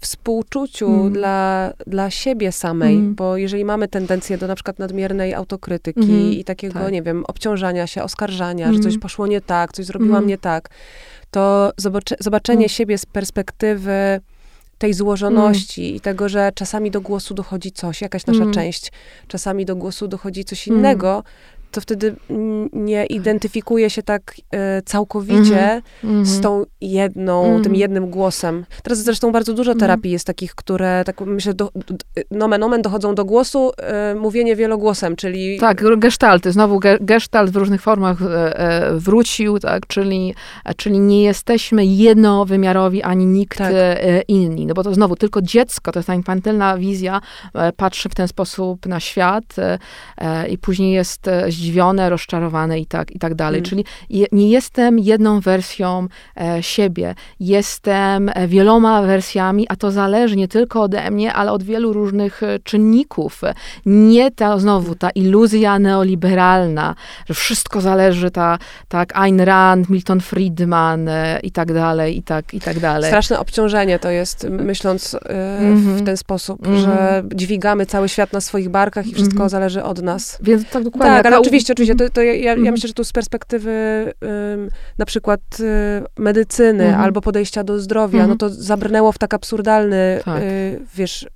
współczuciu 0.00 0.94
mm. 0.94 1.12
dla, 1.12 1.72
dla 1.86 2.10
siebie 2.10 2.52
samej, 2.52 2.94
mm. 2.94 3.14
bo 3.14 3.36
jeżeli 3.36 3.64
mamy 3.64 3.88
tendencję 3.88 4.38
do 4.38 4.46
na 4.46 4.54
przykład 4.54 4.78
nadmiernej 4.78 5.34
autokrytyki 5.34 6.00
mm. 6.00 6.32
i 6.32 6.44
takiego, 6.44 6.78
tak. 6.80 6.92
nie 6.92 7.02
wiem, 7.02 7.24
obciążania 7.28 7.86
się, 7.86 8.02
oskarżania, 8.02 8.72
że 8.72 8.78
coś 8.78 8.92
mm. 8.92 9.00
poszło 9.00 9.26
nie 9.26 9.40
tak, 9.40 9.72
coś 9.72 9.86
zrobiłam 9.86 10.16
mm. 10.16 10.28
nie 10.28 10.38
tak, 10.38 10.70
to 11.30 11.72
zobacze, 11.76 12.16
zobaczenie 12.20 12.58
mm. 12.58 12.68
siebie 12.68 12.98
z 12.98 13.06
perspektywy 13.06 14.20
tej 14.78 14.94
złożoności 14.94 15.84
mm. 15.84 15.96
i 15.96 16.00
tego, 16.00 16.28
że 16.28 16.52
czasami 16.54 16.90
do 16.90 17.00
głosu 17.00 17.34
dochodzi 17.34 17.72
coś, 17.72 18.00
jakaś 18.00 18.26
nasza 18.26 18.42
mm. 18.42 18.54
część, 18.54 18.92
czasami 19.28 19.64
do 19.64 19.76
głosu 19.76 20.08
dochodzi 20.08 20.44
coś 20.44 20.66
innego, 20.66 21.10
mm 21.10 21.22
to 21.76 21.80
wtedy 21.80 22.16
nie 22.72 23.06
identyfikuje 23.06 23.90
się 23.90 24.02
tak 24.02 24.34
e, 24.50 24.82
całkowicie 24.82 25.82
mm 26.04 26.22
-hmm. 26.22 26.26
z 26.26 26.40
tą 26.40 26.64
jedną, 26.80 27.44
mm 27.44 27.60
-hmm. 27.60 27.64
tym 27.64 27.74
jednym 27.74 28.10
głosem. 28.10 28.66
Teraz 28.82 28.98
zresztą 28.98 29.32
bardzo 29.32 29.52
dużo 29.54 29.72
mhm. 29.72 29.80
terapii 29.80 30.12
jest 30.12 30.26
takich, 30.26 30.54
które, 30.54 31.02
tak 31.06 31.20
myślę, 31.20 31.54
do, 31.54 31.70
do, 31.74 31.94
nomen 32.30 32.62
omen 32.62 32.82
dochodzą 32.82 33.14
do 33.14 33.24
głosu, 33.24 33.72
e, 33.76 34.14
mówienie 34.14 34.56
wielogłosem, 34.56 35.16
czyli... 35.16 35.58
Tak, 35.58 35.98
gestalty, 35.98 36.52
znowu 36.52 36.78
ge, 36.78 36.98
gestalt 37.00 37.50
w 37.50 37.56
różnych 37.56 37.82
formach 37.82 38.22
e, 38.22 38.58
e 38.58 38.98
wrócił, 38.98 39.58
tak, 39.58 39.86
czyli, 39.86 40.34
czyli 40.76 41.00
nie 41.00 41.22
jesteśmy 41.22 41.86
jednowymiarowi, 41.86 43.02
ani 43.02 43.26
nikt 43.26 43.58
tak. 43.58 43.72
E, 43.74 44.20
inni, 44.20 44.66
no 44.66 44.74
bo 44.74 44.82
to 44.82 44.94
znowu 44.94 45.16
tylko 45.16 45.42
dziecko, 45.42 45.92
to 45.92 45.98
jest 45.98 46.06
ta 46.06 46.14
infantylna 46.14 46.78
wizja, 46.78 47.20
e, 47.54 47.72
patrzy 47.72 48.08
w 48.08 48.14
ten 48.14 48.28
sposób 48.28 48.86
na 48.86 49.00
świat 49.00 49.56
i 50.48 50.58
później 50.58 50.92
jest 50.92 51.30
zdziwione, 51.66 52.10
rozczarowane 52.10 52.80
i 52.80 52.86
tak, 52.86 53.10
i 53.10 53.18
tak 53.18 53.34
dalej. 53.34 53.58
Mm. 53.58 53.64
Czyli 53.64 53.84
je, 54.10 54.26
nie 54.32 54.50
jestem 54.50 54.98
jedną 54.98 55.40
wersją 55.40 56.08
e, 56.40 56.62
siebie, 56.62 57.14
jestem 57.40 58.30
e, 58.34 58.48
wieloma 58.48 59.02
wersjami, 59.02 59.66
a 59.68 59.76
to 59.76 59.90
zależy 59.90 60.36
nie 60.36 60.48
tylko 60.48 60.82
ode 60.82 61.10
mnie, 61.10 61.32
ale 61.32 61.52
od 61.52 61.62
wielu 61.62 61.92
różnych 61.92 62.42
e, 62.42 62.58
czynników. 62.58 63.42
Nie 63.86 64.30
ta, 64.30 64.58
znowu, 64.58 64.94
ta 64.94 65.10
iluzja 65.10 65.78
neoliberalna, 65.78 66.94
że 67.28 67.34
wszystko 67.34 67.80
zależy, 67.80 68.30
ta, 68.30 68.58
tak, 68.88 69.16
Ayn 69.16 69.40
Rand, 69.40 69.90
Milton 69.90 70.20
Friedman 70.20 71.08
e, 71.08 71.40
i 71.42 71.50
tak 71.50 71.72
dalej, 71.72 72.18
i 72.18 72.22
tak, 72.22 72.54
i 72.54 72.60
tak 72.60 72.80
dalej. 72.80 73.10
Straszne 73.10 73.38
obciążenie 73.38 73.98
to 73.98 74.10
jest, 74.10 74.46
myśląc 74.50 75.14
e, 75.14 75.18
mm 75.18 75.76
-hmm. 75.76 75.84
w 75.84 75.88
mhm. 75.88 76.06
ten 76.06 76.16
sposób, 76.16 76.66
mm 76.66 76.78
-hmm. 76.78 76.84
że 76.84 77.22
dźwigamy 77.34 77.86
cały 77.86 78.08
świat 78.08 78.32
na 78.32 78.40
swoich 78.40 78.68
barkach 78.68 79.06
i 79.06 79.14
wszystko 79.14 79.36
mm 79.36 79.48
-hmm. 79.48 79.50
zależy 79.50 79.82
od 79.82 80.02
nas. 80.02 80.38
Więc 80.42 80.68
tak 80.70 80.84
dokładnie. 80.84 81.16
Tak, 81.16 81.26
ale 81.26 81.38
oczywiście, 81.38 81.55
oczywiście, 81.72 81.94
to, 81.94 82.10
to 82.10 82.22
ja, 82.22 82.34
ja, 82.34 82.52
mhm. 82.52 82.72
myślę, 82.72 82.88
że 82.88 82.94
tu 82.94 83.04
z 83.04 83.12
perspektywy 83.12 83.72
um, 84.22 84.68
na 84.98 85.06
przykład 85.06 85.40
y, 85.60 86.22
medycyny 86.22 86.84
mhm. 86.84 87.04
albo 87.04 87.20
podejścia 87.20 87.64
do 87.64 87.80
zdrowia, 87.80 88.26
no 88.26 88.36
to 88.36 88.50
zabrnęło 88.50 89.12
w 89.12 89.18
tak 89.18 89.34
absurdalny, 89.34 90.20
tak. 90.24 90.42
Y, 90.42 90.80
wiesz, 90.94 91.22
y, 91.22 91.28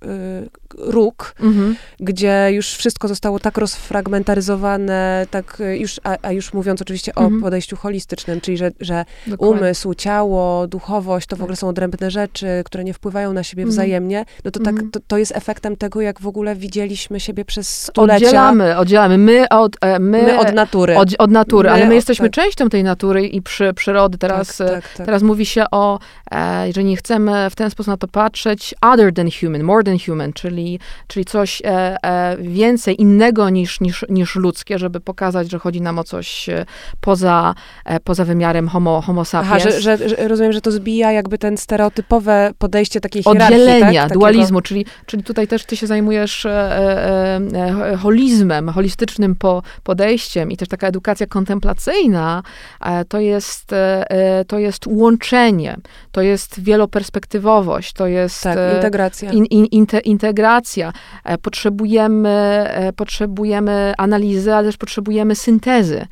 róg, 0.79 1.35
gdzie 2.01 2.49
już 2.51 2.75
wszystko 2.75 3.09
zostało 3.09 3.39
tak 3.39 3.59
rozfragmentaryzowane, 3.59 5.27
tak 5.31 5.63
już, 5.79 6.01
a, 6.05 6.17
a 6.23 6.33
już 6.33 6.53
mówiąc 6.53 6.83
oczywiście 6.83 7.15
o 7.15 7.31
podejściu 7.41 7.77
holistycznym, 7.77 8.41
czyli 8.41 8.57
że, 8.57 8.71
że 8.81 9.05
umysł, 9.39 9.95
ciało, 9.95 10.67
duchowość, 10.67 11.27
to 11.27 11.37
w 11.37 11.43
ogóle 11.43 11.57
tak. 11.57 11.61
są 11.61 11.69
odrębne 11.69 12.11
rzeczy, 12.11 12.47
które 12.65 12.85
nie 12.85 12.95
wpływają 12.95 13.33
na 13.33 13.43
siebie 13.43 13.67
wzajemnie, 13.67 14.25
no 14.45 14.51
to 14.51 14.61
tak, 14.61 14.75
to, 14.93 15.01
to 15.07 15.19
jest 15.19 15.33
efektem 15.37 15.77
tego, 15.77 16.01
jak 16.01 16.21
w 16.21 16.27
ogóle 16.27 16.57
widzieliśmy 16.57 17.21
siebie 17.21 17.45
przez 17.45 17.85
stulecia. 17.85 18.27
Oddzielamy, 18.27 18.77
oddzielamy. 18.77 19.19
My 19.19 19.49
od, 19.49 19.77
e, 19.81 19.99
my, 19.99 20.23
my 20.23 20.39
od 20.39 20.55
natury. 20.55 20.97
Od, 20.97 21.09
od 21.19 21.31
natury, 21.31 21.69
my 21.69 21.75
ale 21.75 21.87
my 21.87 21.95
jesteśmy 21.95 22.31
tak. 22.31 22.45
częścią 22.45 22.69
tej 22.69 22.85
natury 22.85 23.27
i 23.27 23.43
przy, 23.43 23.75
przyrody. 23.75 24.19
Teraz, 24.19 24.57
tak, 24.57 24.69
tak, 24.71 24.95
tak. 24.97 25.07
teraz 25.07 25.23
mówi 25.23 25.47
się 25.47 25.65
o, 25.71 25.99
e, 26.33 26.73
że 26.75 26.85
nie 26.85 26.97
chcemy 26.97 27.51
w 27.51 27.57
ten 27.57 27.71
sposób 27.71 27.89
na 27.89 27.97
to 27.97 28.09
patrzeć, 28.09 28.75
other 28.81 29.15
than 29.15 29.29
human, 29.41 29.63
more 29.63 29.85
than 29.85 29.99
human, 30.07 30.33
czyli, 30.33 30.60
czyli 31.07 31.25
coś 31.25 31.63
e, 31.65 31.97
e, 32.05 32.37
więcej 32.39 33.01
innego 33.01 33.51
niż, 33.51 33.81
niż, 33.81 34.05
niż 34.09 34.37
ludzkie, 34.37 34.79
żeby 34.79 35.01
pokazać, 35.01 35.51
że 35.51 35.59
chodzi 35.59 35.81
nam 35.81 35.99
o 35.99 36.05
coś 36.05 36.49
e, 36.49 36.67
poza, 37.01 37.55
poza 38.05 38.25
wymiarem 38.25 38.69
homo, 38.69 39.01
homo 39.01 39.25
sapiens. 39.25 39.53
Aha, 39.53 39.59
że, 39.59 39.81
że, 39.81 40.09
że, 40.09 40.29
rozumiem, 40.29 40.53
że 40.53 40.61
to 40.61 40.71
zbija 40.71 41.13
jakby 41.13 41.39
ten 41.39 41.57
stereotypowe 41.57 42.53
podejście 42.59 43.01
takiej 43.01 43.23
hierarchii, 43.23 43.61
Oddzielenia, 43.61 44.03
tak? 44.03 44.13
dualizmu, 44.13 44.61
czyli, 44.61 44.87
czyli 45.07 45.23
tutaj 45.23 45.49
też 45.49 45.65
ty 45.65 45.77
się 45.77 45.87
zajmujesz 45.87 46.47
holizmem, 47.99 48.69
holistycznym 48.69 49.37
po, 49.37 49.63
podejściem 49.83 50.51
i 50.51 50.57
też 50.57 50.69
taka 50.69 50.87
edukacja 50.87 51.27
kontemplacyjna 51.27 52.43
to 53.09 53.21
jest, 53.21 53.71
to 54.47 54.59
jest 54.59 54.87
łączenie, 54.87 55.77
to 56.13 56.23
jest 56.23 56.61
wieloperspektywowość, 56.61 57.93
to 57.93 58.07
jest 58.07 58.43
tak, 58.43 58.59
integracja. 58.77 59.33
In, 59.33 59.45
in, 59.45 59.65
inte, 59.65 59.99
integracja. 59.99 60.50
Potrzebujemy, 61.43 62.69
potrzebujemy 62.97 63.93
analizy, 63.99 64.55
ale 64.55 64.69
też 64.69 64.77
potrzebujemy 64.77 65.35
syntezy. 65.35 66.07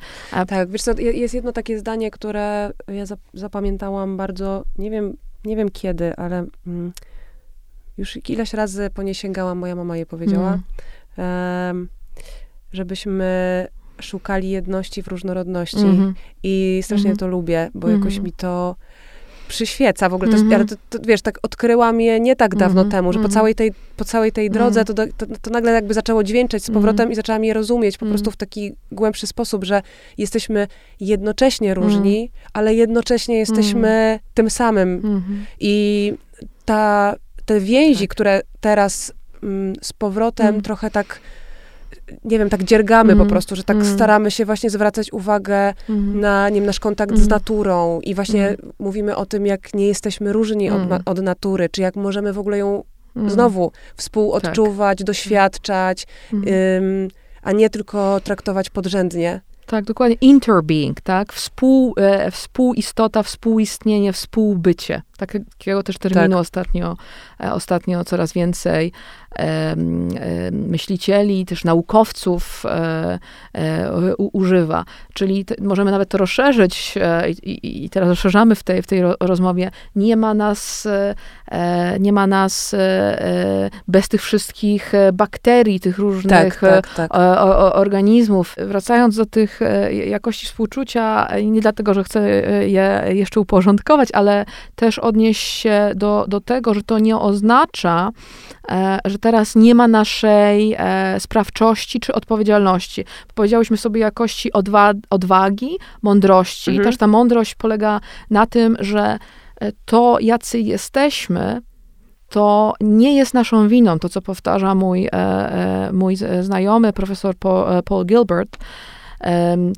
Tak, 0.47 0.69
wiesz 0.69 0.81
co, 0.81 0.99
jest 0.99 1.33
jedno 1.33 1.51
takie 1.51 1.79
zdanie, 1.79 2.11
które 2.11 2.71
ja 2.87 3.03
zapamiętałam 3.33 4.17
bardzo, 4.17 4.63
nie 4.77 4.91
wiem, 4.91 5.17
nie 5.45 5.55
wiem 5.55 5.69
kiedy, 5.69 6.15
ale 6.15 6.45
mm, 6.67 6.93
już 7.97 8.29
ileś 8.29 8.53
razy 8.53 8.89
po 8.93 9.03
nie 9.03 9.15
sięgałam, 9.15 9.57
moja 9.57 9.75
mama 9.75 9.97
je 9.97 10.05
powiedziała. 10.05 10.59
Mm 11.17 11.87
żebyśmy 12.73 13.67
szukali 14.01 14.49
jedności 14.49 15.03
w 15.03 15.07
różnorodności. 15.07 15.77
Mm-hmm. 15.77 16.13
I 16.43 16.79
strasznie 16.83 17.13
mm-hmm. 17.13 17.19
to 17.19 17.27
lubię, 17.27 17.69
bo 17.73 17.87
mm-hmm. 17.87 17.97
jakoś 17.97 18.19
mi 18.19 18.31
to 18.31 18.75
przyświeca 19.49 20.09
w 20.09 20.13
ogóle. 20.13 20.31
To, 20.31 20.37
mm-hmm. 20.37 20.55
ale 20.55 20.65
to, 20.65 20.75
to, 20.89 20.97
wiesz, 21.03 21.21
tak 21.21 21.39
odkryłam 21.41 22.01
je 22.01 22.19
nie 22.19 22.35
tak 22.35 22.55
dawno 22.55 22.85
mm-hmm. 22.85 22.91
temu, 22.91 23.13
że 23.13 23.19
po 23.19 23.27
mm-hmm. 23.27 23.33
całej 23.33 23.55
tej, 23.55 23.71
po 23.97 24.05
całej 24.05 24.31
tej 24.31 24.49
drodze 24.49 24.85
to, 24.85 24.93
to, 24.93 25.25
to, 25.41 25.49
nagle 25.51 25.71
jakby 25.71 25.93
zaczęło 25.93 26.23
dźwięczeć 26.23 26.65
z 26.65 26.71
powrotem 26.71 27.11
i 27.11 27.15
zaczęłam 27.15 27.43
je 27.43 27.53
rozumieć 27.53 27.97
po 27.97 28.05
prostu 28.05 28.31
w 28.31 28.37
taki 28.37 28.73
głębszy 28.91 29.27
sposób, 29.27 29.63
że 29.63 29.81
jesteśmy 30.17 30.67
jednocześnie 30.99 31.73
różni, 31.73 32.31
ale 32.53 32.75
jednocześnie 32.75 33.37
jesteśmy 33.37 34.19
tym 34.33 34.49
samym. 34.49 35.01
I 35.59 36.13
ta, 36.65 37.15
te 37.45 37.59
więzi, 37.59 38.07
tak. 38.07 38.09
które 38.09 38.41
teraz 38.59 39.13
mm, 39.43 39.73
z 39.81 39.93
powrotem 39.93 40.61
trochę 40.61 40.91
tak 40.91 41.19
nie 42.23 42.39
wiem, 42.39 42.49
tak 42.49 42.63
dziergamy 42.63 43.11
mm. 43.11 43.17
po 43.17 43.23
mhm. 43.23 43.29
prostu, 43.29 43.55
że 43.55 43.63
tak 43.63 43.77
mm. 43.77 43.93
staramy 43.93 44.31
się 44.31 44.45
właśnie 44.45 44.69
zwracać 44.69 45.13
uwagę 45.13 45.73
mm. 45.89 46.19
na, 46.19 46.49
nie 46.49 46.55
wiem, 46.55 46.65
nasz 46.65 46.79
kontakt 46.79 47.11
z 47.11 47.23
mhm. 47.23 47.29
naturą 47.29 47.99
i 48.01 48.15
właśnie 48.15 48.49
mhm. 48.49 48.71
mówimy 48.79 49.15
o 49.15 49.25
tym, 49.25 49.45
jak 49.45 49.73
nie 49.73 49.87
jesteśmy 49.87 50.33
różni 50.33 50.69
od, 50.69 50.81
od 51.05 51.21
natury, 51.21 51.69
czy 51.69 51.81
jak 51.81 51.95
możemy 51.95 52.33
w 52.33 52.39
ogóle 52.39 52.57
ją 52.57 52.83
znowu 53.27 53.71
współodczuwać, 53.95 54.97
tak. 54.97 55.07
doświadczać, 55.07 56.07
ym, 56.33 57.07
a 57.41 57.51
nie 57.51 57.69
tylko 57.69 58.19
traktować 58.23 58.69
podrzędnie. 58.69 59.41
Tak, 59.69 59.85
dokładnie. 59.85 60.17
Interbeing, 60.21 61.01
tak? 61.01 61.33
Współ, 61.33 61.93
e, 61.97 62.31
współistota, 62.31 63.23
współistnienie, 63.23 64.13
współbycie. 64.13 65.01
Takiego 65.17 65.83
też 65.83 65.97
terminu 65.97 66.29
tak. 66.29 66.41
ostatnio, 66.41 66.97
e, 67.43 67.53
ostatnio 67.53 68.05
coraz 68.05 68.33
więcej 68.33 68.91
myślicieli, 70.51 71.45
też 71.45 71.63
naukowców 71.63 72.65
e, 72.65 73.19
e, 73.53 74.15
używa. 74.15 74.85
Czyli 75.13 75.45
możemy 75.61 75.91
nawet 75.91 76.09
to 76.09 76.17
rozszerzyć 76.17 76.95
i, 77.43 77.83
i 77.85 77.89
teraz 77.89 78.09
rozszerzamy 78.09 78.55
w 78.55 78.63
tej, 78.63 78.81
w 78.81 78.87
tej 78.87 79.01
rozmowie. 79.19 79.71
Nie 79.95 80.17
ma 80.17 80.33
nas, 80.33 80.87
nie 81.99 82.13
ma 82.13 82.27
nas 82.27 82.75
bez 83.87 84.09
tych 84.09 84.21
wszystkich 84.21 84.91
bakterii, 85.13 85.79
tych 85.79 85.97
różnych 85.97 86.59
tak, 86.59 86.85
tak, 86.85 87.09
tak. 87.09 87.11
organizmów. 87.73 88.55
Wracając 88.57 89.15
do 89.15 89.25
tych 89.25 89.59
jakości 90.05 90.45
współczucia, 90.45 91.27
nie 91.43 91.61
dlatego, 91.61 91.93
że 91.93 92.03
chcę 92.03 92.29
je 92.67 93.03
jeszcze 93.07 93.39
uporządkować, 93.39 94.09
ale 94.13 94.45
też 94.75 94.99
odnieść 94.99 95.41
się 95.41 95.91
do, 95.95 96.25
do 96.27 96.41
tego, 96.41 96.73
że 96.73 96.83
to 96.83 96.99
nie 96.99 97.17
oznacza, 97.17 98.11
e, 98.69 98.99
że 99.05 99.17
teraz 99.29 99.55
nie 99.55 99.75
ma 99.75 99.87
naszej 99.87 100.75
e, 100.77 101.19
sprawczości 101.19 101.99
czy 101.99 102.13
odpowiedzialności. 102.13 103.05
Powiedziałyśmy 103.35 103.77
sobie 103.77 104.01
jakości 104.01 104.53
odwa 104.53 104.93
odwagi, 105.09 105.77
mądrości. 106.01 106.71
Mhm. 106.71 106.85
Też 106.85 106.97
ta 106.97 107.07
mądrość 107.07 107.55
polega 107.55 107.99
na 108.29 108.45
tym, 108.45 108.77
że 108.79 109.17
e, 109.61 109.71
to, 109.85 110.17
jacy 110.21 110.59
jesteśmy, 110.59 111.61
to 112.29 112.73
nie 112.81 113.15
jest 113.15 113.33
naszą 113.33 113.67
winą, 113.67 113.99
to 113.99 114.09
co 114.09 114.21
powtarza 114.21 114.75
mój, 114.75 115.09
mój 115.93 116.15
znajomy, 116.41 116.93
profesor 116.93 117.35
Paul 117.85 118.05
Gilbert, 118.05 118.57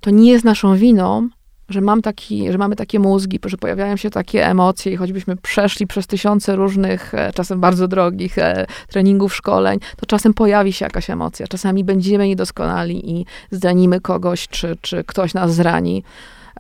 to 0.01 0.09
nie 0.09 0.31
jest 0.31 0.45
naszą 0.45 0.75
winą, 0.75 1.29
że, 1.71 1.81
mam 1.81 2.01
taki, 2.01 2.51
że 2.51 2.57
mamy 2.57 2.75
takie 2.75 2.99
mózgi, 2.99 3.39
że 3.45 3.57
pojawiają 3.57 3.97
się 3.97 4.09
takie 4.09 4.47
emocje 4.47 4.93
i 4.93 4.95
choćbyśmy 4.95 5.35
przeszli 5.35 5.87
przez 5.87 6.07
tysiące 6.07 6.55
różnych, 6.55 7.13
e, 7.13 7.33
czasem 7.33 7.59
bardzo 7.59 7.87
drogich 7.87 8.37
e, 8.37 8.65
treningów, 8.87 9.35
szkoleń, 9.35 9.79
to 9.97 10.05
czasem 10.05 10.33
pojawi 10.33 10.73
się 10.73 10.85
jakaś 10.85 11.09
emocja. 11.09 11.47
Czasami 11.47 11.83
będziemy 11.83 12.27
niedoskonali 12.27 13.11
i 13.11 13.25
zranimy 13.51 14.01
kogoś, 14.01 14.47
czy, 14.47 14.77
czy 14.81 15.03
ktoś 15.03 15.33
nas 15.33 15.55
zrani. 15.55 16.03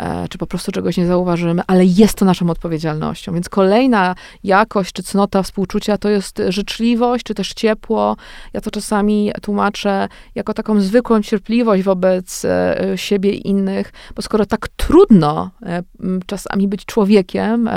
E, 0.01 0.27
czy 0.29 0.37
po 0.37 0.47
prostu 0.47 0.71
czegoś 0.71 0.97
nie 0.97 1.07
zauważymy, 1.07 1.61
ale 1.67 1.85
jest 1.85 2.17
to 2.17 2.25
naszą 2.25 2.49
odpowiedzialnością. 2.49 3.33
Więc 3.33 3.49
kolejna 3.49 4.15
jakość 4.43 4.93
czy 4.93 5.03
cnota 5.03 5.43
współczucia 5.43 5.97
to 5.97 6.09
jest 6.09 6.41
życzliwość, 6.49 7.23
czy 7.23 7.33
też 7.33 7.53
ciepło. 7.53 8.15
Ja 8.53 8.61
to 8.61 8.71
czasami 8.71 9.31
tłumaczę 9.41 10.07
jako 10.35 10.53
taką 10.53 10.81
zwykłą 10.81 11.21
cierpliwość 11.21 11.83
wobec 11.83 12.45
e, 12.45 12.77
siebie 12.95 13.31
i 13.31 13.47
innych, 13.47 13.93
bo 14.15 14.21
skoro 14.21 14.45
tak 14.45 14.67
trudno 14.67 15.51
e, 15.65 15.83
czasami 16.25 16.67
być 16.67 16.85
człowiekiem, 16.85 17.69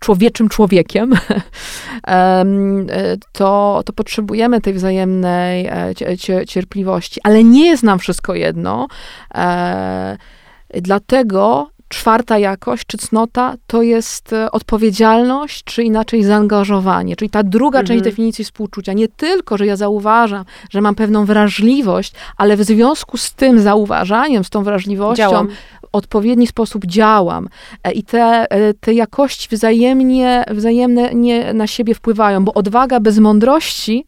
człowieczym 0.00 0.48
człowiekiem, 0.48 1.12
to, 3.32 3.82
to 3.86 3.92
potrzebujemy 3.92 4.60
tej 4.60 4.72
wzajemnej 4.74 5.70
cierpliwości, 6.46 7.20
ale 7.24 7.44
nie 7.44 7.66
jest 7.66 7.82
nam 7.82 7.98
wszystko 7.98 8.34
jedno. 8.34 8.88
Dlatego 10.80 11.72
czwarta 11.92 12.38
jakość, 12.38 12.86
czy 12.86 12.98
cnota, 12.98 13.54
to 13.66 13.82
jest 13.82 14.32
e, 14.32 14.50
odpowiedzialność, 14.50 15.64
czy 15.64 15.82
inaczej 15.82 16.24
zaangażowanie, 16.24 17.16
czyli 17.16 17.30
ta 17.30 17.42
druga 17.42 17.78
mhm. 17.78 17.86
część 17.86 18.04
definicji 18.04 18.44
współczucia. 18.44 18.92
Nie 18.92 19.08
tylko, 19.08 19.56
że 19.56 19.66
ja 19.66 19.76
zauważam, 19.76 20.44
że 20.70 20.80
mam 20.80 20.94
pewną 20.94 21.24
wrażliwość, 21.24 22.12
ale 22.36 22.56
w 22.56 22.64
związku 22.64 23.16
z 23.16 23.32
tym 23.32 23.60
zauważaniem, 23.60 24.44
z 24.44 24.50
tą 24.50 24.64
wrażliwością, 24.64 25.22
działam. 25.22 25.48
w 25.48 25.88
odpowiedni 25.92 26.46
sposób 26.46 26.86
działam. 26.86 27.48
E, 27.84 27.92
I 27.92 28.02
te, 28.02 28.50
e, 28.50 28.74
te 28.74 28.94
jakości 28.94 29.48
wzajemnie, 29.50 30.44
wzajemnie 30.50 31.54
na 31.54 31.66
siebie 31.66 31.94
wpływają, 31.94 32.44
bo 32.44 32.54
odwaga 32.54 33.00
bez 33.00 33.18
mądrości 33.18 34.06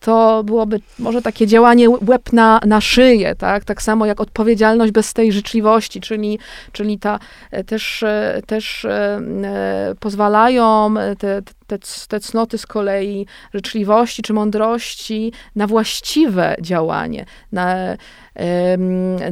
to 0.00 0.42
byłoby 0.44 0.80
może 0.98 1.22
takie 1.22 1.46
działanie 1.46 1.90
łeb 1.90 2.32
na, 2.32 2.60
na 2.66 2.80
szyję, 2.80 3.34
tak? 3.34 3.64
Tak 3.64 3.82
samo 3.82 4.06
jak 4.06 4.20
odpowiedzialność 4.20 4.92
bez 4.92 5.12
tej 5.12 5.32
życzliwości, 5.32 6.00
czyli, 6.00 6.38
czyli 6.72 6.98
ta 6.98 7.18
e, 7.50 7.64
też, 7.64 8.02
e, 8.02 8.42
też 8.46 8.84
e, 8.84 9.20
pozwalają 10.00 10.94
te, 11.18 11.42
te, 11.66 11.78
te 12.08 12.20
cnoty 12.20 12.58
z 12.58 12.66
kolei 12.66 13.26
życzliwości 13.54 14.22
czy 14.22 14.32
mądrości 14.32 15.32
na 15.56 15.66
właściwe 15.66 16.56
działanie, 16.60 17.26
na, 17.52 17.96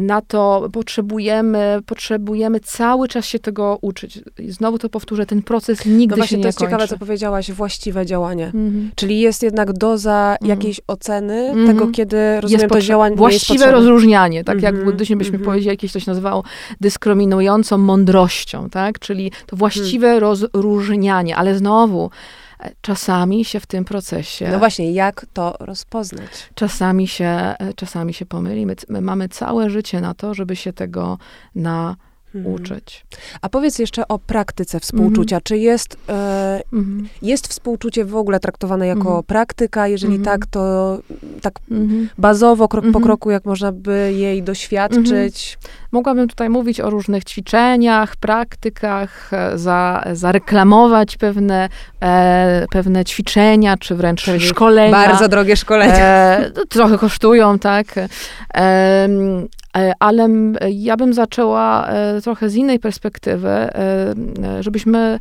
na 0.01 0.21
to 0.21 0.69
potrzebujemy, 0.73 1.81
potrzebujemy 1.87 2.61
cały 2.61 3.09
czas 3.09 3.27
się 3.27 3.39
tego 3.39 3.79
uczyć. 3.81 4.21
I 4.39 4.51
znowu 4.53 4.79
to 4.79 4.89
powtórzę, 4.89 5.27
ten 5.27 5.43
proces 5.43 5.87
nigdy 5.87 6.17
no 6.17 6.27
się 6.27 6.37
nie 6.37 6.43
to 6.43 6.49
jest 6.49 6.59
kończy. 6.59 6.71
ciekawe, 6.71 6.89
co 6.89 6.99
powiedziałaś, 6.99 7.53
właściwe 7.53 8.07
działanie. 8.07 8.45
Mhm. 8.45 8.91
Czyli 8.95 9.21
jest 9.21 9.43
jednak 9.43 9.73
doza 9.73 10.33
mhm. 10.33 10.49
jakiejś 10.49 10.81
oceny 10.87 11.35
mhm. 11.35 11.67
tego, 11.67 11.89
kiedy 11.89 12.41
rozumiem 12.41 12.69
to 12.69 12.81
działanie 12.81 13.17
Właściwe 13.17 13.71
rozróżnianie, 13.71 14.45
tak 14.45 14.63
jak 14.63 14.77
w 14.77 14.85
buddyzmie 14.85 15.17
byśmy 15.17 15.39
powiedzieli, 15.39 15.71
jakieś 15.71 15.93
coś 15.93 16.07
nazywało 16.07 16.45
dyskryminującą 16.81 17.79
mądrością, 17.79 18.71
tak? 18.71 18.99
Czyli 18.99 19.33
to 19.47 19.57
właściwe 19.57 20.21
rozróżnianie, 20.21 21.37
ale 21.37 21.55
znowu 21.55 22.11
czasami 22.81 23.45
się 23.45 23.61
w 23.61 23.67
tym 23.67 23.85
procesie. 23.85 24.49
No 24.53 24.59
właśnie, 24.59 24.93
jak 24.93 25.27
to 25.33 25.57
rozpoznać? 25.61 26.51
Czasami 26.55 27.09
się, 27.09 27.55
czasami 27.77 28.15
się 28.15 28.27
pomylimy. 28.27 28.77
My 28.89 29.01
mamy 29.01 29.29
całe 29.29 29.71
życie 29.71 30.01
na 30.01 30.15
to, 30.15 30.35
żeby 30.35 30.57
się 30.57 30.73
tego 30.73 31.19
na 31.55 31.97
mhm. 32.35 32.55
uczyć. 32.55 33.07
A 33.43 33.49
powiedz 33.49 33.79
jeszcze 33.79 34.09
o 34.09 34.19
praktyce 34.19 34.81
współczucia. 34.81 35.37
Mhm. 35.37 35.43
Czy 35.43 35.59
jest, 35.59 35.97
e, 36.09 36.63
mhm. 36.73 37.09
jest 37.23 37.49
współczucie 37.49 38.05
w 38.05 38.17
ogóle 38.17 38.41
traktowane 38.41 38.87
jako 38.87 39.09
mhm. 39.09 39.23
praktyka? 39.23 39.89
Jeżeli 39.89 40.17
mhm. 40.17 40.25
tak, 40.25 40.47
to 40.47 40.99
tak 41.43 41.55
mhm. 41.71 42.09
bazowo, 42.19 42.69
krok 42.69 42.85
po 42.93 43.01
kroku, 43.01 43.31
jak 43.31 43.45
można 43.45 43.73
by 43.73 44.13
jej 44.17 44.43
doświadczyć? 44.43 45.59
Mogłabym 45.93 46.29
tutaj 46.29 46.49
mówić 46.49 46.81
o 46.81 46.91
różnych 46.91 47.25
ćwiczeniach, 47.25 48.17
praktykach, 48.17 49.33
e, 49.33 49.59
za, 49.59 50.05
zareklamować 50.13 51.17
pewne, 51.17 51.69
e, 52.03 52.67
pewne 52.71 53.05
ćwiczenia, 53.05 53.77
czy 53.77 53.95
wręcz 53.95 54.23
Czyli 54.23 54.41
szkolenia. 54.41 54.93
Bardzo 54.93 55.29
drogie 55.29 55.57
szkolenia. 55.57 55.97
E, 55.97 56.51
trochę 56.69 56.99
kosztują, 56.99 57.59
tak. 57.59 57.87
E, 59.77 59.93
ale 59.99 60.29
ja 60.71 60.97
bym 60.97 61.15
zaczęła 61.15 61.87
e, 61.87 62.21
trochę 62.21 62.49
z 62.49 62.55
innej 62.55 62.79
perspektywy, 62.79 63.49
e, 63.49 63.73
żebyśmy 64.61 65.19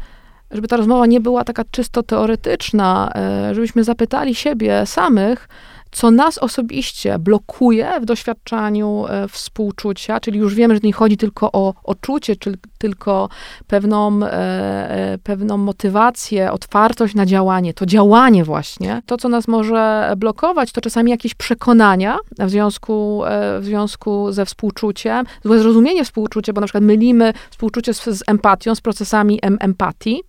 żeby 0.51 0.67
ta 0.67 0.77
rozmowa 0.77 1.05
nie 1.05 1.19
była 1.19 1.43
taka 1.43 1.63
czysto 1.71 2.03
teoretyczna, 2.03 3.11
żebyśmy 3.51 3.83
zapytali 3.83 4.35
siebie 4.35 4.85
samych, 4.85 5.47
co 5.91 6.11
nas 6.11 6.37
osobiście 6.37 7.19
blokuje 7.19 7.99
w 8.01 8.05
doświadczaniu 8.05 9.05
e, 9.07 9.27
współczucia, 9.27 10.19
czyli 10.19 10.39
już 10.39 10.55
wiemy, 10.55 10.73
że 10.75 10.79
nie 10.83 10.93
chodzi 10.93 11.17
tylko 11.17 11.51
o 11.51 11.73
odczucie, 11.83 12.35
czy 12.35 12.53
tylko 12.77 13.29
pewną, 13.67 14.23
e, 14.23 14.31
e, 14.31 15.17
pewną 15.17 15.57
motywację, 15.57 16.51
otwartość 16.51 17.15
na 17.15 17.25
działanie, 17.25 17.73
to 17.73 17.85
działanie 17.85 18.43
właśnie. 18.43 19.01
To, 19.05 19.17
co 19.17 19.29
nas 19.29 19.47
może 19.47 20.13
blokować, 20.17 20.71
to 20.71 20.81
czasami 20.81 21.11
jakieś 21.11 21.33
przekonania 21.33 22.17
w 22.39 22.49
związku, 22.49 23.23
w 23.59 23.65
związku 23.65 24.31
ze 24.31 24.45
współczuciem, 24.45 25.25
złe 25.43 25.59
zrozumienie 25.59 26.05
współczucia, 26.05 26.53
bo 26.53 26.61
na 26.61 26.67
przykład 26.67 26.83
mylimy 26.83 27.33
współczucie 27.49 27.93
z, 27.93 28.03
z 28.03 28.23
empatią, 28.27 28.75
z 28.75 28.81
procesami 28.81 29.39
em 29.41 29.57
empatii. 29.59 30.23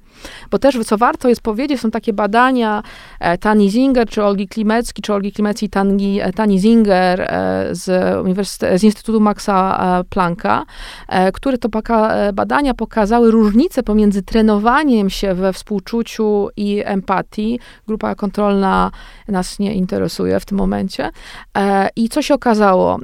Bo 0.51 0.59
też, 0.59 0.79
co 0.87 0.99
warto 0.99 1.29
jest 1.29 1.41
powiedzieć, 1.41 1.81
są 1.81 1.91
takie 1.91 2.13
badania 2.13 2.83
e, 3.21 3.39
Tani 3.39 3.71
Zinger, 3.71 4.09
czy 4.09 4.25
Olgi 4.25 4.49
Klimecki, 4.49 5.03
czy 5.03 5.15
Olgi 5.15 5.33
Klimecki 5.33 5.69
Tani, 5.69 6.21
e, 6.21 6.33
Tani 6.33 6.59
Zinger 6.59 7.21
e, 7.21 7.69
z, 7.71 7.85
z 8.81 8.85
Instytutu 8.85 9.21
Maxa 9.21 10.03
Plancka, 10.11 10.65
które 11.33 11.59
to 11.59 11.69
badania 12.33 12.75
pokazały 12.75 13.31
różnicę 13.31 13.83
pomiędzy 13.83 14.23
trenowaniem 14.23 15.11
się 15.11 15.35
we 15.35 15.53
współczuciu 15.53 16.49
i 16.57 16.83
empatii. 16.85 17.61
Grupa 17.87 18.15
kontrolna 18.15 18.91
nas 19.29 19.59
nie 19.59 19.75
interesuje 19.75 20.41
w 20.41 20.45
tym 20.45 20.59
momencie. 20.59 21.11
I 21.97 22.09
co 22.09 22.23
się 22.23 22.35
okazało? 22.35 22.99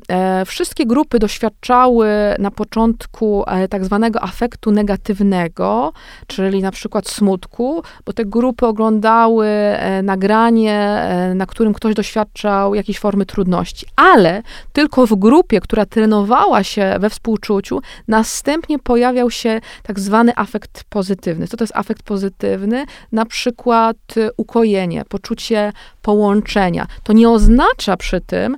Wszystkie 0.47 0.87
grupy 0.87 1.19
doświadczały 1.19 2.09
na 2.39 2.51
początku 2.51 3.45
tak 3.71 3.85
zwanego 3.85 4.23
afektu 4.23 4.71
negatywnego, 4.71 5.93
czyli 6.27 6.63
na 6.63 6.71
przykład 6.71 6.98
przykład 7.03 7.17
smutku, 7.17 7.83
bo 8.07 8.13
te 8.13 8.25
grupy 8.25 8.67
oglądały 8.67 9.47
e, 9.47 10.03
nagranie, 10.03 10.75
e, 10.75 11.35
na 11.35 11.47
którym 11.47 11.75
ktoś 11.75 11.95
doświadczał 11.95 12.75
jakiejś 12.75 12.99
formy 12.99 13.27
trudności, 13.27 13.87
ale 13.97 14.43
tylko 14.73 15.07
w 15.07 15.15
grupie, 15.15 15.61
która 15.61 15.87
trenowała 15.87 16.65
się 16.65 16.97
we 17.01 17.11
współczuciu, 17.11 17.81
następnie 18.09 18.79
pojawiał 18.79 19.31
się 19.31 19.61
tak 19.83 20.01
zwany 20.01 20.33
afekt 20.37 20.85
pozytywny. 20.91 21.47
Co 21.47 21.57
to 21.57 21.65
jest 21.65 21.77
afekt 21.77 22.03
pozytywny? 22.03 22.85
Na 23.13 23.27
przykład 23.27 23.97
e, 24.17 24.31
ukojenie, 24.37 25.05
poczucie 25.09 25.73
połączenia. 26.03 26.87
To 27.03 27.13
nie 27.13 27.31
oznacza 27.31 27.97
przy 27.97 28.21
tym, 28.21 28.57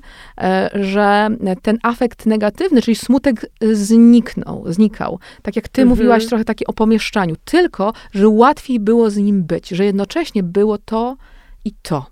że 0.75 1.29
ten 1.63 1.79
afekt 1.83 2.27
negatywny, 2.27 2.83
czyli 2.83 2.95
smutek 2.95 3.47
zniknął, 3.73 4.65
znikał. 4.67 5.19
Tak 5.43 5.57
jak 5.57 5.69
ty 5.69 5.83
mhm. 5.83 5.89
mówiłaś 5.89 6.27
trochę 6.27 6.45
takie 6.45 6.67
o 6.67 6.73
pomieszczaniu, 6.73 7.37
tylko, 7.45 7.93
że 8.13 8.29
łatwiej 8.31 8.81
było 8.81 9.11
z 9.11 9.17
nim 9.17 9.45
być, 9.45 9.69
że 9.69 9.85
jednocześnie 9.85 10.43
było 10.43 10.79
to 10.79 11.17
i 11.65 11.73
to. 11.83 12.07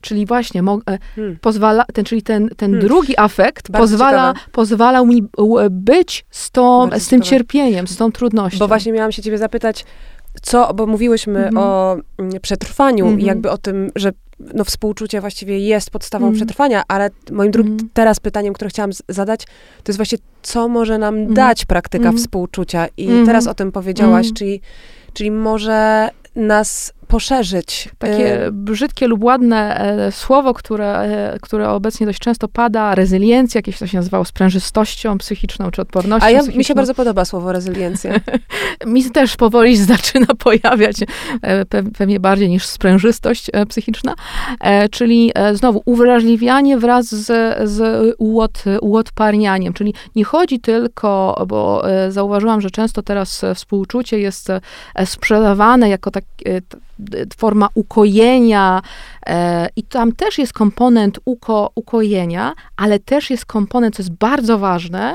Czyli 0.00 0.26
właśnie 0.26 0.60
e, 0.60 0.98
hmm. 1.14 1.36
pozwala, 1.40 1.84
ten, 1.84 2.04
czyli 2.04 2.22
ten, 2.22 2.48
ten 2.48 2.70
hmm. 2.70 2.80
drugi 2.88 3.18
afekt 3.18 3.72
pozwala, 3.72 4.34
pozwalał 4.52 5.06
mi 5.06 5.22
być 5.70 6.26
z, 6.30 6.50
tą, 6.50 6.90
z 6.98 7.08
tym 7.08 7.22
cierpieniem, 7.22 7.86
z 7.86 7.96
tą 7.96 8.12
trudnością. 8.12 8.58
Bo 8.58 8.68
właśnie 8.68 8.92
miałam 8.92 9.12
się 9.12 9.22
ciebie 9.22 9.38
zapytać, 9.38 9.84
co, 10.42 10.74
bo 10.74 10.86
mówiłyśmy 10.86 11.50
-hmm. 11.50 11.58
o 11.58 11.96
mm, 12.18 12.40
przetrwaniu 12.40 13.06
-hmm. 13.06 13.20
i 13.20 13.24
jakby 13.24 13.50
o 13.50 13.58
tym, 13.58 13.90
że 13.96 14.12
no, 14.54 14.64
współczucie 14.64 15.20
właściwie 15.20 15.58
jest 15.58 15.90
podstawą 15.90 16.26
mm. 16.26 16.36
przetrwania, 16.36 16.82
ale 16.88 17.10
moim 17.30 17.50
drugim 17.50 17.72
mm. 17.72 17.88
teraz 17.92 18.20
pytaniem, 18.20 18.54
które 18.54 18.70
chciałam 18.70 18.90
zadać, 19.08 19.44
to 19.82 19.90
jest 19.92 19.98
właśnie, 19.98 20.18
co 20.42 20.68
może 20.68 20.98
nam 20.98 21.14
mm. 21.14 21.34
dać 21.34 21.64
praktyka 21.64 22.08
mm. 22.08 22.18
współczucia? 22.18 22.86
I 22.96 23.08
teraz 23.26 23.46
o 23.46 23.54
tym 23.54 23.72
powiedziałaś, 23.72 24.26
czyli, 24.34 24.60
czyli 25.12 25.30
może 25.30 26.08
nas 26.36 26.92
poszerzyć. 27.14 27.88
Takie 27.98 28.48
brzydkie 28.52 29.08
lub 29.08 29.24
ładne 29.24 29.80
e, 29.80 30.12
słowo, 30.12 30.54
które, 30.54 31.00
e, 31.00 31.38
które 31.42 31.70
obecnie 31.70 32.06
dość 32.06 32.18
często 32.18 32.48
pada, 32.48 32.94
rezyliencja, 32.94 33.58
jakieś 33.58 33.78
to 33.78 33.86
się 33.86 33.96
nazywało 33.96 34.24
sprężystością 34.24 35.18
psychiczną 35.18 35.70
czy 35.70 35.82
odpornością 35.82 36.26
A 36.26 36.30
ja, 36.30 36.38
psychiczną. 36.38 36.58
mi 36.58 36.64
się 36.64 36.74
bardzo 36.74 36.94
podoba 36.94 37.24
słowo 37.24 37.52
rezyliencja. 37.52 38.12
mi 38.86 39.10
też 39.10 39.36
powoli 39.36 39.76
zaczyna 39.94 40.26
pojawiać, 40.38 40.96
e, 41.42 41.64
pewnie 41.98 42.20
bardziej 42.20 42.48
niż 42.48 42.66
sprężystość 42.66 43.50
psychiczna, 43.68 44.14
czyli 44.90 45.32
znowu 45.52 45.82
uwrażliwianie 45.84 46.78
wraz 46.78 47.06
z, 47.06 47.58
z 47.70 48.14
ułot, 48.18 48.64
uodparnianiem, 48.80 49.72
czyli 49.72 49.94
nie 50.16 50.24
chodzi 50.24 50.60
tylko, 50.60 51.44
bo 51.48 51.84
zauważyłam, 52.08 52.60
że 52.60 52.70
często 52.70 53.02
teraz 53.02 53.42
współczucie 53.54 54.18
jest 54.18 54.48
sprzedawane 55.04 55.88
jako 55.88 56.10
tak, 56.10 56.24
forma 57.36 57.68
ukojenia 57.74 58.82
e, 59.26 59.68
i 59.76 59.82
tam 59.82 60.12
też 60.12 60.38
jest 60.38 60.52
komponent 60.52 61.18
uko, 61.24 61.70
ukojenia, 61.74 62.52
ale 62.76 62.98
też 62.98 63.30
jest 63.30 63.46
komponent, 63.46 63.96
co 63.96 64.02
jest 64.02 64.14
bardzo 64.14 64.58
ważne, 64.58 65.14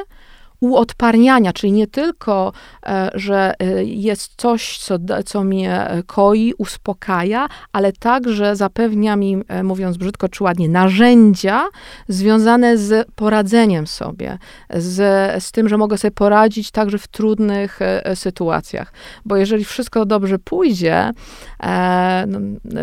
uodparniania, 0.59 1.53
czyli 1.53 1.73
nie 1.73 1.87
tylko, 1.87 2.53
e, 2.85 3.11
że 3.13 3.53
e, 3.59 3.83
jest 3.83 4.33
coś, 4.37 4.77
co, 4.77 4.97
co 5.25 5.43
mnie 5.43 5.87
koi, 6.07 6.53
uspokaja, 6.57 7.47
ale 7.71 7.91
także 7.91 8.55
zapewnia 8.55 9.15
mi, 9.15 9.37
e, 9.47 9.63
mówiąc 9.63 9.97
brzydko 9.97 10.29
czy 10.29 10.43
ładnie, 10.43 10.69
narzędzia 10.69 11.67
związane 12.07 12.77
z 12.77 13.07
poradzeniem 13.15 13.87
sobie, 13.87 14.37
z, 14.69 15.43
z 15.43 15.51
tym, 15.51 15.69
że 15.69 15.77
mogę 15.77 15.97
sobie 15.97 16.11
poradzić 16.11 16.71
także 16.71 16.97
w 16.97 17.07
trudnych 17.07 17.79
sytuacjach. 18.15 18.93
Bo 19.25 19.37
jeżeli 19.37 19.65
wszystko 19.65 20.05
dobrze 20.05 20.39
pójdzie 20.39 21.11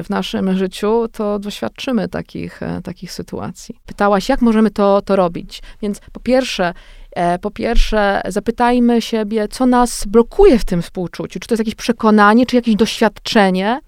w 0.04 0.10
naszym 0.10 0.56
życiu, 0.56 1.08
to 1.12 1.38
doświadczymy 1.38 2.08
takich, 2.08 2.60
takich 2.84 3.12
sytuacji. 3.12 3.80
Pytałaś, 3.86 4.28
jak 4.28 4.42
możemy 4.42 4.70
to, 4.70 5.02
to 5.02 5.16
robić? 5.16 5.62
Więc 5.82 6.00
po 6.12 6.20
pierwsze, 6.20 6.74
E, 7.05 7.05
po 7.40 7.50
pierwsze, 7.50 8.20
zapytajmy 8.28 9.02
siebie, 9.02 9.48
co 9.48 9.66
nas 9.66 10.04
blokuje 10.06 10.58
w 10.58 10.64
tym 10.64 10.82
współczuciu. 10.82 11.40
Czy 11.40 11.48
to 11.48 11.54
jest 11.54 11.60
jakieś 11.60 11.74
przekonanie, 11.74 12.46
czy 12.46 12.56
jakieś 12.56 12.76
doświadczenie, 12.76 13.80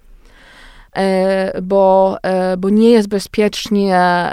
e, 0.95 1.61
bo, 1.61 2.17
e, 2.23 2.57
bo 2.57 2.69
nie 2.69 2.89
jest 2.89 3.07
bezpiecznie 3.07 4.29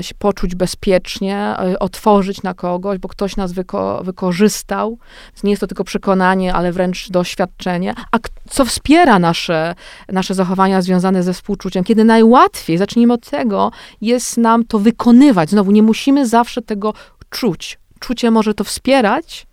się 0.00 0.14
poczuć 0.14 0.54
bezpiecznie, 0.54 1.54
otworzyć 1.80 2.42
na 2.42 2.54
kogoś, 2.54 2.98
bo 2.98 3.08
ktoś 3.08 3.36
nas 3.36 3.52
wyko 3.52 4.02
wykorzystał. 4.04 4.98
Więc 5.32 5.42
nie 5.42 5.50
jest 5.50 5.60
to 5.60 5.66
tylko 5.66 5.84
przekonanie, 5.84 6.54
ale 6.54 6.72
wręcz 6.72 7.10
doświadczenie. 7.10 7.94
A 8.12 8.18
co 8.50 8.64
wspiera 8.64 9.18
nasze, 9.18 9.74
nasze 10.08 10.34
zachowania 10.34 10.82
związane 10.82 11.22
ze 11.22 11.32
współczuciem? 11.32 11.84
Kiedy 11.84 12.04
najłatwiej, 12.04 12.78
zacznijmy 12.78 13.12
od 13.12 13.30
tego, 13.30 13.70
jest 14.00 14.36
nam 14.36 14.64
to 14.64 14.78
wykonywać. 14.78 15.50
Znowu, 15.50 15.70
nie 15.70 15.82
musimy 15.82 16.26
zawsze 16.26 16.62
tego 16.62 16.94
czuć, 17.30 17.78
czucie 18.00 18.30
może 18.30 18.54
to 18.54 18.64
wspierać, 18.64 19.46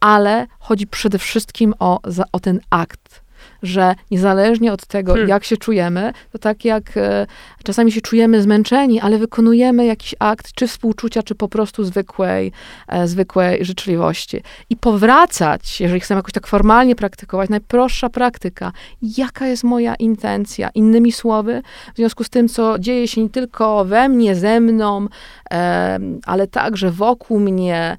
ale 0.00 0.46
chodzi 0.58 0.86
przede 0.86 1.18
wszystkim 1.18 1.74
o, 1.78 2.00
o 2.32 2.40
ten 2.40 2.60
akt, 2.70 3.23
że 3.64 3.94
niezależnie 4.10 4.72
od 4.72 4.86
tego, 4.86 5.12
hmm. 5.12 5.28
jak 5.28 5.44
się 5.44 5.56
czujemy, 5.56 6.12
to 6.32 6.38
tak 6.38 6.64
jak 6.64 6.96
e, 6.96 7.26
czasami 7.64 7.92
się 7.92 8.00
czujemy 8.00 8.42
zmęczeni, 8.42 9.00
ale 9.00 9.18
wykonujemy 9.18 9.86
jakiś 9.86 10.14
akt, 10.18 10.52
czy 10.54 10.66
współczucia, 10.66 11.22
czy 11.22 11.34
po 11.34 11.48
prostu 11.48 11.84
zwykłej, 11.84 12.52
e, 12.88 13.08
zwykłej 13.08 13.64
życzliwości. 13.64 14.42
I 14.70 14.76
powracać, 14.76 15.80
jeżeli 15.80 16.00
chcemy 16.00 16.18
jakoś 16.18 16.32
tak 16.32 16.46
formalnie 16.46 16.96
praktykować, 16.96 17.50
najprostsza 17.50 18.08
praktyka, 18.08 18.72
jaka 19.02 19.46
jest 19.46 19.64
moja 19.64 19.94
intencja? 19.94 20.70
Innymi 20.74 21.12
słowy, 21.12 21.62
w 21.94 21.96
związku 21.96 22.24
z 22.24 22.30
tym, 22.30 22.48
co 22.48 22.78
dzieje 22.78 23.08
się 23.08 23.22
nie 23.22 23.30
tylko 23.30 23.84
we 23.84 24.08
mnie, 24.08 24.34
ze 24.34 24.60
mną, 24.60 25.06
e, 25.50 25.98
ale 26.26 26.46
także 26.46 26.90
wokół 26.90 27.40
mnie, 27.40 27.96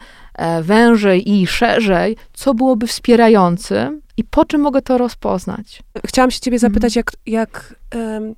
wężej 0.62 1.32
i 1.32 1.48
szerzej, 1.48 2.18
co 2.34 2.54
byłoby 2.54 2.88
wspierającym 2.88 4.02
i 4.18 4.24
po 4.24 4.46
czym 4.46 4.62
mogę 4.62 4.82
to 4.82 4.98
rozpoznać? 4.98 5.84
Chciałam 6.06 6.32
się 6.32 6.40
ciebie 6.40 6.60
zapytać, 6.60 6.96
jak, 6.96 7.12
jak 7.26 7.76
um, 7.96 8.34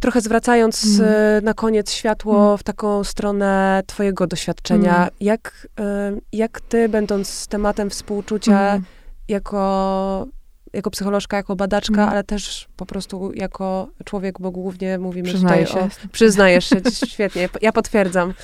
trochę 0.00 0.20
zwracając 0.20 1.00
mm. 1.00 1.44
na 1.44 1.54
koniec 1.54 1.92
światło 1.92 2.46
mm. 2.46 2.58
w 2.58 2.62
taką 2.62 3.04
stronę 3.04 3.82
twojego 3.86 4.26
doświadczenia, 4.26 4.96
mm. 4.96 5.10
jak, 5.20 5.68
um, 5.78 6.20
jak 6.32 6.60
ty, 6.60 6.88
będąc 6.88 7.46
tematem 7.46 7.90
współczucia, 7.90 8.70
mm. 8.70 8.84
jako 9.28 10.26
jako 10.72 10.90
psycholożka, 10.90 11.36
jako 11.36 11.56
badaczka, 11.56 12.02
mm. 12.02 12.08
ale 12.08 12.24
też 12.24 12.68
po 12.76 12.86
prostu 12.86 13.32
jako 13.34 13.88
człowiek, 14.04 14.40
bo 14.40 14.50
głównie 14.50 14.98
mówimy 14.98 15.28
Przyznaję 15.28 15.66
tutaj 15.66 15.82
się. 15.82 15.86
o... 15.86 16.08
Przyznajesz 16.12 16.68
się, 16.68 16.76
świetnie, 17.12 17.48
ja 17.62 17.72
potwierdzam. 17.72 18.34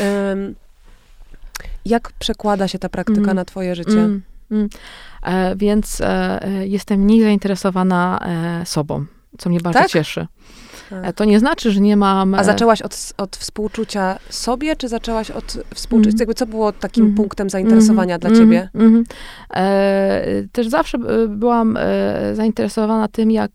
Um, 0.00 0.54
jak 1.84 2.12
przekłada 2.18 2.68
się 2.68 2.78
ta 2.78 2.88
praktyka 2.88 3.20
mm. 3.20 3.36
na 3.36 3.44
twoje 3.44 3.74
życie? 3.74 3.90
Mm. 3.90 4.22
Mm. 4.50 4.68
E, 5.22 5.56
więc 5.56 6.00
e, 6.00 6.42
e, 6.42 6.66
jestem 6.66 7.00
mniej 7.00 7.22
zainteresowana 7.22 8.20
sobą, 8.64 9.04
co 9.38 9.50
mnie 9.50 9.60
bardzo 9.60 9.78
tak? 9.78 9.88
cieszy. 9.88 10.26
Tak. 10.90 11.12
To 11.12 11.24
nie 11.24 11.38
znaczy, 11.38 11.70
że 11.70 11.80
nie 11.80 11.96
mam. 11.96 12.34
A 12.34 12.44
zaczęłaś 12.44 12.82
od, 12.82 13.12
od 13.16 13.36
współczucia 13.36 14.18
sobie, 14.28 14.76
czy 14.76 14.88
zaczęłaś 14.88 15.30
od 15.30 15.58
współczucia? 15.74 16.10
Mm. 16.10 16.18
Jakby 16.20 16.34
co 16.34 16.46
było 16.46 16.72
takim 16.72 17.04
mm. 17.04 17.16
punktem 17.16 17.50
zainteresowania 17.50 18.14
mm. 18.14 18.20
dla 18.20 18.40
ciebie? 18.40 18.68
Mm. 18.74 19.04
E, 19.54 20.22
też 20.52 20.68
zawsze 20.68 20.98
byłam 21.28 21.76
e, 21.76 22.34
zainteresowana 22.34 23.08
tym, 23.08 23.30
jak 23.30 23.50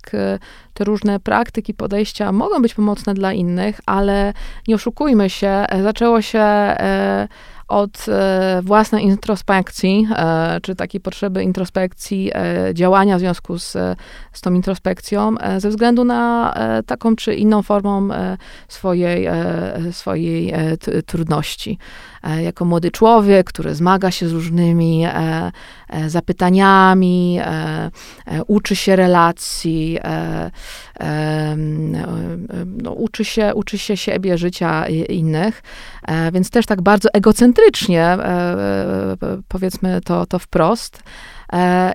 te 0.73 0.83
różne 0.83 1.19
praktyki, 1.19 1.73
podejścia 1.73 2.31
mogą 2.31 2.61
być 2.61 2.73
pomocne 2.73 3.13
dla 3.13 3.33
innych, 3.33 3.79
ale 3.85 4.33
nie 4.67 4.75
oszukujmy 4.75 5.29
się, 5.29 5.65
zaczęło 5.83 6.21
się. 6.21 6.39
E, 6.39 7.27
od 7.68 8.05
e, 8.07 8.61
własnej 8.64 9.03
introspekcji, 9.03 10.07
e, 10.16 10.59
czy 10.61 10.76
takiej 10.76 11.01
potrzeby 11.01 11.43
introspekcji, 11.43 12.32
e, 12.34 12.74
działania 12.74 13.18
w 13.18 13.20
związku 13.20 13.59
z, 13.59 13.72
z 14.34 14.41
tą 14.41 14.53
introspekcją, 14.53 15.36
ze 15.57 15.70
względu 15.70 16.03
na 16.03 16.53
taką 16.86 17.16
czy 17.16 17.36
inną 17.36 17.61
formą 17.61 18.09
swojej, 18.68 19.28
swojej 19.91 20.53
trudności. 21.05 21.78
Jako 22.43 22.65
młody 22.65 22.91
człowiek, 22.91 23.47
który 23.47 23.76
zmaga 23.76 24.11
się 24.11 24.28
z 24.28 24.32
różnymi 24.32 25.05
zapytaniami, 26.07 27.39
uczy 28.47 28.76
się 28.76 28.95
relacji, 28.95 29.99
no, 32.84 32.91
uczy, 32.91 33.26
się, 33.26 33.51
uczy 33.55 33.78
się 33.78 33.97
siebie, 33.97 34.38
życia 34.38 34.88
innych, 34.88 35.63
więc 36.34 36.49
też 36.49 36.65
tak 36.65 36.82
bardzo 36.82 37.09
egocentrycznie, 37.13 38.17
powiedzmy 39.47 40.01
to, 40.01 40.26
to 40.26 40.39
wprost, 40.39 41.03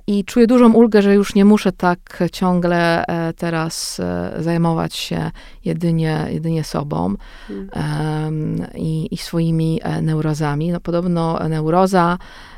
i 0.06 0.24
czuję 0.24 0.46
dużą 0.46 0.72
ulgę, 0.72 1.02
że 1.02 1.14
już 1.14 1.34
nie 1.34 1.44
muszę 1.44 1.72
tak 1.72 2.22
ciągle 2.32 3.04
teraz 3.36 4.00
zajmować 4.38 4.94
się 4.94 5.30
jedynie, 5.64 6.26
jedynie 6.30 6.64
sobą 6.64 7.14
hmm. 7.48 8.66
i, 8.74 9.08
i 9.10 9.16
swoimi 9.16 9.80
neurozami. 10.02 10.72
No, 10.72 10.80
podobno 10.80 11.48
neuroza 11.48 12.18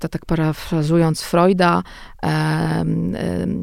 to 0.00 0.08
tak 0.08 0.26
parafrazując 0.26 1.22
Freuda, 1.22 1.82
e, 2.22 2.84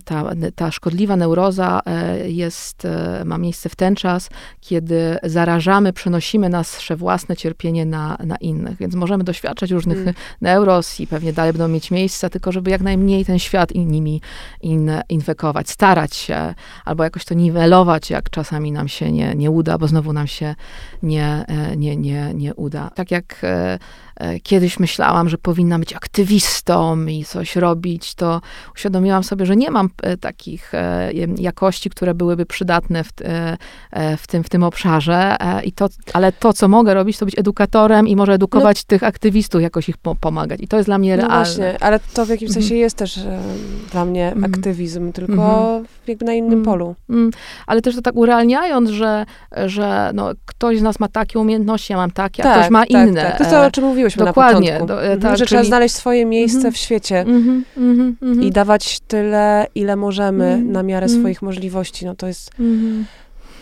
ta, 0.06 0.24
ta 0.56 0.72
szkodliwa 0.72 1.16
neuroza 1.16 1.82
e, 1.86 2.30
jest, 2.30 2.88
ma 3.26 3.38
miejsce 3.38 3.70
w 3.70 3.76
ten 3.76 3.96
czas, 3.96 4.30
kiedy 4.62 5.18
zarażamy, 5.24 5.94
przenosimy 5.94 6.50
nasze 6.50 6.96
własne 6.96 7.36
cierpienie 7.36 7.86
na, 7.86 8.18
na 8.24 8.36
innych. 8.36 8.78
Więc 8.78 8.96
możemy 8.96 9.24
doświadczać 9.24 9.72
różnych 9.72 9.98
mm. 9.98 10.14
neuroz 10.42 11.00
i 11.00 11.08
pewnie 11.08 11.34
dalej 11.34 11.54
będą 11.54 11.68
mieć 11.68 11.92
miejsce, 11.92 12.30
tylko 12.30 12.52
żeby 12.52 12.72
jak 12.72 12.82
najmniej 12.82 13.26
ten 13.26 13.40
świat 13.40 13.76
nimi 13.76 14.22
in, 14.62 14.92
infekować, 15.10 15.70
starać 15.70 16.16
się, 16.16 16.54
albo 16.86 17.04
jakoś 17.04 17.26
to 17.26 17.34
niwelować, 17.34 18.10
jak 18.10 18.30
czasami 18.30 18.72
nam 18.72 18.88
się 18.88 19.12
nie, 19.12 19.36
nie 19.36 19.52
uda, 19.52 19.78
bo 19.78 19.88
znowu 19.88 20.14
nam 20.14 20.28
się 20.28 20.56
nie, 21.04 21.46
nie, 21.78 21.98
nie, 21.98 22.34
nie 22.34 22.56
uda. 22.56 22.90
Tak 22.96 23.12
jak 23.12 23.44
E, 23.44 23.80
kiedyś 24.44 24.80
myślałam, 24.80 25.30
że 25.30 25.38
powinna 25.38 25.80
być 25.80 25.94
aktywistą 25.94 27.06
i 27.06 27.26
coś 27.26 27.56
robić, 27.56 28.16
to 28.16 28.42
uświadomiłam 28.76 29.24
sobie, 29.24 29.46
że 29.46 29.56
nie 29.56 29.72
mam 29.72 29.90
e, 30.04 30.18
takich 30.18 30.74
e, 30.74 31.12
jakości, 31.38 31.90
które 31.90 32.14
byłyby 32.14 32.46
przydatne 32.46 33.04
w, 33.04 33.10
w, 34.18 34.28
tym, 34.28 34.44
w 34.44 34.50
tym 34.50 34.64
obszarze. 34.64 35.38
I 35.64 35.72
to, 35.72 35.90
ale 36.14 36.32
to, 36.32 36.54
co 36.54 36.68
mogę 36.68 36.94
robić, 36.94 37.18
to 37.18 37.26
być 37.26 37.40
edukatorem 37.40 38.08
i 38.08 38.16
może 38.16 38.34
edukować 38.34 38.78
no. 38.78 38.84
tych 38.88 39.04
aktywistów, 39.04 39.62
jakoś 39.62 39.90
ich 39.90 39.98
pomagać. 39.98 40.60
I 40.62 40.68
to 40.68 40.78
jest 40.78 40.90
dla 40.90 40.98
mnie 40.98 41.18
no 41.18 41.28
realne. 41.28 41.46
Właśnie, 41.46 41.78
ale 41.80 42.00
to 42.14 42.26
w 42.26 42.30
jakimś 42.30 42.52
sensie 42.52 42.74
mm. 42.74 42.80
jest 42.82 42.98
też 42.98 43.20
dla 43.92 44.06
mnie 44.06 44.32
mm. 44.32 44.44
aktywizm, 44.44 45.12
tylko 45.12 45.72
mm. 45.74 45.86
jakby 46.08 46.26
na 46.26 46.34
innym 46.34 46.64
polu. 46.64 46.96
Ale 47.68 47.82
też 47.82 47.96
to 47.96 48.02
tak 48.02 48.16
urealniając, 48.16 48.90
że, 48.90 49.26
że 49.66 50.12
no, 50.14 50.32
ktoś 50.46 50.80
z 50.80 50.82
nas 50.82 51.00
ma 51.00 51.08
takie 51.08 51.40
umiejętności, 51.40 51.94
ja 51.94 51.98
mam 51.98 52.12
takie, 52.12 52.44
a 52.44 52.46
tak, 52.46 52.60
ktoś 52.60 52.72
ma 52.72 52.80
tak, 52.80 52.90
inne. 52.90 53.22
Tak. 53.22 53.38
To, 53.38 53.46
co, 53.46 53.66
o 53.66 53.72
czym 53.72 53.84
mówiłyśmy 54.04 54.26
Dokładnie, 54.26 54.74
na 54.74 54.80
początku. 54.80 55.18
Do, 55.18 55.28
tak, 55.28 55.38
że 55.38 55.46
trzeba 55.46 55.64
znaleźć 55.64 55.96
swoje 55.96 56.26
miejsce 56.26 56.58
Mhm. 56.58 56.74
w 56.74 56.78
świecie 56.78 57.20
Mhm, 57.20 57.66
mhm, 57.78 58.16
mhm. 58.22 58.44
i 58.44 58.52
dawać 58.52 59.00
tyle, 59.00 59.68
ile 59.76 59.96
możemy 59.96 60.46
Mhm. 60.46 60.72
na 60.72 60.84
miarę 60.84 61.06
Mhm. 61.06 61.22
swoich 61.22 61.42
możliwości. 61.42 62.06
No 62.06 62.16
to 62.16 62.28
jest 62.28 62.52
Mhm. 62.60 63.06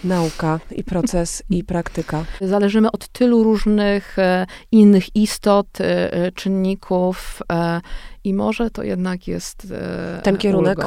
nauka 0.04 0.60
i 0.76 0.84
proces 0.84 1.44
i 1.50 1.64
praktyka. 1.64 2.26
Zależymy 2.42 2.92
od 2.92 3.08
tylu 3.08 3.44
różnych 3.44 4.20
e, 4.20 4.46
innych 4.72 5.16
istot, 5.16 5.68
e, 5.82 6.14
e, 6.14 6.32
czynników 6.32 7.40
e, 7.54 7.82
i 8.24 8.34
może 8.34 8.70
to 8.70 8.84
jednak 8.84 9.28
jest 9.28 9.68
e, 9.72 10.22
Ten 10.24 10.38
kierunek. 10.38 10.80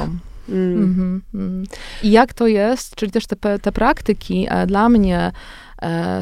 Mm. 0.49 0.83
Mhm, 0.83 1.21
mhm. 1.33 1.63
I 2.03 2.11
jak 2.11 2.33
to 2.33 2.47
jest, 2.47 2.95
czyli 2.95 3.11
też 3.11 3.27
te, 3.27 3.59
te 3.59 3.71
praktyki 3.71 4.47
e, 4.49 4.67
dla 4.67 4.89
mnie 4.89 5.19
e, 5.19 5.31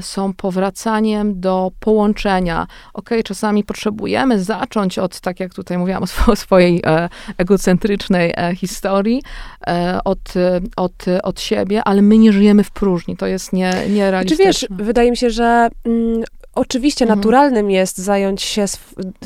są 0.01 0.33
powracaniem 0.33 1.39
do 1.39 1.71
połączenia. 1.79 2.67
Okej, 2.93 3.23
czasami 3.23 3.63
potrzebujemy 3.63 4.43
zacząć 4.43 4.99
od, 4.99 5.19
tak 5.19 5.39
jak 5.39 5.53
tutaj 5.53 5.77
mówiłam 5.77 6.03
o 6.03 6.05
swo- 6.05 6.35
swojej 6.35 6.81
e, 6.85 7.09
egocentrycznej 7.37 8.33
e, 8.37 8.55
historii, 8.55 9.21
e, 9.67 9.99
od, 10.05 10.19
e, 10.37 10.59
od, 10.75 11.05
od 11.23 11.41
siebie, 11.41 11.83
ale 11.83 12.01
my 12.01 12.17
nie 12.17 12.33
żyjemy 12.33 12.63
w 12.63 12.71
próżni. 12.71 13.17
To 13.17 13.27
jest 13.27 13.53
nie, 13.53 13.71
Czy 13.73 13.79
wiesz, 13.79 13.89
nierealistyczne. 13.89 14.77
wydaje 14.79 15.11
mi 15.11 15.17
się, 15.17 15.29
że 15.29 15.69
mm, 15.85 16.23
oczywiście 16.55 17.05
Mhm. 17.05 17.19
naturalnym 17.19 17.71
jest 17.71 17.97
zająć 17.97 18.41
się 18.41 18.65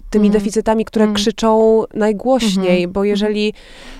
tymi 0.10 0.28
Mhm. 0.28 0.32
deficytami, 0.44 0.86
które 0.86 1.04
Mhm. 1.06 1.16
krzyczą 1.16 1.84
najgłośniej, 1.94 2.78
Mhm. 2.84 2.92
bo 2.92 3.04
jeżeli 3.04 3.54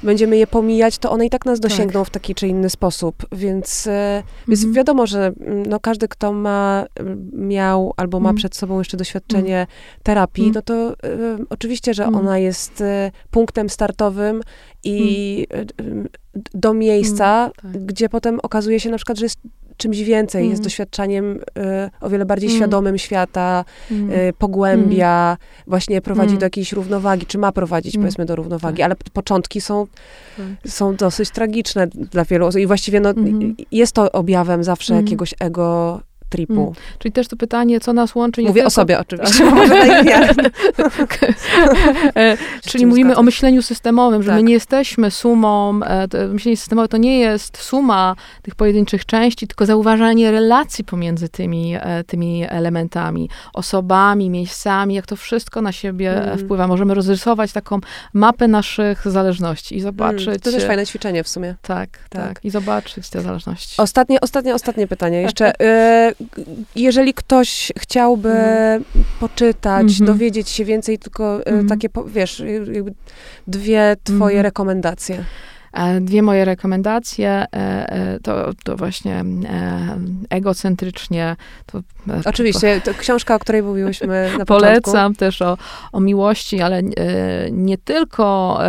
będziemy 0.04 0.38
je 0.38 0.48
pomijać, 0.48 0.98
to 0.98 1.12
one 1.12 1.26
i 1.26 1.30
tak 1.30 1.46
nas 1.46 1.60
Tak. 1.60 1.72
dosięgną 1.72 2.04
w 2.04 2.10
taki 2.10 2.36
czy 2.36 2.48
inny 2.48 2.70
sposób. 2.70 3.16
Więc, 3.32 3.88
e, 3.88 4.24
więc 4.48 4.60
Mhm. 4.60 4.74
wiadomo, 4.74 5.08
że 5.08 5.26
mm, 5.40 5.66
no, 5.66 5.80
każdy, 5.80 6.08
kto 6.08 6.34
ma, 6.34 6.86
miał 7.34 7.94
albo 7.98 8.20
ma 8.20 8.30
Mhm. 8.30 8.36
przed 8.38 8.56
sobą 8.56 8.78
jeszcze 8.78 8.98
doświadczenie 8.98 9.68
terapii, 10.04 10.48
Mhm. 10.48 10.54
no 10.56 10.62
to 10.62 10.90
e, 11.08 11.38
oczywiście, 11.50 11.94
że 11.94 12.06
Mhm. 12.06 12.26
ona 12.26 12.38
jest 12.38 12.82
e, 12.82 13.12
punktem 13.32 13.70
startowym 13.70 14.42
i 14.84 15.48
m, 15.78 16.08
do 16.54 16.74
miejsca, 16.74 17.52
tak. 17.62 17.86
gdzie 17.86 18.10
potem 18.10 18.40
okazuje 18.44 18.80
się 18.80 18.90
na 18.90 18.98
przykład, 18.98 19.18
że 19.18 19.26
jest 19.26 19.40
czymś 19.78 20.00
więcej, 20.00 20.44
jest 20.44 20.52
Mhm. 20.60 20.64
doświadczaniem 20.64 21.40
e, 21.58 21.90
o 22.02 22.10
wiele 22.10 22.26
bardziej 22.26 22.48
Mhm. 22.50 22.60
świadomym 22.62 22.98
świata, 22.98 23.66
Mhm. 23.92 24.20
e, 24.20 24.34
pogłębia, 24.34 25.38
właśnie 25.68 26.02
prowadzi 26.02 26.26
Mhm. 26.28 26.40
do 26.40 26.46
jakiejś 26.46 26.74
równowagi, 26.74 27.26
czy 27.26 27.38
ma 27.38 27.52
prowadzić, 27.52 27.96
Mhm. 27.96 28.04
powiedzmy, 28.04 28.26
do 28.26 28.36
równowagi, 28.36 28.78
Tak. 28.78 28.86
ale 28.86 28.96
początki 29.14 29.62
są, 29.62 29.88
Tak. 30.38 30.72
są 30.72 30.96
dosyć 30.96 31.30
tragiczne 31.30 31.88
dla 31.88 32.26
wielu 32.26 32.46
osób 32.46 32.62
i 32.62 32.68
właściwie 32.68 33.00
no, 33.00 33.10
Mhm. 33.10 33.56
jest 33.72 33.94
to 33.94 34.12
objawem 34.12 34.64
zawsze 34.64 34.94
Mhm. 34.94 35.06
jakiegoś 35.06 35.34
ego 35.40 36.00
tripu. 36.30 36.54
Mhm. 36.68 36.74
Czyli 37.00 37.12
też 37.12 37.28
to 37.28 37.36
pytanie, 37.36 37.80
co 37.80 37.94
nas 37.94 38.16
łączy. 38.16 38.42
Mówię 38.42 38.52
o 38.52 38.54
tylko- 38.54 38.70
sobie 38.70 39.00
oczywiście, 39.00 39.44
tak. 40.78 41.20
E, 42.16 42.38
Czyli 42.68 42.86
mówimy 42.86 43.16
o 43.16 43.24
myśleniu 43.24 43.62
systemowym, 43.62 44.24
że 44.24 44.32
my 44.32 44.38
Tak. 44.38 44.46
nie 44.48 44.54
jesteśmy 44.54 45.12
sumą, 45.12 45.80
e, 45.84 46.28
myślenie 46.28 46.58
systemowe 46.58 46.88
to 46.88 46.98
nie 46.98 47.20
jest 47.20 47.58
suma 47.58 48.16
tych 48.42 48.56
pojedynczych 48.56 49.06
części, 49.06 49.48
tylko 49.48 49.66
zauważanie 49.66 50.32
relacji 50.32 50.84
pomiędzy 50.84 51.30
tymi, 51.30 51.76
e, 51.80 52.04
tymi 52.04 52.46
elementami, 52.50 53.30
osobami, 53.54 54.30
miejscami, 54.30 54.96
jak 54.96 55.06
to 55.06 55.16
wszystko 55.16 55.62
na 55.62 55.72
siebie 55.72 56.24
Mm. 56.24 56.38
wpływa. 56.38 56.68
Możemy 56.68 56.94
rozrysować 56.94 57.52
taką 57.52 57.80
mapę 58.14 58.48
naszych 58.48 59.08
zależności 59.08 59.76
i 59.78 59.82
zobaczyć... 59.82 60.28
Mm, 60.28 60.40
To 60.40 60.52
też 60.52 60.64
fajne 60.66 60.86
ćwiczenie 60.86 61.24
w 61.24 61.28
sumie. 61.30 61.56
Tak, 61.62 61.90
tak, 62.10 62.28
Tak. 62.28 62.46
I 62.46 62.50
zobaczyć 62.50 63.10
te 63.10 63.22
zależności. 63.22 63.82
Ostatnie, 63.82 64.22
ostatnie, 64.22 64.56
ostatnie 64.56 64.88
pytanie 64.88 65.22
jeszcze. 65.22 65.54
Jeżeli 66.76 67.14
ktoś 67.14 67.72
chciałby 67.78 68.30
Mhm. 68.30 68.84
poczytać, 69.20 69.88
Mhm. 69.90 70.06
dowiedzieć 70.06 70.50
się 70.50 70.66
więcej, 70.66 71.00
tylko 71.00 71.40
e, 71.40 71.46
Mhm. 71.46 71.68
takie, 71.68 71.90
wiesz, 72.08 72.44
dwie 73.48 73.96
twoje 74.04 74.20
Mhm. 74.38 74.44
rekomendacje. 74.44 75.24
E, 75.78 76.02
Dwie 76.02 76.22
moje 76.22 76.46
rekomendacje 76.46 77.30
e, 77.30 77.48
e, 77.54 78.20
to, 78.20 78.50
to 78.64 78.78
właśnie 78.78 79.24
egocentrycznie. 80.30 81.36
To, 81.66 81.80
Oczywiście, 82.26 82.82
to 82.82 82.94
książka, 82.94 83.36
o 83.36 83.40
której 83.40 83.64
mówiłyśmy 83.64 84.30
na 84.38 84.46
początku. 84.46 84.92
Polecam 84.92 85.16
też 85.16 85.42
o, 85.42 85.58
o 85.92 86.00
miłości, 86.00 86.62
ale 86.62 86.84
nie 87.52 87.78
tylko 87.78 88.60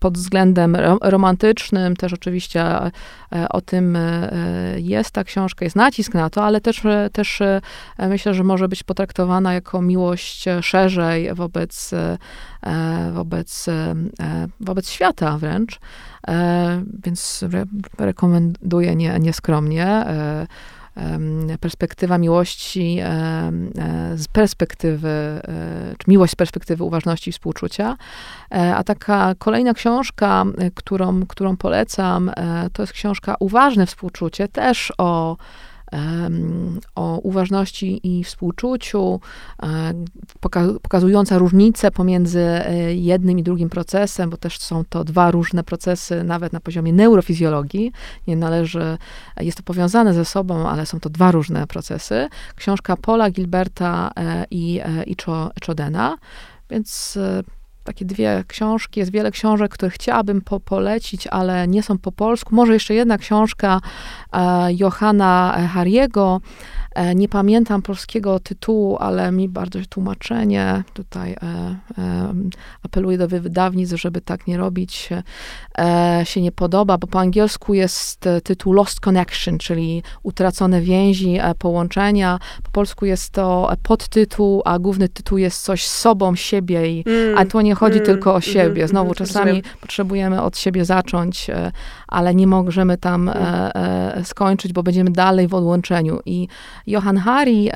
pod 0.00 0.18
względem 0.18 0.76
ro- 0.76 0.98
romantycznym, 1.02 1.96
też 1.96 2.12
oczywiście 2.12 2.64
o 3.50 3.60
tym 3.60 3.98
jest 4.76 5.10
ta 5.10 5.24
książka, 5.24 5.64
jest 5.64 5.76
nacisk 5.76 6.14
na 6.14 6.30
to, 6.30 6.44
ale 6.44 6.60
też, 6.60 6.82
też 7.12 7.42
myślę, 7.98 8.34
że 8.34 8.44
może 8.44 8.68
być 8.68 8.82
potraktowana 8.82 9.54
jako 9.54 9.82
miłość 9.82 10.44
szerzej 10.60 11.34
wobec, 11.34 11.90
wobec, 13.12 13.66
wobec 14.60 14.90
świata 14.90 15.38
wręcz. 15.38 15.61
E, 16.28 16.82
Więc 17.04 17.42
re, 17.42 17.64
rekomenduję 17.98 18.96
nie, 18.96 19.18
nieskromnie. 19.18 19.86
E, 19.86 20.46
perspektywa 21.60 22.18
miłości 22.18 22.98
e, 23.00 23.52
z 24.14 24.28
perspektywy, 24.28 25.40
czy 25.98 26.10
miłość 26.10 26.32
z 26.32 26.36
perspektywy 26.36 26.84
uważności 26.84 27.30
i 27.30 27.32
współczucia. 27.32 27.96
A 28.50 28.84
taka 28.84 29.34
kolejna 29.38 29.74
książka, 29.74 30.44
którą, 30.74 31.26
którą 31.26 31.56
polecam, 31.56 32.30
to 32.72 32.82
jest 32.82 32.92
książka 32.92 33.36
Uważne 33.40 33.86
współczucie, 33.86 34.48
też 34.48 34.92
o 34.98 35.36
o 36.94 37.18
uważności 37.18 38.00
i 38.18 38.24
współczuciu, 38.24 39.20
e, 39.62 39.66
poka- 40.40 40.78
pokazująca 40.82 41.38
różnicę 41.38 41.90
pomiędzy 41.90 42.40
e, 42.40 42.94
jednym 42.94 43.38
i 43.38 43.42
drugim 43.42 43.68
procesem, 43.68 44.30
bo 44.30 44.36
też 44.36 44.58
są 44.58 44.84
to 44.88 45.04
dwa 45.04 45.30
różne 45.30 45.64
procesy, 45.64 46.24
nawet 46.24 46.52
na 46.52 46.60
poziomie 46.60 46.92
neurofizjologii. 46.92 47.92
Nie 48.26 48.36
należy, 48.36 48.98
jest 49.40 49.56
to 49.56 49.62
powiązane 49.62 50.14
ze 50.14 50.24
sobą, 50.24 50.68
ale 50.68 50.86
są 50.86 51.00
to 51.00 51.10
dwa 51.10 51.30
różne 51.30 51.66
procesy. 51.66 52.28
Książka 52.56 52.96
Paula 52.96 53.30
Gilberta 53.30 54.10
e, 54.16 54.44
i, 54.50 54.80
e, 54.84 55.02
i 55.04 55.16
Cho- 55.16 55.50
Chodena, 55.66 56.16
więc 56.70 57.16
e, 57.16 57.42
takie 57.84 58.04
dwie 58.04 58.44
książki, 58.48 59.00
jest 59.00 59.12
wiele 59.12 59.30
książek, 59.30 59.72
które 59.72 59.90
chciałabym 59.90 60.40
po, 60.40 60.60
polecić, 60.60 61.26
ale 61.26 61.68
nie 61.68 61.82
są 61.82 61.98
po 61.98 62.12
polsku. 62.12 62.54
Może 62.54 62.72
jeszcze 62.72 62.94
jedna 62.94 63.18
książka 63.18 63.80
e, 64.32 64.68
Johanna 64.72 65.58
Hariego. 65.74 66.40
E, 66.94 67.14
nie 67.14 67.28
pamiętam 67.28 67.82
polskiego 67.82 68.40
tytułu, 68.40 68.96
ale 69.00 69.32
mi 69.32 69.48
bardzo 69.48 69.78
tłumaczenie 69.88 70.84
tutaj 70.94 71.32
e, 71.32 71.36
e, 71.98 72.34
apeluję 72.82 73.18
do 73.18 73.28
wydawnictw, 73.28 73.96
żeby 73.96 74.20
tak 74.20 74.46
nie 74.46 74.56
robić, 74.56 75.08
e, 75.78 76.20
się 76.24 76.42
nie 76.42 76.52
podoba, 76.52 76.98
bo 76.98 77.06
po 77.06 77.20
angielsku 77.20 77.74
jest 77.74 78.28
tytuł 78.44 78.72
Lost 78.72 79.00
Connection, 79.00 79.58
czyli 79.58 80.02
utracone 80.22 80.80
więzi, 80.80 81.38
e, 81.40 81.54
połączenia. 81.54 82.38
Po 82.62 82.70
polsku 82.70 83.06
jest 83.06 83.30
to 83.30 83.72
podtytuł, 83.82 84.62
a 84.64 84.78
główny 84.78 85.08
tytuł 85.08 85.38
jest 85.38 85.62
coś 85.62 85.86
z 85.86 85.98
sobą, 85.98 86.36
siebie 86.36 86.88
i 86.88 87.02
Mm, 87.06 87.38
a 87.38 87.44
tu 87.44 87.58
nie 87.72 87.76
chodzi 87.76 87.98
mm, 87.98 88.06
tylko 88.06 88.30
o 88.32 88.36
mhm, 88.36 88.52
siebie. 88.54 88.88
Znowu 88.88 89.10
mhm, 89.10 89.26
czasami 89.26 89.50
rozumiem. 89.50 89.76
potrzebujemy 89.80 90.42
od 90.42 90.58
siebie 90.58 90.84
zacząć, 90.84 91.50
e, 91.50 91.72
ale 92.08 92.34
nie 92.34 92.46
możemy 92.46 92.98
tam 92.98 93.28
e, 93.28 93.34
e, 93.34 94.24
skończyć, 94.24 94.72
bo 94.72 94.82
będziemy 94.82 95.10
dalej 95.10 95.48
w 95.48 95.54
odłączeniu. 95.54 96.20
I 96.26 96.48
Johan 96.86 97.16
Hari, 97.16 97.70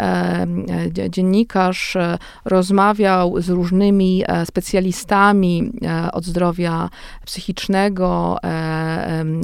dzie- 0.92 1.10
dziennikarz, 1.10 1.96
rozmawiał 2.44 3.42
z 3.42 3.48
różnymi 3.48 4.24
specjalistami 4.44 5.72
od 6.12 6.24
zdrowia 6.24 6.88
psychicznego, 7.26 8.38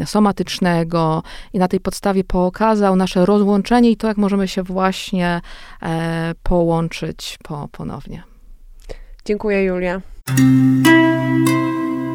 somatycznego 0.04 1.22
i 1.52 1.58
na 1.58 1.68
tej 1.68 1.80
podstawie 1.80 2.24
pokazał 2.24 2.96
nasze 2.96 3.26
rozłączenie 3.26 3.90
i 3.90 3.96
to, 3.96 4.08
jak 4.08 4.16
możemy 4.16 4.48
się 4.48 4.62
właśnie 4.62 5.40
połączyć 6.42 7.38
po, 7.42 7.68
ponownie. 7.72 8.22
Dziękuję, 9.24 9.64
Julia. 9.64 10.11
Música 10.28 12.11